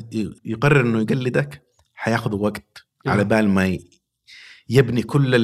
يقرر 0.44 0.80
إنه 0.80 1.01
يقلدك 1.01 1.62
حياخذ 1.94 2.35
وقت 2.35 2.86
على 3.06 3.24
بال 3.24 3.48
ما 3.48 3.78
يبني 4.68 5.02
كل 5.02 5.35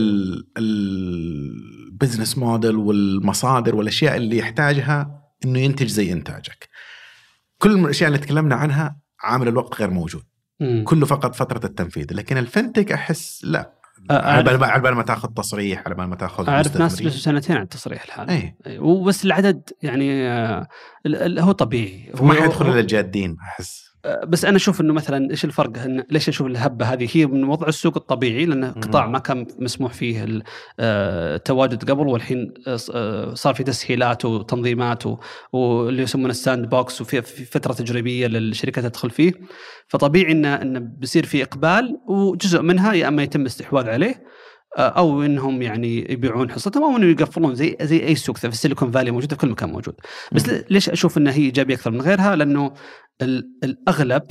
البزنس 0.58 2.38
موديل 2.38 2.76
والمصادر 2.76 3.74
والأشياء 3.76 4.16
اللي 4.16 4.38
يحتاجها 4.38 5.22
إنه 5.44 5.58
ينتج 5.58 5.86
زي 5.86 6.12
إنتاجك. 6.12 6.68
كل 7.58 7.78
الأشياء 7.78 8.08
اللي 8.08 8.18
تكلمنا 8.18 8.54
عنها 8.54 9.03
عامل 9.24 9.48
الوقت 9.48 9.80
غير 9.80 9.90
موجود. 9.90 10.22
مم. 10.60 10.84
كله 10.86 11.06
فقط 11.06 11.34
فترة 11.34 11.66
التنفيذ. 11.66 12.06
لكن 12.10 12.36
الفنتك 12.36 12.92
أحس 12.92 13.44
لا. 13.44 13.74
على 14.10 14.42
بال 14.78 14.94
ما 14.94 15.02
تاخذ 15.02 15.28
تصريح 15.28 15.82
على 15.86 15.94
بال 15.94 16.06
ما 16.06 16.16
تاخذ 16.16 16.48
أعرف 16.48 16.76
ناس 16.76 17.02
جلسوا 17.02 17.20
سنتين 17.20 17.56
على 17.56 17.64
التصريح 17.64 18.04
الحالي. 18.04 18.32
أي. 18.32 18.78
وبس 18.78 19.24
العدد 19.24 19.70
يعني 19.82 20.28
آه 20.28 20.68
هو 21.38 21.52
طبيعي. 21.52 22.12
ما 22.20 22.34
حيدخل 22.34 22.70
إلا 22.70 22.80
الجادين 22.80 23.36
أحس. 23.42 23.93
بس 24.04 24.44
أنا 24.44 24.56
أشوف 24.56 24.80
إنه 24.80 24.92
مثلا 24.92 25.30
إيش 25.30 25.44
الفرق 25.44 25.72
ليش 26.10 26.28
أشوف 26.28 26.46
الهبة 26.46 26.86
هذه؟ 26.86 27.08
هي 27.12 27.26
من 27.26 27.44
وضع 27.44 27.68
السوق 27.68 27.96
الطبيعي 27.96 28.46
لأن 28.46 28.64
قطاع 28.64 29.06
ما 29.06 29.18
كان 29.18 29.46
مسموح 29.58 29.92
فيه 29.92 30.26
التواجد 30.80 31.90
قبل 31.90 32.06
والحين 32.06 32.54
آه، 32.94 33.34
صار 33.34 33.54
في 33.54 33.64
تسهيلات 33.64 34.24
وتنظيمات 34.24 35.02
واللي 35.52 36.02
يسمونه 36.02 36.30
ال 36.30 36.68
sandbox 36.68 37.00
وفي 37.00 37.22
فترة 37.22 37.72
تجريبية 37.72 38.26
للشركات 38.26 38.84
تدخل 38.84 39.10
فيه. 39.10 39.32
فطبيعي 39.88 40.32
انه 40.32 40.54
انه 40.54 40.78
بيصير 40.78 41.26
في 41.26 41.42
إقبال 41.42 41.98
وجزء 42.08 42.62
منها 42.62 42.92
يا 42.92 43.08
أما 43.08 43.22
يتم 43.22 43.40
الاستحواذ 43.40 43.88
عليه 43.88 44.10
آه، 44.10 44.33
أو 44.76 45.22
إنهم 45.22 45.62
يعني 45.62 46.12
يبيعون 46.12 46.50
حصتهم 46.50 46.82
أو 46.82 46.96
انه 46.96 47.06
يقفلون 47.06 47.54
زي 47.54 47.76
زي 47.82 48.06
أي 48.06 48.14
سوق 48.14 48.36
في 48.36 48.46
ال 48.46 48.52
Silicon 48.52 48.90
Valley 48.90 49.10
موجوده 49.10 49.36
في 49.36 49.40
كل 49.40 49.48
مكان 49.48 49.68
موجود. 49.68 49.94
بس 50.32 50.48
ليش 50.70 50.90
أشوف 50.90 51.18
انها 51.18 51.32
هي 51.32 51.42
إيجابية 51.42 51.74
أكثر 51.74 51.90
من 51.90 52.00
غيرها؟ 52.00 52.36
لأنه 52.36 52.74
الأغلب 53.64 54.22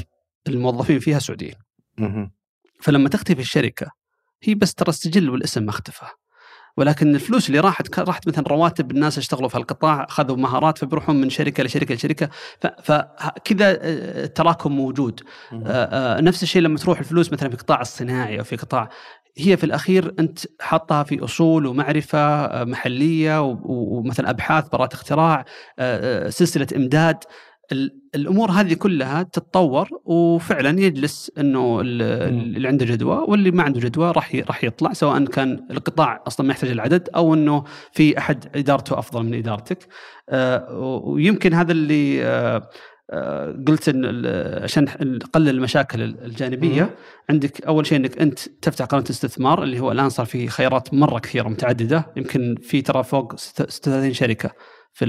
الموظفين 0.47 0.99
فيها 0.99 1.19
سعوديين. 1.19 1.55
فلما 2.81 3.09
تختفي 3.09 3.41
الشركة 3.41 3.91
هي 4.43 4.55
بس 4.55 4.73
ترى 4.73 4.89
السجل 4.89 5.29
والاسم 5.29 5.63
ما 5.63 5.69
اختفى 5.69 6.05
ولكن 6.77 7.15
الفلوس 7.15 7.47
اللي 7.47 7.59
راحت 7.59 7.99
راحت 7.99 8.27
مثلا 8.27 8.47
رواتب 8.47 8.91
الناس 8.91 9.17
اشتغلوا 9.17 9.49
في 9.49 9.57
هالقطاع 9.57 10.03
أخذوا 10.03 10.37
مهارات 10.37 10.77
فبيروحون 10.77 11.21
من 11.21 11.29
شركة 11.29 11.63
لشركة 11.63 11.95
لشركة. 11.95 12.29
فكذا 12.83 13.77
التراكم 14.23 14.71
موجود. 14.71 15.21
نفس 16.21 16.43
الشيء 16.43 16.61
لما 16.61 16.77
تروح 16.77 16.99
الفلوس 16.99 17.33
مثلا 17.33 17.49
في 17.49 17.55
القطاع 17.55 17.81
الصناعي 17.81 18.39
أو 18.39 18.43
في 18.43 18.55
قطاع 18.55 18.89
هي 19.37 19.57
في 19.57 19.63
الأخير 19.63 20.13
أنت 20.19 20.39
حاطها 20.59 21.03
في 21.03 21.23
أصول 21.23 21.65
ومعرفة 21.65 22.47
محلية 22.63 23.41
ومثلا 23.65 24.29
أبحاث 24.29 24.69
براءة 24.69 24.93
اختراع 24.93 25.45
سلسلة 26.29 26.67
إمداد. 26.75 27.17
الأمور 28.15 28.51
هذه 28.51 28.73
كلها 28.73 29.23
تتطور 29.23 29.89
وفعلا 30.05 30.81
يجلس 30.81 31.31
إنه 31.37 31.81
اللي 31.81 32.67
عنده 32.67 32.85
جدوى 32.85 33.25
واللي 33.27 33.51
ما 33.51 33.63
عنده 33.63 33.79
جدوى 33.79 34.11
راح 34.11 34.35
راح 34.35 34.63
يطلع 34.63 34.93
سواء 34.93 35.25
كان 35.25 35.67
القطاع 35.71 36.23
أصلا 36.27 36.45
ما 36.45 36.53
يحتاج 36.53 36.69
العدد 36.69 37.09
أو 37.15 37.33
إنه 37.33 37.63
في 37.91 38.17
أحد 38.17 38.45
إدارته 38.55 38.99
أفضل 38.99 39.23
من 39.23 39.33
إدارتك. 39.33 39.87
ويمكن 41.03 41.53
هذا 41.53 41.71
اللي 41.71 42.23
قلت 43.67 43.89
إن 43.89 44.25
عشان 44.63 44.87
نقلل 45.01 45.49
المشاكل 45.49 46.01
الجانبية 46.01 46.83
مم. 46.83 46.89
عندك 47.29 47.65
أول 47.65 47.85
شيء 47.85 47.97
إنك 47.97 48.17
أنت 48.17 48.39
تفتح 48.39 48.85
قناة 48.85 49.03
استثمار 49.09 49.63
اللي 49.63 49.79
هو 49.79 49.91
الآن 49.91 50.09
صار 50.09 50.25
في 50.25 50.47
خيارات 50.47 50.93
مرة 50.93 51.19
كثيرة 51.19 51.49
متعددة 51.49 52.11
يمكن 52.17 52.55
في 52.61 52.81
ترى 52.81 53.03
فوق 53.03 53.35
36 53.35 54.13
شركة 54.13 54.51
في 54.93 55.05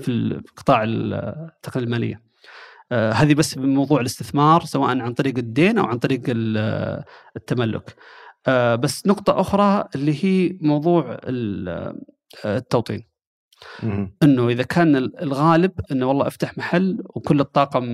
في 0.00 0.08
القطاع 0.08 0.84
التقنية 0.86 1.84
المالية. 1.84 2.22
آه، 2.92 3.12
هذه 3.12 3.34
بس 3.34 3.54
بموضوع 3.54 4.00
الاستثمار 4.00 4.64
سواء 4.64 4.98
عن 4.98 5.14
طريق 5.14 5.38
الدين 5.38 5.78
أو 5.78 5.84
عن 5.84 5.98
طريق 5.98 6.20
التملك. 7.36 7.96
آه، 8.46 8.74
بس 8.74 9.06
نقطة 9.06 9.40
أخرى 9.40 9.88
اللي 9.94 10.24
هي 10.24 10.58
موضوع 10.60 11.18
التوطين. 12.44 13.15
إنه 14.22 14.48
إذا 14.48 14.62
كان 14.62 14.96
الغالب 14.96 15.72
إنه 15.92 16.06
والله 16.06 16.26
أفتح 16.26 16.58
محل 16.58 17.02
وكل 17.14 17.40
الطاقم 17.40 17.84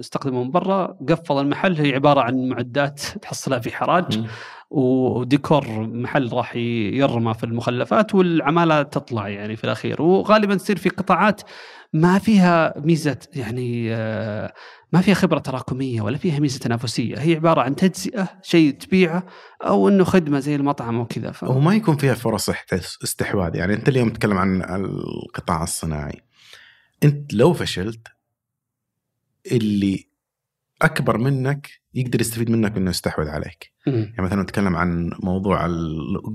استخدمه 0.00 0.44
من 0.44 0.50
برا 0.50 0.98
قفل 1.08 1.38
المحل 1.38 1.76
هي 1.76 1.94
عبارة 1.94 2.20
عن 2.20 2.48
معدات 2.48 3.00
تحصلها 3.00 3.58
في 3.58 3.70
حراج. 3.76 4.24
وديكور 4.70 5.86
محل 5.86 6.32
راح 6.32 6.56
يرمى 6.56 7.34
في 7.34 7.44
المخلفات 7.44 8.14
والعماله 8.14 8.82
تطلع 8.82 9.28
يعني 9.28 9.56
في 9.56 9.64
الأخير. 9.64 10.02
وغالبا 10.02 10.54
تصير 10.54 10.76
في 10.76 10.88
قطاعات 10.88 11.42
ما 11.92 12.18
فيها 12.18 12.74
ميزة 12.76 13.18
يعني 13.34 13.94
آه، 13.94 14.54
ما 14.92 15.00
فيها 15.00 15.14
خبرة 15.14 15.38
تراكمية 15.38 16.00
ولا 16.00 16.18
فيها 16.18 16.38
ميزة 16.38 16.58
تنافسية. 16.58 17.18
هي 17.18 17.34
عبارة 17.34 17.60
عن 17.60 17.76
تجزئة 17.76 18.28
شيء 18.42 18.70
تبيعه 18.70 19.26
أو 19.62 19.88
إنه 19.88 20.04
خدمة 20.04 20.38
زي 20.38 20.54
المطعم 20.54 21.00
وكذا 21.00 21.30
ف... 21.30 21.42
وما 21.42 21.74
يكون 21.74 21.96
فيها 21.96 22.14
فرص 22.14 22.50
استحواذ. 23.04 23.56
يعني 23.56 23.74
أنت 23.74 23.88
اليوم 23.88 24.10
تتكلم 24.10 24.38
عن 24.38 24.62
القطاع 24.62 25.62
الصناعي. 25.62 26.20
أنت 27.04 27.34
لو 27.34 27.52
فشلت 27.52 28.08
اللي 29.52 30.13
أكبر 30.84 31.18
منك 31.18 31.70
يقدر 31.94 32.20
يستفيد 32.20 32.50
منك 32.50 32.76
إنه 32.76 32.90
يستحوذ 32.90 33.28
عليك. 33.28 33.72
مم. 33.86 33.94
يعني 33.94 34.22
مثلا 34.22 34.42
نتكلم 34.42 34.76
عن 34.76 35.10
موضوع 35.22 35.66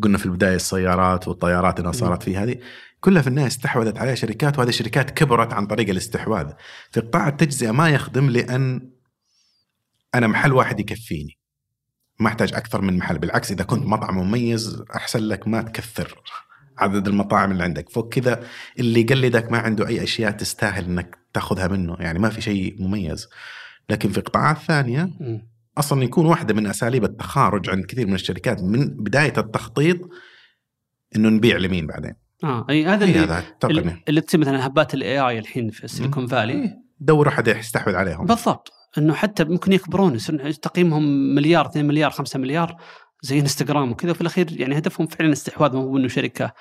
قلنا 0.02 0.18
في 0.18 0.26
البداية 0.26 0.56
السيارات 0.56 1.28
والطيارات 1.28 1.80
انها 1.80 1.92
صارت 1.92 2.24
في 2.24 2.38
هذه 2.38 2.56
كلها 3.00 3.22
في 3.22 3.28
النهاية 3.28 3.48
استحوذت 3.48 3.98
عليها 3.98 4.16
شركات 4.16 4.58
وهذه 4.58 4.70
الشركات 4.70 5.12
كبرت 5.12 5.54
عن 5.54 5.66
طريق 5.66 5.90
الاستحواذ. 5.90 6.52
في 6.92 7.00
قطاع 7.00 7.28
التجزئة 7.28 7.72
ما 7.72 7.90
يخدم 7.90 8.30
لأن 8.30 8.92
أنا 10.16 10.28
محل 10.28 10.54
واحد 10.54 10.80
يكفيني. 10.80 11.40
ما 12.20 12.28
أحتاج 12.28 12.54
أكثر 12.54 12.82
من 12.82 12.98
محل 12.98 13.20
بالعكس 13.20 13.52
إذا 13.52 13.64
كنت 13.64 13.86
مطعم 13.86 14.18
مميز 14.18 14.84
أحسن 14.96 15.20
لك 15.20 15.48
ما 15.48 15.62
تكثر 15.62 16.22
عدد 16.78 17.08
المطاعم 17.08 17.52
اللي 17.52 17.64
عندك 17.64 17.90
فوق 17.90 18.14
كذا 18.14 18.44
اللي 18.80 19.02
يقلدك 19.02 19.52
ما 19.52 19.58
عنده 19.58 19.88
أي 19.88 20.04
أشياء 20.04 20.32
تستاهل 20.32 20.86
إنك 20.86 21.18
تاخذها 21.34 21.68
منه 21.68 21.98
يعني 22.00 22.20
ما 22.20 22.30
في 22.30 22.42
شيء 22.42 22.76
مميز 22.80 23.28
لكن 23.90 24.10
في 24.10 24.22
قطاعات 24.22 24.58
ثانية 24.58 25.10
أصلا 25.78 26.04
يكون 26.04 26.26
واحدة 26.26 26.54
من 26.54 26.68
أساليب 26.68 27.04
التخارج 27.04 27.70
عند 27.70 27.86
كثير 27.86 28.08
من 28.08 28.14
الشركات 28.14 28.64
من 28.64 28.88
بداية 28.88 29.34
التخطيط 29.38 29.98
إنه 31.16 31.30
نبيع 31.30 31.58
لمين 31.58 31.88
بعدين. 31.88 32.14
آه 32.44 32.66
أي 32.70 32.86
هذا 32.86 33.06
اللي 33.06 33.20
هذا 33.20 33.44
اللي, 33.64 34.04
اللي 34.08 34.22
تصير 34.22 34.40
مثلا 34.40 34.66
هبات 34.66 34.94
ال 34.94 35.20
AI 35.20 35.40
الحين 35.40 35.70
في 35.70 35.84
ال 35.84 35.89
Silicon 35.89 36.28
Valley 36.28 36.54
إيه. 36.54 36.78
دور 37.00 37.28
أحد 37.28 37.48
يستحوذ 37.48 37.96
عليهم. 37.96 38.26
بالضبط. 38.26 38.74
إنه 38.98 39.14
حتى 39.14 39.44
ممكن 39.44 39.74
يكبرون 39.74 40.18
تقييمهم 40.62 41.36
مليار 41.36 41.66
2 41.66 41.88
مليار 41.88 42.12
5 42.12 42.40
مليار 42.40 42.76
زي 43.22 43.40
انستغرام 43.40 43.92
وكذا 43.92 44.12
وفي 44.12 44.22
الأخير 44.22 44.62
يعني 44.62 44.78
هدفهم 44.78 45.08
فعلا 45.08 45.32
استحواذ 45.32 45.76
مو 45.76 45.98
إنه 45.98 46.08
شركة. 46.08 46.54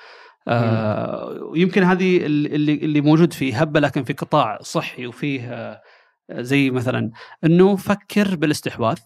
آه 0.47 1.51
يمكن 1.55 1.83
هذه 1.83 2.25
اللي 2.25 2.73
اللي 2.73 3.01
موجود 3.01 3.33
في 3.33 3.53
هبة 3.53 3.79
لكن 3.79 4.03
في 4.03 4.13
قطاع 4.13 4.59
صحي 4.61 5.07
وفيه 5.07 5.53
آه 5.53 5.81
زي 6.31 6.69
مثلا 6.69 7.11
إنه 7.43 7.75
فكر 7.75 8.35
بالاستحواذ. 8.35 8.97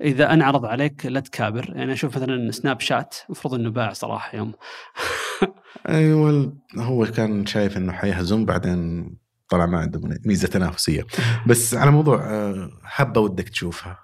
إذا 0.00 0.32
انعرض 0.32 0.64
عليك 0.64 1.06
لا 1.06 1.20
تكابر. 1.20 1.72
يعني 1.76 1.92
أشوف 1.92 2.16
مثلا 2.16 2.50
Snapchat 2.50 3.16
المفروض 3.26 3.54
إنه 3.54 3.70
باع 3.70 3.92
صراحة 3.92 4.36
يوم. 4.36 4.52
أيوه 5.88 6.56
هو 6.78 7.06
كان 7.06 7.46
شايف 7.46 7.76
إنه 7.76 7.92
حيهزم 7.92 8.44
بعدين 8.44 9.10
طلع 9.48 9.66
ما 9.66 9.78
عنده 9.78 10.00
ميزة 10.24 10.48
تنافسية. 10.48 11.06
بس 11.48 11.74
على 11.74 11.90
موضوع 11.90 12.24
آه، 12.24 12.70
حبه 12.84 13.20
ودك 13.20 13.48
تشوفها. 13.48 13.98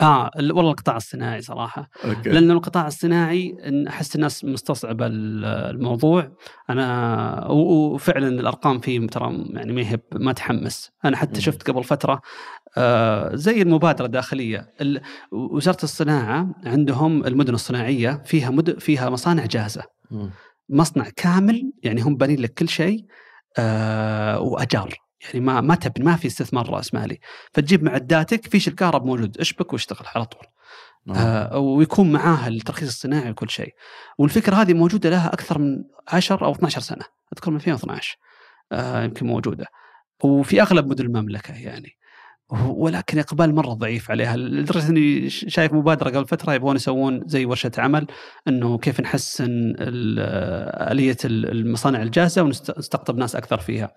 آه 0.00 0.30
والله 0.36 0.70
القطاع 0.70 0.96
الصناعي 0.96 1.40
صراحة. 1.40 1.90
أوكي. 2.04 2.30
لأنه 2.30 2.52
القطاع 2.52 2.86
الصناعي 2.86 3.56
أحس 3.88 4.16
الناس 4.16 4.44
مستصعبة 4.44 5.06
الموضوع. 5.06 6.32
أنا 6.70 7.46
وفعلا 7.50 8.28
الأرقام 8.28 8.78
فيه 8.78 9.06
ترى 9.06 9.44
يعني 9.50 9.72
ما 9.72 9.82
هي 9.82 9.98
ما 10.12 10.32
تحمس. 10.32 10.90
أنا 11.04 11.16
حتى 11.16 11.40
شفت 11.40 11.70
قبل 11.70 11.84
فترة 11.84 12.20
آه 12.76 13.34
زي 13.34 13.62
المبادرة 13.62 14.06
الداخلية. 14.06 14.74
وزارة 15.32 15.82
الصناعة 15.82 16.54
عندهم 16.64 17.26
المدن 17.26 17.54
الصناعية 17.54 18.22
فيها 18.24 18.50
مد... 18.50 18.78
فيها 18.78 19.10
مصانع 19.10 19.46
جاهزة. 19.46 19.82
مصنع 20.68 21.06
كامل 21.16 21.72
يعني 21.82 22.02
هم 22.02 22.16
بانين 22.16 22.40
لك 22.40 22.54
كل 22.54 22.68
شيء 22.68 23.04
آه 23.58 24.40
وأجار. 24.40 24.94
يعني 25.24 25.40
ما 25.40 25.60
ما 25.60 25.74
تبني 25.74 26.04
ما 26.04 26.16
في 26.16 26.26
استثمار 26.28 26.70
رأس 26.70 26.94
مالي. 26.94 27.20
فتجيب 27.52 27.82
معداتك 27.82 28.46
فيش 28.48 28.68
الكهرب 28.68 29.04
موجود 29.06 29.38
اشبك 29.38 29.72
واشتغل 29.72 30.06
على 30.14 30.24
طول. 30.24 30.46
نعم. 31.06 31.16
آه 31.16 31.58
ويكون 31.58 32.12
معاه 32.12 32.48
الترخيص 32.48 32.88
الصناعي 32.88 33.30
وكل 33.30 33.50
شيء. 33.50 33.74
والفكرة 34.18 34.56
هذه 34.56 34.74
موجودة 34.74 35.10
لها 35.10 35.32
أكثر 35.32 35.58
من 35.58 35.84
10 36.08 36.46
أو 36.46 36.52
12 36.52 36.80
سنة. 36.80 37.04
أذكر 37.32 37.50
من 37.50 37.56
2012 37.56 38.18
آه 38.72 39.04
يمكن 39.04 39.26
موجودة. 39.26 39.66
وفي 40.24 40.62
أغلب 40.62 40.86
مدن 40.86 41.04
المملكة 41.04 41.54
يعني. 41.54 41.98
ولكن 42.50 43.18
إقبال 43.18 43.54
مرة 43.54 43.72
ضعيف 43.72 44.10
عليها 44.10 44.36
لدرجة 44.36 44.88
إني 44.88 45.30
شايف 45.30 45.72
مبادرة 45.72 46.10
قبل 46.10 46.26
فترة 46.26 46.52
يبغون 46.52 46.76
يسوون 46.76 47.22
زي 47.26 47.44
ورشة 47.44 47.70
عمل 47.78 48.06
إنه 48.48 48.78
كيف 48.78 49.00
نحسن 49.00 49.74
آلية 49.78 51.16
المصانع 51.24 52.02
الجاهزة 52.02 52.42
ونستقطب 52.42 53.16
ناس 53.16 53.36
أكثر 53.36 53.58
فيها. 53.58 53.90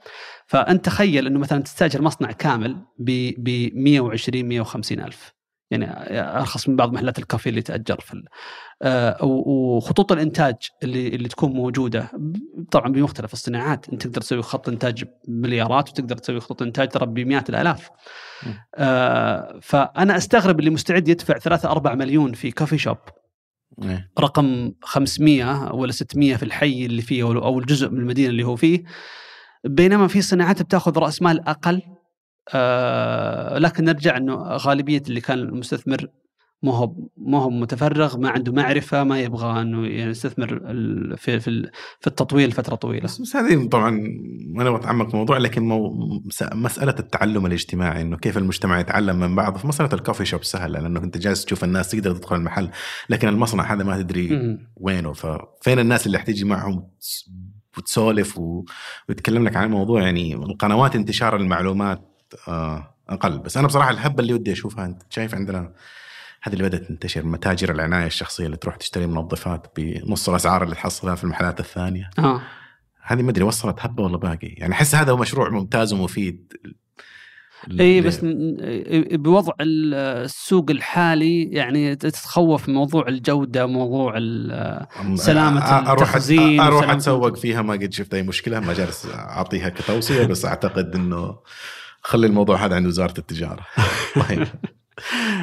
فأنت 0.47 0.85
تخيل 0.85 1.27
إنه 1.27 1.39
مثلا 1.39 1.63
تستأجر 1.63 2.01
مصنع 2.01 2.31
كامل 2.31 2.77
ب 2.99 3.69
120 3.73 4.45
150 4.45 4.99
ألف 4.99 5.40
يعني 5.71 5.85
أرخص 6.37 6.69
من 6.69 6.75
بعض 6.75 6.93
محلات 6.93 7.19
الكافي 7.19 7.49
اللي 7.49 7.61
تأجر 7.61 7.99
في 7.99 8.23
آه، 8.81 9.25
وخطوط 9.25 10.11
الإنتاج 10.11 10.55
اللي 10.83 11.07
اللي 11.07 11.27
تكون 11.27 11.53
موجودة 11.53 12.11
طبعا 12.71 12.91
بمختلف 12.91 13.33
الصناعات. 13.33 13.89
أنت 13.89 14.07
تقدر 14.07 14.21
تسوي 14.21 14.41
خط 14.41 14.69
إنتاج 14.69 15.03
بمليارات 15.27 15.89
وتقدر 15.89 16.17
تسوي 16.17 16.39
خطوط 16.39 16.61
إنتاج 16.61 16.89
ترى 16.89 17.05
بمئات 17.05 17.49
الآلاف. 17.49 17.89
آه 18.75 19.59
فأنا 19.61 20.17
أستغرب 20.17 20.59
اللي 20.59 20.69
مستعد 20.69 21.07
يدفع 21.07 21.37
3 21.37 21.71
4 21.71 21.95
مليون 21.95 22.33
في 22.33 22.51
كوفي 22.51 22.77
شوب. 22.77 22.97
إيه. 23.83 24.11
رقم 24.19 24.71
500 24.83 25.73
ولا 25.73 25.91
600 25.91 26.35
في 26.35 26.43
الحي 26.43 26.85
اللي 26.85 27.01
فيه 27.01 27.23
أو 27.23 27.59
الجزء 27.59 27.89
من 27.89 27.99
المدينة 27.99 28.29
اللي 28.29 28.43
هو 28.43 28.55
فيه. 28.55 28.83
بينما 29.63 30.07
في 30.07 30.21
صناعات 30.21 30.61
بتاخذ 30.61 30.97
رأس 30.99 31.21
مال 31.21 31.47
أقل. 31.47 31.81
آه 32.53 33.57
لكن 33.57 33.83
نرجع 33.83 34.17
إنه 34.17 34.35
غالبية 34.35 35.01
اللي 35.07 35.21
كان 35.21 35.39
المستثمر 35.39 36.07
ما 36.63 36.75
هو 36.75 36.95
ما 37.17 37.41
هو 37.41 37.49
متفرغ 37.49 38.17
ما 38.17 38.29
عنده 38.29 38.51
معرفة 38.51 39.03
ما 39.03 39.19
يبغى 39.21 39.61
إنه 39.61 39.87
يعني 39.87 40.11
يستثمر 40.11 40.59
في 41.17 41.39
في 41.39 41.71
في 41.99 42.07
التطوير 42.07 42.49
لفترة 42.49 42.75
طويلة. 42.75 43.03
بس, 43.03 43.35
هذه 43.35 43.67
طبعا 43.67 43.89
ما 44.47 44.63
نبغى 44.63 44.77
نتعمق 44.77 45.07
في 45.07 45.13
الموضوع 45.13 45.37
لكن 45.37 45.63
مو 45.63 45.93
مسألة 46.53 46.95
التعلم 46.99 47.45
الاجتماعي 47.45 48.01
إنه 48.01 48.17
كيف 48.17 48.37
المجتمع 48.37 48.79
يتعلم 48.79 49.19
من 49.19 49.35
بعض. 49.35 49.57
في 49.57 49.67
مسألة 49.67 49.89
الكوفي 49.93 50.25
شوب 50.25 50.43
سهلة 50.43 50.79
لأنه 50.79 50.99
انت 50.99 51.17
جالس 51.17 51.45
تشوف 51.45 51.63
الناس 51.63 51.91
تقدر 51.91 52.15
تدخل 52.15 52.35
المحل 52.35 52.69
لكن 53.09 53.27
المصنع 53.27 53.73
هذا 53.73 53.83
ما 53.83 54.01
تدري 54.01 54.57
وينه. 54.75 55.13
ففين 55.13 55.79
الناس 55.79 56.07
اللي 56.07 56.19
حتيجي 56.19 56.45
معهم 56.45 56.87
وتسولف 57.77 58.39
ويتكلم 59.09 59.43
لك 59.43 59.55
عن 59.55 59.63
الموضوع؟ 59.63 60.01
يعني 60.01 60.35
القنوات 60.35 60.95
انتشار 60.95 61.35
المعلومات 61.35 62.10
أقل. 63.09 63.39
بس 63.39 63.57
أنا 63.57 63.67
بصراحة 63.67 63.89
الهبة 63.91 64.21
اللي 64.23 64.33
ودي 64.33 64.51
أشوفها 64.51 64.85
أنت 64.85 65.01
شايف 65.09 65.35
عندنا 65.35 65.71
هذه 66.43 66.53
اللي 66.53 66.63
بدأت 66.63 66.83
تنتشر 66.83 67.23
متاجر 67.25 67.71
العناية 67.71 68.05
الشخصية 68.07 68.45
اللي 68.45 68.57
تروح 68.57 68.75
تشتري 68.75 69.07
منظفات 69.07 69.67
بنص 69.77 70.29
الأسعار 70.29 70.63
اللي 70.63 70.75
تحصلها 70.75 71.15
في 71.15 71.23
المحلات 71.23 71.59
الثانية. 71.59 72.09
آه. 72.19 72.41
هذه 73.03 73.21
ما 73.21 73.31
أدري 73.31 73.43
وصلت 73.43 73.75
هبة 73.79 74.03
ولا 74.03 74.17
باقي؟ 74.17 74.47
يعني 74.47 74.73
أحس 74.73 74.95
هذا 74.95 75.11
هو 75.11 75.17
مشروع 75.17 75.49
ممتاز 75.49 75.93
ومفيد. 75.93 76.53
اي 77.79 78.01
بس 78.01 78.23
م- 78.23 78.55
بوضع 79.11 79.53
السوق 79.61 80.71
الحالي 80.71 81.43
يعني 81.43 81.95
تتخوف 81.95 82.69
موضوع 82.69 83.07
الجودة 83.07 83.65
موضوع 83.65 84.13
سلامة 85.15 85.61
أروح 85.61 85.89
التخزين 85.91 86.59
أروح 86.59 86.89
أتسوق 86.89 87.37
فيها 87.37 87.61
ما 87.61 87.73
قد 87.73 87.93
شفت 87.93 88.13
أي 88.13 88.23
مشكلة 88.23 88.59
ما 88.59 88.73
جالس 88.73 89.07
أعطيها 89.13 89.69
كتوصية 89.69 90.25
بس 90.25 90.45
أعتقد 90.45 90.95
إنه 90.95 91.35
خلي 92.01 92.27
الموضوع 92.27 92.65
هذا 92.65 92.75
عند 92.75 92.87
وزارة 92.87 93.19
التجارة 93.19 93.65
طيب 94.29 94.47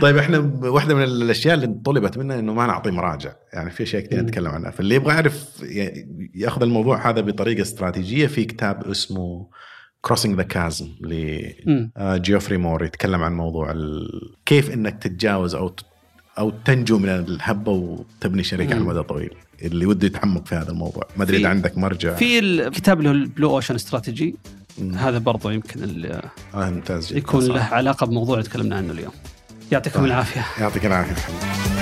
طيب 0.03 0.17
إحنا 0.17 0.39
واحدة 0.63 0.95
من 0.95 1.03
الأشياء 1.03 1.55
اللي 1.55 1.81
طلبت 1.85 2.19
منا 2.19 2.39
إنه 2.39 2.55
ما 2.55 2.67
نعطي 2.67 2.91
مراجع 2.91 3.33
يعني 3.53 3.71
في 3.71 3.83
أشياء 3.83 4.03
كثير. 4.03 4.21
نتكلم 4.21 4.49
عنها 4.49 4.71
فاللي 4.71 4.95
يبغى 4.95 5.15
يعرف 5.15 5.63
يأخذ 6.35 6.63
الموضوع 6.63 7.11
هذا 7.11 7.21
بطريقة 7.21 7.63
استراتيجية 7.63 8.27
في 8.27 8.45
كتاب 8.45 8.91
اسمه 8.91 9.49
Crossing 10.01 10.37
the 10.37 10.43
Chasm. 10.43 10.89
لجيوفري 11.01 12.57
مور 12.57 12.85
يتكلم 12.85 13.23
عن 13.23 13.33
موضوع. 13.33 13.75
كيف 14.47 14.71
إنك 14.71 15.03
تتجاوز 15.03 15.55
أو 15.55 15.77
أو 16.39 16.51
تنجو 16.65 16.99
من 16.99 17.09
الهبة 17.09 17.73
وتبني 17.73 18.43
شركه 18.43 18.71
على. 18.71 18.81
المدى 18.81 18.99
الطويل 18.99 19.35
اللي 19.63 19.87
وده 19.87 20.07
يتعمق 20.07 20.47
في 20.47 20.55
هذا 20.55 20.71
الموضوع 20.71 21.03
ما 21.17 21.25
أدري 21.25 21.37
إذا 21.37 21.49
عندك 21.49 21.79
مرجع 21.79 22.15
في 22.15 22.39
الكتاب 22.39 22.99
اللي 22.99 23.09
هو 23.09 23.13
ال 23.13 23.21
Blue 23.21 23.51
Ocean 23.51 23.75
Strategy. 23.75 24.37
هذا 24.99 25.19
برضو 25.19 25.51
يمكن 25.51 25.83
اللي 25.83 26.23
آه 26.55 26.71
ممتاز 26.71 27.07
جدا. 27.09 27.19
يكون 27.19 27.41
صح. 27.41 27.55
له 27.55 27.63
علاقة 27.63 28.07
بموضوع 28.07 28.39
اللي 28.39 28.49
تكلمنا 28.49 28.77
عنه 28.77 28.93
اليوم. 28.93 29.13
يعطيكم. 29.73 30.05
العافية. 30.05 30.47
يعطيك 30.61 30.87
العافية 30.87 31.15
حبيبي 31.15 31.78